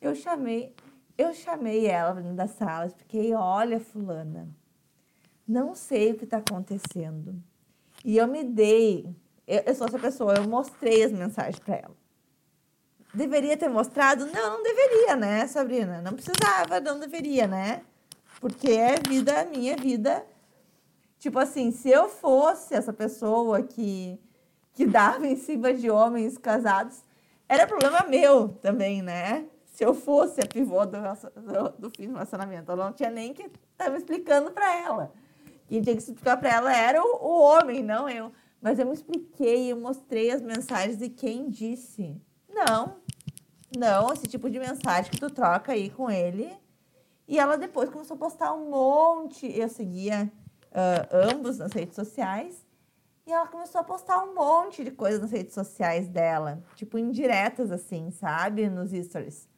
Eu 0.00 0.14
chamei 0.14 0.74
eu 1.16 1.32
chamei 1.32 1.86
ela 1.86 2.14
da 2.32 2.46
sala, 2.46 2.86
expliquei: 2.86 3.32
olha, 3.34 3.78
Fulana, 3.78 4.48
não 5.46 5.74
sei 5.74 6.12
o 6.12 6.16
que 6.16 6.24
está 6.24 6.38
acontecendo. 6.38 7.40
E 8.04 8.16
eu 8.16 8.26
me 8.26 8.44
dei, 8.44 9.14
eu, 9.46 9.60
eu 9.60 9.74
sou 9.74 9.86
essa 9.86 9.98
pessoa, 9.98 10.34
eu 10.34 10.48
mostrei 10.48 11.04
as 11.04 11.12
mensagens 11.12 11.58
para 11.58 11.76
ela. 11.76 11.96
Deveria 13.14 13.56
ter 13.56 13.68
mostrado? 13.68 14.26
Não, 14.26 14.56
não 14.56 14.62
deveria, 14.62 15.14
né, 15.14 15.46
Sabrina? 15.46 16.02
Não 16.02 16.14
precisava, 16.14 16.80
não 16.80 16.98
deveria, 16.98 17.46
né? 17.46 17.82
Porque 18.40 18.70
é 18.72 18.96
vida, 19.08 19.44
minha 19.44 19.76
vida. 19.76 20.26
Tipo 21.24 21.38
assim, 21.38 21.70
se 21.70 21.88
eu 21.88 22.06
fosse 22.06 22.74
essa 22.74 22.92
pessoa 22.92 23.62
que, 23.62 24.20
que 24.74 24.84
dava 24.86 25.26
em 25.26 25.36
cima 25.36 25.72
de 25.72 25.90
homens 25.90 26.36
casados, 26.36 27.02
era 27.48 27.66
problema 27.66 28.04
meu 28.06 28.48
também, 28.60 29.00
né? 29.00 29.46
se 29.64 29.82
eu 29.82 29.94
fosse 29.94 30.42
a 30.42 30.46
pivô 30.46 30.84
do, 30.84 30.98
do, 30.98 31.68
do 31.78 31.90
fim 31.96 32.08
do 32.08 32.12
relacionamento. 32.12 32.70
Eu 32.70 32.76
não 32.76 32.92
tinha 32.92 33.08
nem 33.10 33.32
que 33.32 33.50
estar 33.72 33.88
me 33.88 33.96
explicando 33.96 34.50
para 34.50 34.70
ela. 34.76 35.14
Quem 35.66 35.80
tinha 35.80 35.96
que 35.96 36.02
explicar 36.02 36.36
para 36.36 36.50
ela 36.50 36.76
era 36.76 37.02
o, 37.02 37.16
o, 37.22 37.40
homem, 37.40 37.82
não 37.82 38.06
eu. 38.06 38.30
Mas 38.60 38.78
eu 38.78 38.84
me 38.84 38.92
expliquei, 38.92 39.72
eu 39.72 39.80
mostrei 39.80 40.30
as 40.30 40.42
mensagens 40.42 41.00
e 41.00 41.08
quem 41.08 41.48
disse. 41.48 42.20
Não, 42.50 42.98
não, 43.74 44.12
esse 44.12 44.26
tipo 44.26 44.50
de 44.50 44.58
mensagem 44.58 45.10
que 45.10 45.18
tu 45.18 45.30
troca 45.30 45.72
aí 45.72 45.88
com 45.88 46.10
ele. 46.10 46.52
E 47.26 47.38
ela 47.38 47.56
depois 47.56 47.88
começou 47.88 48.14
a 48.14 48.18
postar 48.18 48.52
um 48.52 48.68
monte. 48.68 49.46
Eu 49.58 49.70
seguia 49.70 50.30
uh, 50.74 51.32
ambos 51.32 51.58
nas 51.58 51.72
redes 51.72 51.94
sociais. 51.94 52.64
E 53.26 53.32
ela 53.32 53.46
começou 53.46 53.80
a 53.80 53.84
postar 53.84 54.22
um 54.22 54.34
monte 54.34 54.84
de 54.84 54.90
coisas 54.90 55.20
nas 55.20 55.30
redes 55.30 55.54
sociais 55.54 56.08
dela. 56.08 56.62
Tipo, 56.74 56.98
indiretas, 56.98 57.70
assim, 57.70 58.10
sabe? 58.10 58.68
Nos 58.68 58.90
stories. 58.90 59.48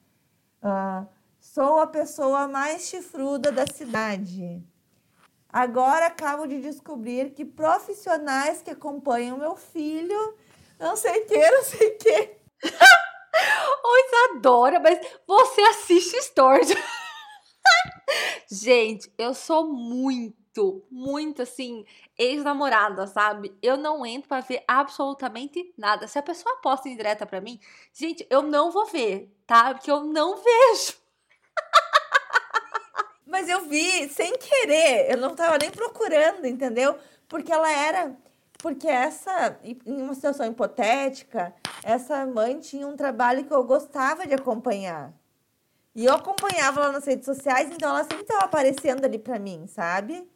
Uh, 0.62 1.06
sou 1.40 1.80
a 1.80 1.86
pessoa 1.86 2.46
mais 2.46 2.82
chifruda 2.82 3.50
da 3.50 3.66
cidade. 3.66 4.62
Agora 5.48 6.06
acabo 6.06 6.46
de 6.46 6.60
descobrir 6.60 7.30
que 7.30 7.44
profissionais 7.44 8.62
que 8.62 8.70
acompanham 8.70 9.38
meu 9.38 9.56
filho, 9.56 10.36
não 10.78 10.94
sei 10.96 11.24
que, 11.24 11.50
não 11.50 11.62
sei 11.64 11.90
que. 11.92 12.36
Oi, 13.84 14.36
adora, 14.36 14.78
mas 14.78 14.98
você 15.26 15.60
assiste 15.62 16.22
stories. 16.22 16.68
Gente, 18.50 19.12
eu 19.18 19.34
sou 19.34 19.66
muito, 19.66 20.36
muito 20.90 21.42
assim, 21.42 21.84
ex-namorada, 22.18 23.06
sabe? 23.06 23.56
Eu 23.62 23.76
não 23.76 24.04
entro 24.04 24.28
para 24.28 24.40
ver 24.40 24.62
absolutamente 24.66 25.72
nada. 25.76 26.08
Se 26.08 26.18
a 26.18 26.22
pessoa 26.22 26.56
posta 26.56 26.88
em 26.88 26.96
direta 26.96 27.26
para 27.26 27.40
mim, 27.40 27.60
gente, 27.92 28.26
eu 28.30 28.42
não 28.42 28.70
vou 28.70 28.86
ver, 28.86 29.34
tá? 29.46 29.74
Porque 29.74 29.90
eu 29.90 30.04
não 30.04 30.36
vejo. 30.42 30.94
Mas 33.26 33.48
eu 33.48 33.62
vi 33.62 34.08
sem 34.08 34.32
querer, 34.38 35.10
eu 35.10 35.18
não 35.18 35.34
tava 35.34 35.58
nem 35.58 35.70
procurando, 35.70 36.46
entendeu? 36.46 36.96
Porque 37.28 37.52
ela 37.52 37.70
era. 37.70 38.16
Porque 38.58 38.88
essa, 38.88 39.58
em 39.62 40.00
uma 40.00 40.14
situação 40.14 40.46
hipotética, 40.46 41.54
essa 41.82 42.24
mãe 42.26 42.58
tinha 42.58 42.86
um 42.86 42.96
trabalho 42.96 43.44
que 43.44 43.52
eu 43.52 43.62
gostava 43.64 44.26
de 44.26 44.34
acompanhar. 44.34 45.12
E 45.94 46.04
eu 46.04 46.14
acompanhava 46.14 46.80
ela 46.80 46.92
nas 46.92 47.06
redes 47.06 47.24
sociais, 47.24 47.70
então 47.70 47.88
ela 47.88 48.02
sempre 48.04 48.22
estava 48.22 48.44
aparecendo 48.44 49.04
ali 49.04 49.18
para 49.18 49.38
mim, 49.38 49.66
sabe? 49.66 50.28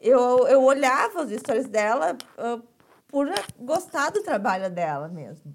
Eu, 0.00 0.46
eu 0.48 0.62
olhava 0.62 1.22
os 1.22 1.30
stories 1.30 1.68
dela 1.68 2.16
uh, 2.38 2.62
por 3.06 3.28
gostar 3.58 4.10
do 4.10 4.22
trabalho 4.22 4.70
dela 4.70 5.08
mesmo. 5.08 5.54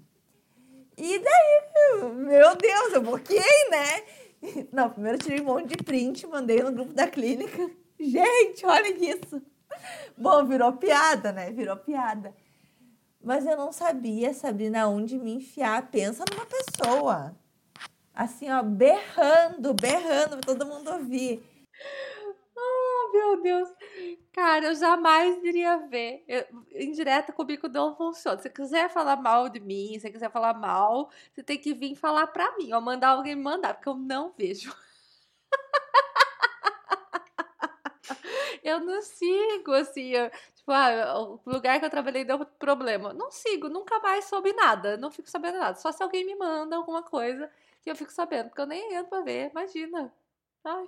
E 0.96 1.18
daí, 1.18 2.10
meu 2.14 2.56
Deus, 2.56 2.92
eu 2.92 3.02
bloqueei, 3.02 3.70
né? 3.70 4.66
Não, 4.72 4.90
primeiro 4.90 5.18
tirei 5.18 5.40
um 5.40 5.44
monte 5.44 5.76
de 5.76 5.84
print, 5.84 6.26
mandei 6.26 6.62
no 6.62 6.72
grupo 6.72 6.92
da 6.92 7.06
clínica. 7.06 7.70
Gente, 7.98 8.64
olha 8.64 8.88
isso. 8.88 9.42
Bom, 10.16 10.44
virou 10.46 10.72
piada, 10.74 11.32
né? 11.32 11.50
Virou 11.50 11.76
piada. 11.76 12.34
Mas 13.22 13.44
eu 13.44 13.56
não 13.56 13.72
sabia, 13.72 14.32
Sabrina, 14.32 14.86
onde 14.88 15.18
me 15.18 15.32
enfiar. 15.34 15.90
Pensa 15.90 16.24
numa 16.30 16.46
pessoa. 16.46 17.36
Assim, 18.14 18.50
ó, 18.50 18.62
berrando, 18.62 19.74
berrando, 19.74 20.38
pra 20.38 20.54
todo 20.54 20.66
mundo 20.66 20.90
ouvir. 20.92 21.42
Oh, 22.56 23.12
meu 23.12 23.42
Deus. 23.42 23.68
Cara, 24.36 24.66
eu 24.66 24.74
jamais 24.74 25.42
iria 25.42 25.78
ver. 25.88 26.22
Eu, 26.28 26.44
indireta 26.74 27.32
comigo 27.32 27.68
não 27.68 27.96
funciona. 27.96 28.38
Se 28.38 28.50
quiser 28.50 28.90
falar 28.90 29.16
mal 29.16 29.48
de 29.48 29.58
mim, 29.60 29.98
se 29.98 30.10
quiser 30.10 30.30
falar 30.30 30.52
mal, 30.52 31.10
você 31.32 31.42
tem 31.42 31.58
que 31.58 31.72
vir 31.72 31.94
falar 31.96 32.26
pra 32.26 32.54
mim, 32.58 32.70
ou 32.74 32.80
mandar 32.82 33.10
alguém 33.10 33.34
me 33.34 33.42
mandar, 33.42 33.72
porque 33.74 33.88
eu 33.88 33.94
não 33.94 34.30
vejo. 34.36 34.70
eu 38.62 38.80
não 38.80 39.00
sigo, 39.02 39.72
assim, 39.72 40.08
eu, 40.10 40.30
tipo, 40.54 40.70
ah, 40.72 41.18
o 41.20 41.40
lugar 41.46 41.78
que 41.80 41.86
eu 41.86 41.90
trabalhei 41.90 42.24
deu 42.24 42.44
problema. 42.46 43.12
Não 43.14 43.30
sigo, 43.30 43.68
nunca 43.68 43.98
mais 44.00 44.24
soube 44.26 44.52
nada, 44.54 44.96
não 44.96 45.10
fico 45.10 45.28
sabendo 45.30 45.58
nada. 45.58 45.76
Só 45.78 45.92
se 45.92 46.02
alguém 46.02 46.24
me 46.26 46.34
manda 46.36 46.76
alguma 46.76 47.02
coisa 47.02 47.50
que 47.82 47.90
eu 47.90 47.96
fico 47.96 48.12
sabendo, 48.12 48.48
porque 48.50 48.60
eu 48.62 48.66
nem 48.66 48.94
entro 48.94 49.08
pra 49.10 49.20
ver, 49.22 49.50
imagina. 49.50 50.12
Ai. 50.64 50.86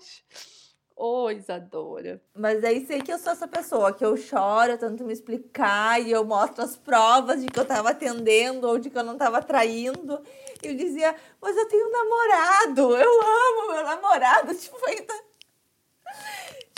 Ô, 1.01 1.31
Isadora. 1.31 2.21
Mas 2.35 2.65
aí 2.65 2.85
sei 2.85 3.01
que 3.01 3.13
eu 3.13 3.21
sou 3.21 3.31
essa 3.33 3.47
pessoa, 3.47 3.93
que 3.93 4.05
eu 4.05 4.17
choro, 4.17 4.73
eu 4.73 4.79
tento 4.79 5.05
me 5.05 5.13
explicar 5.13 6.03
e 6.03 6.11
eu 6.11 6.25
mostro 6.25 6.65
as 6.65 6.77
provas 6.77 7.41
de 7.41 7.47
que 7.47 7.59
eu 7.59 7.65
tava 7.65 7.91
atendendo 7.91 8.67
ou 8.67 8.81
de 8.81 8.91
que 8.91 8.99
eu 8.99 9.05
não 9.05 9.17
tava 9.17 9.41
traindo. 9.41 10.21
E 10.61 10.67
eu 10.67 10.75
dizia, 10.75 11.15
mas 11.41 11.57
eu 11.57 11.69
tenho 11.69 11.87
um 11.87 11.93
namorado, 11.93 12.97
eu 12.97 13.21
amo 13.23 13.73
meu 13.73 13.85
namorado. 13.85 14.53
Tipo, 14.59 14.87
ainda... 14.87 15.15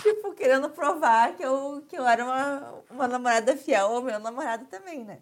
tipo 0.03 0.33
querendo 0.35 0.69
provar 0.69 1.35
que 1.35 1.43
eu, 1.43 1.83
que 1.89 1.97
eu 1.97 2.05
era 2.05 2.23
uma, 2.23 2.83
uma 2.91 3.07
namorada 3.07 3.57
fiel 3.57 3.87
ao 3.87 4.03
meu 4.03 4.19
namorado 4.19 4.65
também, 4.65 5.03
né? 5.03 5.19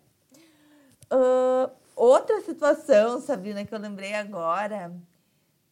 Uh, 1.10 1.72
outra 1.96 2.42
situação, 2.42 3.22
Sabrina, 3.22 3.64
que 3.64 3.74
eu 3.74 3.80
lembrei 3.80 4.14
agora 4.14 4.94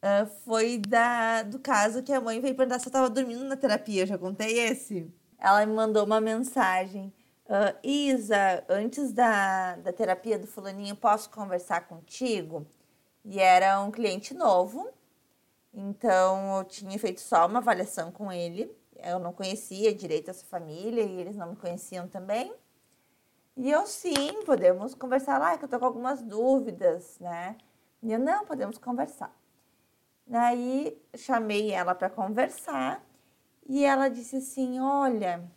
uh, 0.02 0.26
foi 0.44 0.78
da, 0.78 1.44
do 1.44 1.60
caso 1.60 2.04
que 2.04 2.14
a 2.14 2.22
mãe 2.22 2.40
veio 2.40 2.56
perguntar 2.56 2.80
se 2.80 2.88
eu 2.88 2.90
estava 2.90 3.10
dormindo 3.10 3.44
na 3.44 3.56
terapia. 3.56 4.04
Eu 4.04 4.08
já 4.08 4.18
contei 4.18 4.60
esse? 4.60 5.12
Ela 5.38 5.66
me 5.66 5.74
mandou 5.74 6.06
uma 6.06 6.20
mensagem. 6.22 7.14
Uh, 7.46 7.78
Isa, 7.82 8.64
antes 8.68 9.14
da, 9.14 9.76
da 9.78 9.94
terapia 9.94 10.38
do 10.38 10.48
fulaninho, 10.48 10.96
posso 10.96 11.30
conversar 11.30 11.88
contigo? 11.88 12.68
E 13.24 13.40
era 13.40 13.82
um 13.82 13.92
cliente 13.92 14.34
novo, 14.34 14.90
então 15.74 16.58
eu 16.58 16.64
tinha 16.64 16.98
feito 16.98 17.22
só 17.22 17.46
uma 17.46 17.60
avaliação 17.60 18.12
com 18.12 18.32
ele. 18.32 18.74
Eu 18.96 19.20
não 19.20 19.32
conhecia 19.34 19.94
direito 19.94 20.30
essa 20.30 20.46
família 20.46 21.04
e 21.04 21.20
eles 21.22 21.36
não 21.36 21.52
me 21.52 21.56
conheciam 21.56 22.08
também. 22.08 22.54
E 23.56 23.72
eu, 23.72 23.86
sim, 23.88 24.44
podemos 24.46 24.94
conversar 24.96 25.40
lá, 25.40 25.58
que 25.58 25.66
eu 25.66 25.70
tô 25.70 25.80
com 25.80 25.86
algumas 25.86 26.22
dúvidas, 26.22 27.18
né? 27.20 27.58
E 28.04 28.12
eu, 28.14 28.20
não, 28.20 28.46
podemos 28.46 28.78
conversar. 28.78 29.36
Daí 30.28 30.98
chamei 31.16 31.72
ela 31.72 31.96
para 31.96 32.10
conversar 32.10 33.04
e 33.68 33.84
ela 33.84 34.10
disse 34.10 34.38
assim: 34.38 34.80
Olha, 34.80 35.50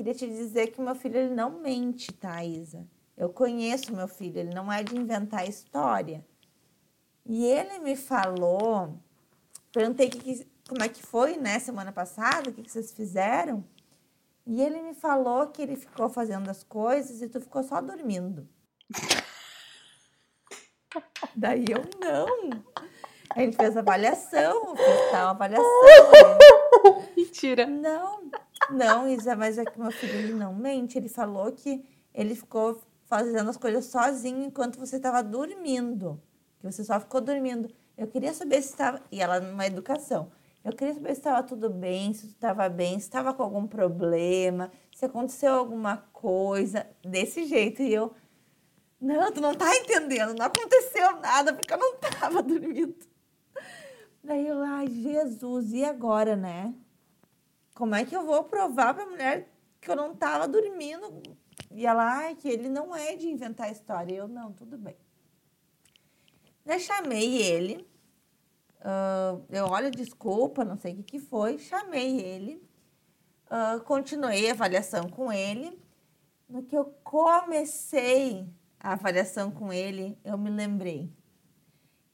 Queria 0.00 0.14
te 0.14 0.26
dizer 0.26 0.68
que 0.68 0.80
meu 0.80 0.94
filho 0.94 1.18
ele 1.18 1.34
não 1.34 1.60
mente, 1.60 2.10
tá, 2.10 2.42
Isa? 2.42 2.88
Eu 3.14 3.28
conheço 3.28 3.94
meu 3.94 4.08
filho, 4.08 4.38
ele 4.38 4.54
não 4.54 4.72
é 4.72 4.82
de 4.82 4.96
inventar 4.96 5.46
história. 5.46 6.26
E 7.26 7.44
ele 7.44 7.80
me 7.80 7.94
falou, 7.94 8.98
perguntei 9.70 10.08
que, 10.08 10.18
que, 10.18 10.48
como 10.66 10.82
é 10.82 10.88
que 10.88 11.02
foi, 11.02 11.36
né, 11.36 11.58
semana 11.58 11.92
passada, 11.92 12.48
o 12.48 12.52
que, 12.54 12.62
que 12.62 12.72
vocês 12.72 12.92
fizeram. 12.92 13.62
E 14.46 14.62
ele 14.62 14.80
me 14.80 14.94
falou 14.94 15.48
que 15.48 15.60
ele 15.60 15.76
ficou 15.76 16.08
fazendo 16.08 16.48
as 16.48 16.64
coisas 16.64 17.20
e 17.20 17.28
tu 17.28 17.38
ficou 17.38 17.62
só 17.62 17.82
dormindo. 17.82 18.48
Daí 21.36 21.66
eu 21.68 21.84
não. 22.00 22.48
A 23.30 23.40
gente 23.40 23.56
fez 23.56 23.76
avaliação, 23.76 24.74
fez 24.74 25.10
tal 25.10 25.28
avaliação. 25.28 25.64
Né? 25.64 27.08
Mentira. 27.16 27.66
Não, 27.66 28.30
não, 28.70 29.08
Isa, 29.08 29.36
mas 29.36 29.56
é 29.56 29.64
que 29.64 29.78
meu 29.78 29.92
filho 29.92 30.36
não 30.36 30.54
mente. 30.54 30.98
Ele 30.98 31.08
falou 31.08 31.52
que 31.52 31.84
ele 32.12 32.34
ficou 32.34 32.80
fazendo 33.06 33.48
as 33.48 33.56
coisas 33.56 33.86
sozinho 33.86 34.44
enquanto 34.44 34.78
você 34.78 34.96
estava 34.96 35.22
dormindo. 35.22 36.20
Que 36.58 36.70
você 36.70 36.84
só 36.84 36.98
ficou 36.98 37.20
dormindo. 37.20 37.70
Eu 37.96 38.08
queria 38.08 38.34
saber 38.34 38.60
se 38.62 38.70
estava. 38.70 39.00
E 39.12 39.20
ela 39.20 39.40
numa 39.40 39.66
educação. 39.66 40.32
Eu 40.64 40.72
queria 40.72 40.94
saber 40.94 41.14
se 41.14 41.20
estava 41.20 41.42
tudo 41.42 41.70
bem, 41.70 42.12
se 42.12 42.26
estava 42.26 42.68
bem, 42.68 42.98
se 42.98 43.06
estava 43.06 43.32
com 43.32 43.42
algum 43.42 43.66
problema, 43.66 44.70
se 44.94 45.04
aconteceu 45.04 45.54
alguma 45.54 45.96
coisa 46.12 46.86
desse 47.02 47.46
jeito. 47.46 47.80
E 47.80 47.94
eu, 47.94 48.12
não, 49.00 49.32
tu 49.32 49.40
não 49.40 49.54
tá 49.54 49.74
entendendo, 49.74 50.34
não 50.34 50.46
aconteceu 50.46 51.16
nada 51.20 51.54
porque 51.54 51.72
eu 51.72 51.78
não 51.78 51.96
tava 51.96 52.42
dormindo. 52.44 53.09
Daí 54.22 54.46
eu, 54.46 54.62
ai, 54.62 54.86
Jesus, 54.88 55.72
e 55.72 55.84
agora, 55.84 56.36
né? 56.36 56.74
Como 57.74 57.94
é 57.94 58.04
que 58.04 58.14
eu 58.14 58.24
vou 58.24 58.44
provar 58.44 58.94
pra 58.94 59.06
mulher 59.06 59.48
que 59.80 59.90
eu 59.90 59.96
não 59.96 60.14
tava 60.14 60.46
dormindo? 60.46 61.22
E 61.70 61.86
ela, 61.86 62.04
ai, 62.04 62.34
que 62.34 62.48
ele 62.48 62.68
não 62.68 62.94
é 62.94 63.16
de 63.16 63.28
inventar 63.28 63.72
história. 63.72 64.14
Eu, 64.14 64.28
não, 64.28 64.52
tudo 64.52 64.76
bem. 64.76 64.96
Daí 66.64 66.78
chamei 66.80 67.40
ele. 67.40 67.88
Uh, 68.80 69.44
eu, 69.48 69.66
olha, 69.66 69.90
desculpa, 69.90 70.64
não 70.64 70.76
sei 70.76 70.92
o 70.92 70.96
que, 70.96 71.02
que 71.02 71.18
foi. 71.18 71.58
Chamei 71.58 72.20
ele. 72.20 72.62
Uh, 73.46 73.80
continuei 73.84 74.48
a 74.48 74.52
avaliação 74.52 75.08
com 75.08 75.32
ele. 75.32 75.80
No 76.48 76.62
que 76.62 76.76
eu 76.76 76.84
comecei 77.04 78.46
a 78.78 78.92
avaliação 78.92 79.50
com 79.50 79.72
ele, 79.72 80.18
eu 80.24 80.36
me 80.36 80.50
lembrei. 80.50 81.12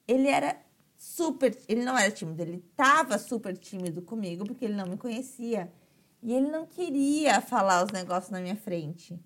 Ele 0.06 0.28
era 0.28 0.60
super. 1.06 1.56
Ele 1.68 1.84
não 1.84 1.96
era 1.96 2.10
tímido, 2.10 2.42
ele 2.42 2.64
estava 2.70 3.16
super 3.18 3.56
tímido 3.56 4.02
comigo 4.02 4.44
porque 4.44 4.64
ele 4.64 4.74
não 4.74 4.86
me 4.86 4.96
conhecia. 4.96 5.72
E 6.22 6.34
ele 6.34 6.50
não 6.50 6.66
queria 6.66 7.40
falar 7.40 7.84
os 7.84 7.92
negócios 7.92 8.30
na 8.30 8.40
minha 8.40 8.56
frente. 8.56 9.18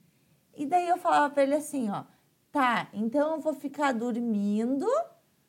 E 0.55 0.67
daí 0.67 0.89
eu 0.89 0.99
falava 0.99 1.33
para 1.33 1.43
ele 1.43 1.55
assim: 1.55 1.89
ó, 1.91 2.05
tá, 2.53 2.89
então 2.93 3.37
eu 3.37 3.41
vou 3.41 3.55
ficar 3.55 3.93
dormindo. 3.93 4.87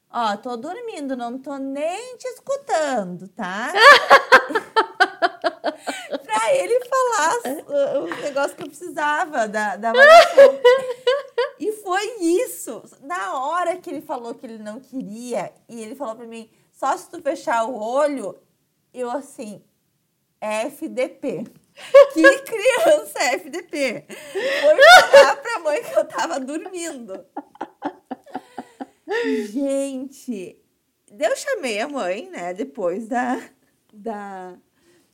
Ó, 0.09 0.37
tô 0.37 0.55
dormindo, 0.57 1.15
não 1.15 1.37
tô 1.37 1.57
nem 1.57 2.17
te 2.17 2.27
escutando, 2.27 3.27
tá? 3.29 3.71
pra 6.23 6.53
ele 6.53 6.85
falar 6.85 7.37
os, 7.37 7.45
os 8.11 8.21
negócios 8.21 8.53
que 8.53 8.63
eu 8.63 8.67
precisava 8.67 9.47
da, 9.47 9.75
da. 9.77 9.93
E 11.61 11.71
foi 11.73 12.23
isso. 12.23 12.81
Na 13.03 13.37
hora 13.39 13.77
que 13.77 13.87
ele 13.87 14.01
falou 14.01 14.33
que 14.33 14.47
ele 14.47 14.57
não 14.57 14.79
queria, 14.79 15.53
e 15.69 15.79
ele 15.79 15.93
falou 15.93 16.15
para 16.15 16.25
mim, 16.25 16.49
só 16.71 16.97
se 16.97 17.07
tu 17.07 17.21
fechar 17.21 17.65
o 17.65 17.75
olho, 17.79 18.35
eu 18.91 19.11
assim, 19.11 19.63
FDP. 20.41 21.45
Que 22.13 22.39
criança 22.39 23.23
FDP? 23.35 24.05
Foi 24.05 25.11
falar 25.11 25.35
pra 25.37 25.59
mãe 25.59 25.81
que 25.81 25.97
eu 25.97 26.05
tava 26.05 26.39
dormindo. 26.39 27.25
Gente, 29.49 30.61
eu 31.17 31.35
chamei 31.35 31.79
a 31.79 31.87
mãe, 31.87 32.29
né, 32.29 32.53
depois 32.53 33.07
da, 33.07 33.41
da, 33.93 34.57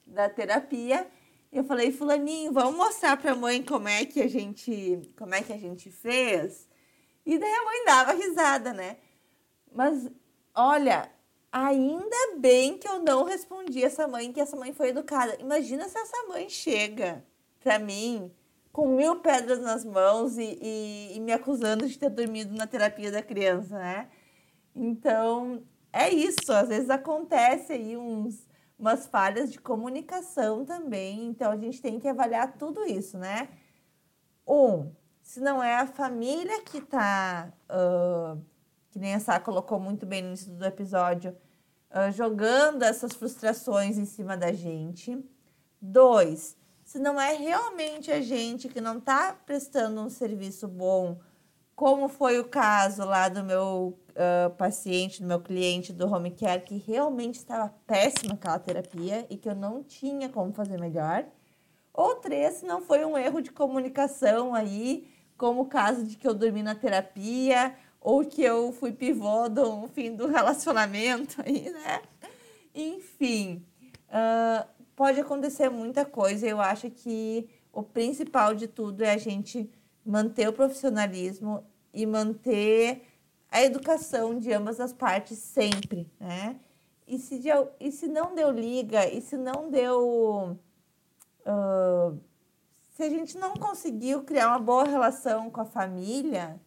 da 0.05 0.29
terapia. 0.29 1.07
Eu 1.57 1.63
falei, 1.63 1.91
fulaninho, 1.91 2.53
vamos 2.53 2.75
mostrar 2.77 3.17
para 3.17 3.33
mãe 3.33 3.63
como 3.63 3.87
é 3.87 4.05
que 4.05 4.21
a 4.21 4.27
gente, 4.27 5.01
como 5.17 5.33
é 5.33 5.41
que 5.41 5.51
a 5.51 5.57
gente 5.57 5.89
fez. 5.89 6.67
E 7.25 7.39
daí 7.39 7.51
a 7.51 7.63
mãe 7.63 7.83
dava 7.83 8.13
risada, 8.13 8.73
né? 8.73 8.97
Mas 9.73 10.07
olha, 10.53 11.11
ainda 11.51 12.35
bem 12.37 12.77
que 12.77 12.87
eu 12.87 12.99
não 12.99 13.23
respondi 13.23 13.83
essa 13.83 14.07
mãe, 14.07 14.31
que 14.31 14.39
essa 14.39 14.55
mãe 14.55 14.71
foi 14.71 14.89
educada. 14.89 15.35
Imagina 15.39 15.89
se 15.89 15.97
essa 15.97 16.27
mãe 16.27 16.47
chega 16.47 17.25
para 17.59 17.79
mim 17.79 18.31
com 18.71 18.95
mil 18.95 19.15
pedras 19.15 19.59
nas 19.59 19.83
mãos 19.83 20.37
e, 20.37 20.59
e, 20.61 21.17
e 21.17 21.19
me 21.19 21.33
acusando 21.33 21.87
de 21.87 21.97
ter 21.97 22.11
dormido 22.11 22.55
na 22.55 22.67
terapia 22.67 23.11
da 23.11 23.23
criança, 23.23 23.79
né? 23.79 24.09
Então, 24.75 25.63
é 25.91 26.07
isso. 26.11 26.53
Às 26.53 26.69
vezes 26.69 26.91
acontece 26.91 27.73
aí 27.73 27.97
uns 27.97 28.46
umas 28.77 29.07
falhas 29.07 29.51
de 29.51 29.59
comunicação 29.59 30.63
também. 30.65 31.25
Então 31.27 31.51
a 31.51 31.57
gente 31.57 31.81
tem 31.81 31.99
que 31.99 32.07
avaliar 32.07 32.57
tudo 32.57 32.85
isso, 32.85 33.17
né? 33.17 33.49
Um, 34.47 34.91
se 35.21 35.39
não 35.39 35.61
é 35.61 35.75
a 35.75 35.87
família 35.87 36.61
que 36.61 36.77
está, 36.77 37.51
uh, 37.69 38.41
que 38.91 38.99
nem 38.99 39.13
a 39.13 39.19
Sá 39.19 39.39
colocou 39.39 39.79
muito 39.79 40.05
bem 40.05 40.21
no 40.21 40.29
início 40.29 40.53
do 40.53 40.65
episódio, 40.65 41.35
uh, 41.91 42.11
jogando 42.11 42.83
essas 42.83 43.13
frustrações 43.13 43.97
em 43.97 44.05
cima 44.05 44.37
da 44.37 44.53
gente. 44.53 45.21
Dois, 45.81 46.55
se 46.83 46.97
não 46.97 47.19
é 47.19 47.33
realmente 47.33 48.09
a 48.11 48.21
gente 48.21 48.69
que 48.69 48.79
não 48.79 48.99
está 48.99 49.33
prestando 49.33 49.99
um 49.99 50.09
serviço 50.09 50.67
bom, 50.67 51.19
como 51.77 52.09
foi 52.09 52.39
o 52.39 52.43
caso 52.43 53.05
lá 53.05 53.29
do 53.29 53.43
meu 53.43 53.95
uh, 54.09 54.49
paciente, 54.55 55.21
do 55.21 55.27
meu 55.27 55.39
cliente 55.39 55.93
do 55.93 56.11
home 56.11 56.31
care, 56.31 56.63
que 56.63 56.75
realmente 56.75 57.35
estava 57.35 57.71
péssima 57.85 58.33
aquela 58.33 58.57
terapia 58.57 59.27
e 59.29 59.37
que 59.37 59.47
eu 59.47 59.53
não 59.53 59.83
tinha 59.83 60.27
como 60.27 60.51
fazer 60.51 60.79
melhor. 60.79 61.23
Ou 61.93 62.15
três, 62.15 62.63
não 62.63 62.81
foi 62.81 63.05
um 63.05 63.15
erro 63.15 63.41
de 63.41 63.51
comunicação 63.51 64.55
aí, 64.55 65.07
como 65.37 65.61
o 65.61 65.65
caso 65.67 66.03
de 66.03 66.17
que 66.17 66.27
eu 66.27 66.33
dormi 66.33 66.63
na 66.63 66.73
terapia 66.73 67.75
ou 68.01 68.25
que 68.25 68.41
eu 68.41 68.71
fui 68.71 68.91
pivô 68.91 69.47
do 69.47 69.87
fim 69.89 70.15
do 70.15 70.25
relacionamento 70.25 71.39
aí, 71.45 71.69
né? 71.69 72.01
Enfim, 72.73 73.63
uh, 74.09 74.67
pode 74.95 75.19
acontecer 75.19 75.69
muita 75.69 76.03
coisa. 76.05 76.47
Eu 76.47 76.59
acho 76.59 76.89
que 76.89 77.47
o 77.71 77.83
principal 77.83 78.55
de 78.55 78.65
tudo 78.67 79.03
é 79.03 79.11
a 79.11 79.17
gente 79.17 79.69
manter 80.07 80.47
o 80.47 80.53
profissionalismo 80.53 81.63
e 81.93 82.05
manter 82.05 83.05
a 83.51 83.61
educação 83.61 84.39
de 84.39 84.53
ambas 84.53 84.79
as 84.79 84.93
partes 84.93 85.37
sempre, 85.37 86.09
né? 86.19 86.59
E 87.05 87.17
se, 87.19 87.41
e 87.79 87.91
se 87.91 88.07
não 88.07 88.33
deu 88.33 88.49
liga, 88.51 89.05
e 89.05 89.21
se 89.21 89.37
não 89.37 89.69
deu. 89.69 90.57
Uh, 91.45 92.19
se 92.95 93.03
a 93.03 93.09
gente 93.09 93.37
não 93.37 93.53
conseguiu 93.53 94.23
criar 94.23 94.49
uma 94.49 94.59
boa 94.59 94.85
relação 94.85 95.49
com 95.49 95.61
a 95.61 95.65
família, 95.65 96.59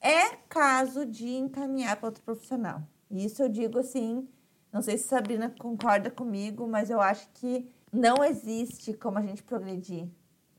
é 0.00 0.36
caso 0.48 1.06
de 1.06 1.28
encaminhar 1.28 1.96
para 1.96 2.08
outro 2.08 2.22
profissional. 2.22 2.82
Isso 3.10 3.42
eu 3.42 3.48
digo 3.48 3.78
assim, 3.78 4.28
não 4.72 4.82
sei 4.82 4.98
se 4.98 5.08
Sabrina 5.08 5.52
concorda 5.58 6.10
comigo, 6.10 6.68
mas 6.68 6.90
eu 6.90 7.00
acho 7.00 7.28
que 7.34 7.68
não 7.92 8.24
existe 8.24 8.92
como 8.94 9.18
a 9.18 9.22
gente 9.22 9.42
progredir 9.42 10.08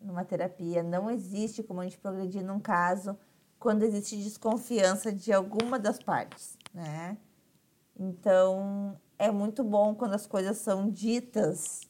numa 0.04 0.26
terapia, 0.26 0.84
não 0.84 1.10
existe 1.10 1.64
como 1.64 1.82
a 1.82 1.84
gente 1.84 1.97
progredir 1.97 2.43
num 2.43 2.60
caso 2.60 3.18
quando 3.58 3.84
existe 3.84 4.18
desconfiança 4.18 5.12
de 5.12 5.32
alguma 5.32 5.80
das 5.80 5.97
partes, 5.97 6.58
né? 6.74 7.18
Então, 7.97 8.99
é 9.18 9.32
muito 9.32 9.64
bom 9.64 9.95
quando 9.95 10.14
as 10.14 10.28
coisas 10.28 10.58
são 10.58 10.89
ditas 10.89 11.82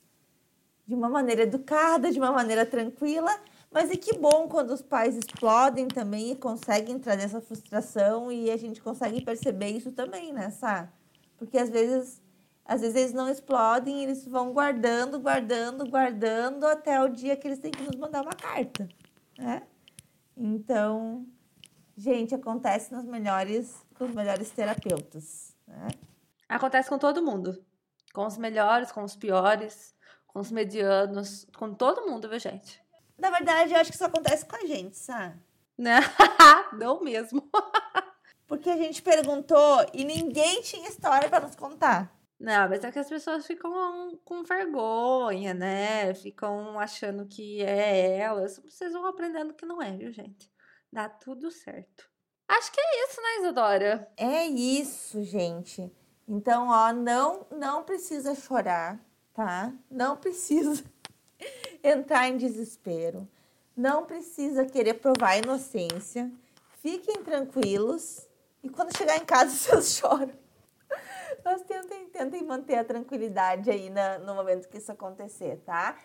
de 0.85 0.93
uma 0.93 1.09
maneira 1.09 1.43
educada, 1.43 2.11
de 2.11 2.19
uma 2.19 2.31
maneira 2.31 2.65
tranquila, 2.65 3.31
mas 3.71 3.89
e 3.89 3.97
que 3.97 4.15
bom 4.15 4.47
quando 4.47 4.71
os 4.71 4.81
pais 4.81 5.15
explodem 5.15 5.87
também 5.87 6.31
e 6.31 6.35
conseguem 6.35 6.99
trazer 6.99 7.23
essa 7.23 7.41
frustração 7.41 8.31
e 8.31 8.51
a 8.51 8.57
gente 8.57 8.81
consegue 8.81 9.21
perceber 9.21 9.69
isso 9.69 9.91
também, 9.91 10.31
né, 10.31 10.51
Sá? 10.51 10.91
Porque 11.37 11.57
às 11.57 11.69
vezes, 11.69 12.21
às 12.65 12.81
vezes 12.81 12.95
eles 12.95 13.13
não 13.13 13.29
explodem, 13.29 14.03
eles 14.03 14.25
vão 14.25 14.53
guardando, 14.53 15.19
guardando, 15.19 15.89
guardando 15.89 16.65
até 16.65 17.01
o 17.01 17.09
dia 17.09 17.35
que 17.35 17.47
eles 17.47 17.59
têm 17.59 17.71
que 17.71 17.83
nos 17.83 17.95
mandar 17.95 18.21
uma 18.21 18.33
carta. 18.33 18.87
né? 19.37 19.63
Então, 20.35 21.25
gente, 21.95 22.33
acontece 22.33 22.93
nos 22.93 23.05
melhores, 23.05 23.85
com 23.95 24.05
os 24.05 24.15
melhores 24.15 24.49
terapeutas, 24.51 25.55
né? 25.67 25.87
Acontece 26.47 26.89
com 26.89 26.97
todo 26.97 27.23
mundo. 27.23 27.63
Com 28.13 28.25
os 28.27 28.37
melhores, 28.37 28.91
com 28.91 29.03
os 29.03 29.15
piores, 29.15 29.95
com 30.27 30.39
os 30.39 30.51
medianos, 30.51 31.47
com 31.57 31.73
todo 31.73 32.05
mundo, 32.05 32.29
viu, 32.29 32.39
gente? 32.39 32.81
Na 33.17 33.29
verdade, 33.29 33.73
eu 33.73 33.79
acho 33.79 33.89
que 33.89 33.95
isso 33.95 34.05
acontece 34.05 34.45
com 34.45 34.55
a 34.55 34.65
gente, 34.65 34.97
sabe? 34.97 35.39
Né? 35.77 35.99
Não 36.73 37.01
mesmo. 37.01 37.49
Porque 38.47 38.69
a 38.69 38.77
gente 38.77 39.01
perguntou 39.01 39.85
e 39.93 40.03
ninguém 40.03 40.61
tinha 40.61 40.89
história 40.89 41.29
para 41.29 41.45
nos 41.45 41.55
contar. 41.55 42.13
Não, 42.43 42.67
mas 42.67 42.83
é 42.83 42.91
que 42.91 42.99
as 42.99 43.07
pessoas 43.07 43.47
ficam 43.47 44.19
com 44.25 44.43
vergonha, 44.43 45.53
né? 45.53 46.13
Ficam 46.13 46.77
achando 46.77 47.25
que 47.25 47.63
é 47.63 48.17
elas. 48.17 48.59
Vocês 48.59 48.91
vão 48.91 49.05
aprendendo 49.05 49.53
que 49.53 49.65
não 49.65 49.81
é, 49.81 49.95
viu, 49.95 50.11
gente? 50.11 50.51
Dá 50.91 51.07
tudo 51.07 51.49
certo. 51.49 52.11
Acho 52.45 52.69
que 52.69 52.81
é 52.81 53.05
isso, 53.05 53.21
né, 53.21 53.39
Isadora? 53.39 54.11
É 54.17 54.45
isso, 54.45 55.23
gente. 55.23 55.89
Então, 56.27 56.67
ó, 56.67 56.91
não, 56.91 57.47
não 57.49 57.81
precisa 57.81 58.35
chorar, 58.35 58.99
tá? 59.33 59.71
Não 59.89 60.17
precisa 60.17 60.83
entrar 61.81 62.27
em 62.27 62.35
desespero. 62.35 63.25
Não 63.73 64.05
precisa 64.05 64.65
querer 64.65 64.95
provar 64.95 65.29
a 65.29 65.37
inocência. 65.37 66.29
Fiquem 66.81 67.23
tranquilos. 67.23 68.27
E 68.61 68.67
quando 68.67 68.97
chegar 68.97 69.15
em 69.15 69.23
casa, 69.23 69.55
vocês 69.55 69.95
choram. 69.95 70.42
Mas 71.43 71.61
tentem, 71.63 72.07
tentem 72.09 72.43
manter 72.43 72.75
a 72.75 72.83
tranquilidade 72.83 73.69
aí 73.69 73.89
na, 73.89 74.19
no 74.19 74.35
momento 74.35 74.67
que 74.67 74.77
isso 74.77 74.91
acontecer, 74.91 75.57
tá? 75.65 75.97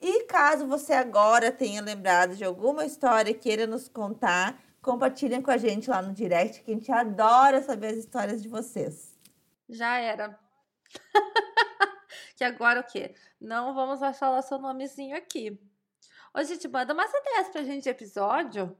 E 0.00 0.24
caso 0.24 0.66
você 0.66 0.92
agora 0.92 1.52
tenha 1.52 1.80
lembrado 1.80 2.34
de 2.34 2.44
alguma 2.44 2.84
história 2.84 3.30
e 3.30 3.34
queira 3.34 3.66
nos 3.66 3.88
contar, 3.88 4.60
compartilhem 4.82 5.40
com 5.40 5.50
a 5.50 5.56
gente 5.56 5.88
lá 5.88 6.02
no 6.02 6.12
direct, 6.12 6.62
que 6.62 6.72
a 6.72 6.74
gente 6.74 6.90
adora 6.90 7.62
saber 7.62 7.88
as 7.88 7.98
histórias 7.98 8.42
de 8.42 8.48
vocês. 8.48 9.16
Já 9.68 9.98
era. 9.98 10.38
que 12.36 12.42
agora 12.42 12.80
o 12.80 12.84
quê? 12.84 13.14
Não 13.40 13.74
vamos 13.74 14.00
mais 14.00 14.18
falar 14.18 14.42
seu 14.42 14.58
nomezinho 14.58 15.16
aqui. 15.16 15.56
Ô, 16.34 16.42
gente, 16.42 16.66
manda 16.66 16.92
umas 16.92 17.12
ideias 17.12 17.48
pra 17.50 17.62
gente 17.62 17.84
de 17.84 17.88
episódio. 17.90 18.76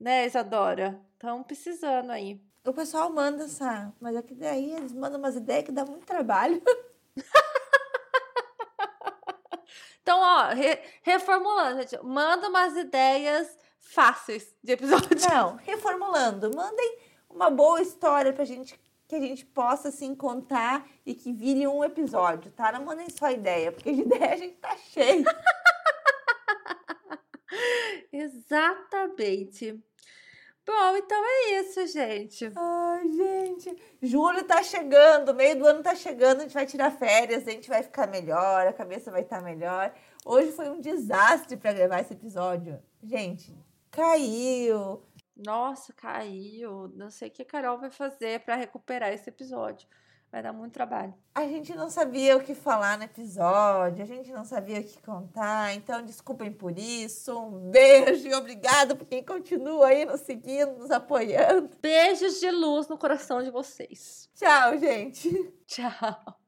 Né, 0.00 0.26
Isadora? 0.26 0.98
Estão 1.14 1.42
precisando 1.42 2.10
aí. 2.10 2.40
O 2.68 2.72
pessoal 2.74 3.08
manda, 3.08 3.48
sabe? 3.48 3.94
Mas 3.98 4.14
é 4.14 4.20
que 4.20 4.34
daí 4.34 4.74
eles 4.74 4.92
mandam 4.92 5.18
umas 5.18 5.34
ideias 5.34 5.64
que 5.64 5.72
dá 5.72 5.86
muito 5.86 6.04
trabalho. 6.04 6.62
então, 10.02 10.20
ó, 10.20 10.48
re 10.48 10.78
reformulando, 11.02 11.80
gente. 11.80 11.98
Manda 12.04 12.50
umas 12.50 12.76
ideias 12.76 13.56
fáceis 13.78 14.54
de 14.62 14.72
episódio. 14.72 15.08
Não, 15.30 15.56
reformulando. 15.56 16.54
Mandem 16.54 16.98
uma 17.30 17.48
boa 17.48 17.80
história 17.80 18.34
pra 18.34 18.44
gente 18.44 18.78
que 19.08 19.16
a 19.16 19.20
gente 19.20 19.46
possa 19.46 19.88
assim 19.88 20.14
contar 20.14 20.86
e 21.06 21.14
que 21.14 21.32
vire 21.32 21.66
um 21.66 21.82
episódio, 21.82 22.52
tá? 22.52 22.70
Não 22.70 22.84
mandem 22.84 23.08
só 23.08 23.30
ideia, 23.30 23.72
porque 23.72 23.90
de 23.90 24.02
ideia 24.04 24.34
a 24.34 24.36
gente 24.36 24.56
tá 24.56 24.76
cheio. 24.76 25.24
Exatamente. 28.12 29.82
Bom, 30.68 30.96
então 30.98 31.16
é 31.16 31.60
isso, 31.60 31.86
gente. 31.86 32.52
Ai, 32.54 33.08
gente. 33.08 33.74
Julho 34.02 34.44
tá 34.44 34.62
chegando, 34.62 35.34
meio 35.34 35.58
do 35.58 35.66
ano 35.66 35.82
tá 35.82 35.94
chegando, 35.94 36.40
a 36.40 36.42
gente 36.42 36.52
vai 36.52 36.66
tirar 36.66 36.90
férias, 36.90 37.48
a 37.48 37.50
gente 37.50 37.70
vai 37.70 37.82
ficar 37.82 38.06
melhor, 38.06 38.66
a 38.66 38.72
cabeça 38.74 39.10
vai 39.10 39.22
estar 39.22 39.38
tá 39.38 39.42
melhor. 39.42 39.94
Hoje 40.26 40.52
foi 40.52 40.68
um 40.68 40.78
desastre 40.78 41.56
para 41.56 41.72
gravar 41.72 42.00
esse 42.00 42.12
episódio. 42.12 42.78
Gente, 43.02 43.56
caiu. 43.90 45.02
Nossa, 45.34 45.94
caiu. 45.94 46.92
Não 46.94 47.10
sei 47.10 47.28
o 47.28 47.30
que 47.30 47.40
a 47.40 47.46
Carol 47.46 47.78
vai 47.78 47.90
fazer 47.90 48.40
para 48.40 48.54
recuperar 48.54 49.10
esse 49.10 49.30
episódio. 49.30 49.88
Vai 50.30 50.42
dar 50.42 50.52
muito 50.52 50.74
trabalho. 50.74 51.14
A 51.34 51.46
gente 51.46 51.74
não 51.74 51.88
sabia 51.88 52.36
o 52.36 52.40
que 52.40 52.54
falar 52.54 52.98
no 52.98 53.04
episódio, 53.04 54.02
a 54.02 54.06
gente 54.06 54.30
não 54.30 54.44
sabia 54.44 54.80
o 54.80 54.84
que 54.84 55.00
contar, 55.00 55.74
então 55.74 56.04
desculpem 56.04 56.52
por 56.52 56.78
isso. 56.78 57.38
Um 57.38 57.70
beijo 57.70 58.28
e 58.28 58.34
obrigado 58.34 58.94
por 58.94 59.06
quem 59.06 59.24
continua 59.24 59.86
aí 59.86 60.04
nos 60.04 60.20
seguindo, 60.20 60.76
nos 60.78 60.90
apoiando. 60.90 61.70
Beijos 61.80 62.40
de 62.40 62.50
luz 62.50 62.88
no 62.88 62.98
coração 62.98 63.42
de 63.42 63.50
vocês. 63.50 64.28
Tchau, 64.34 64.76
gente. 64.78 65.30
Tchau. 65.66 66.38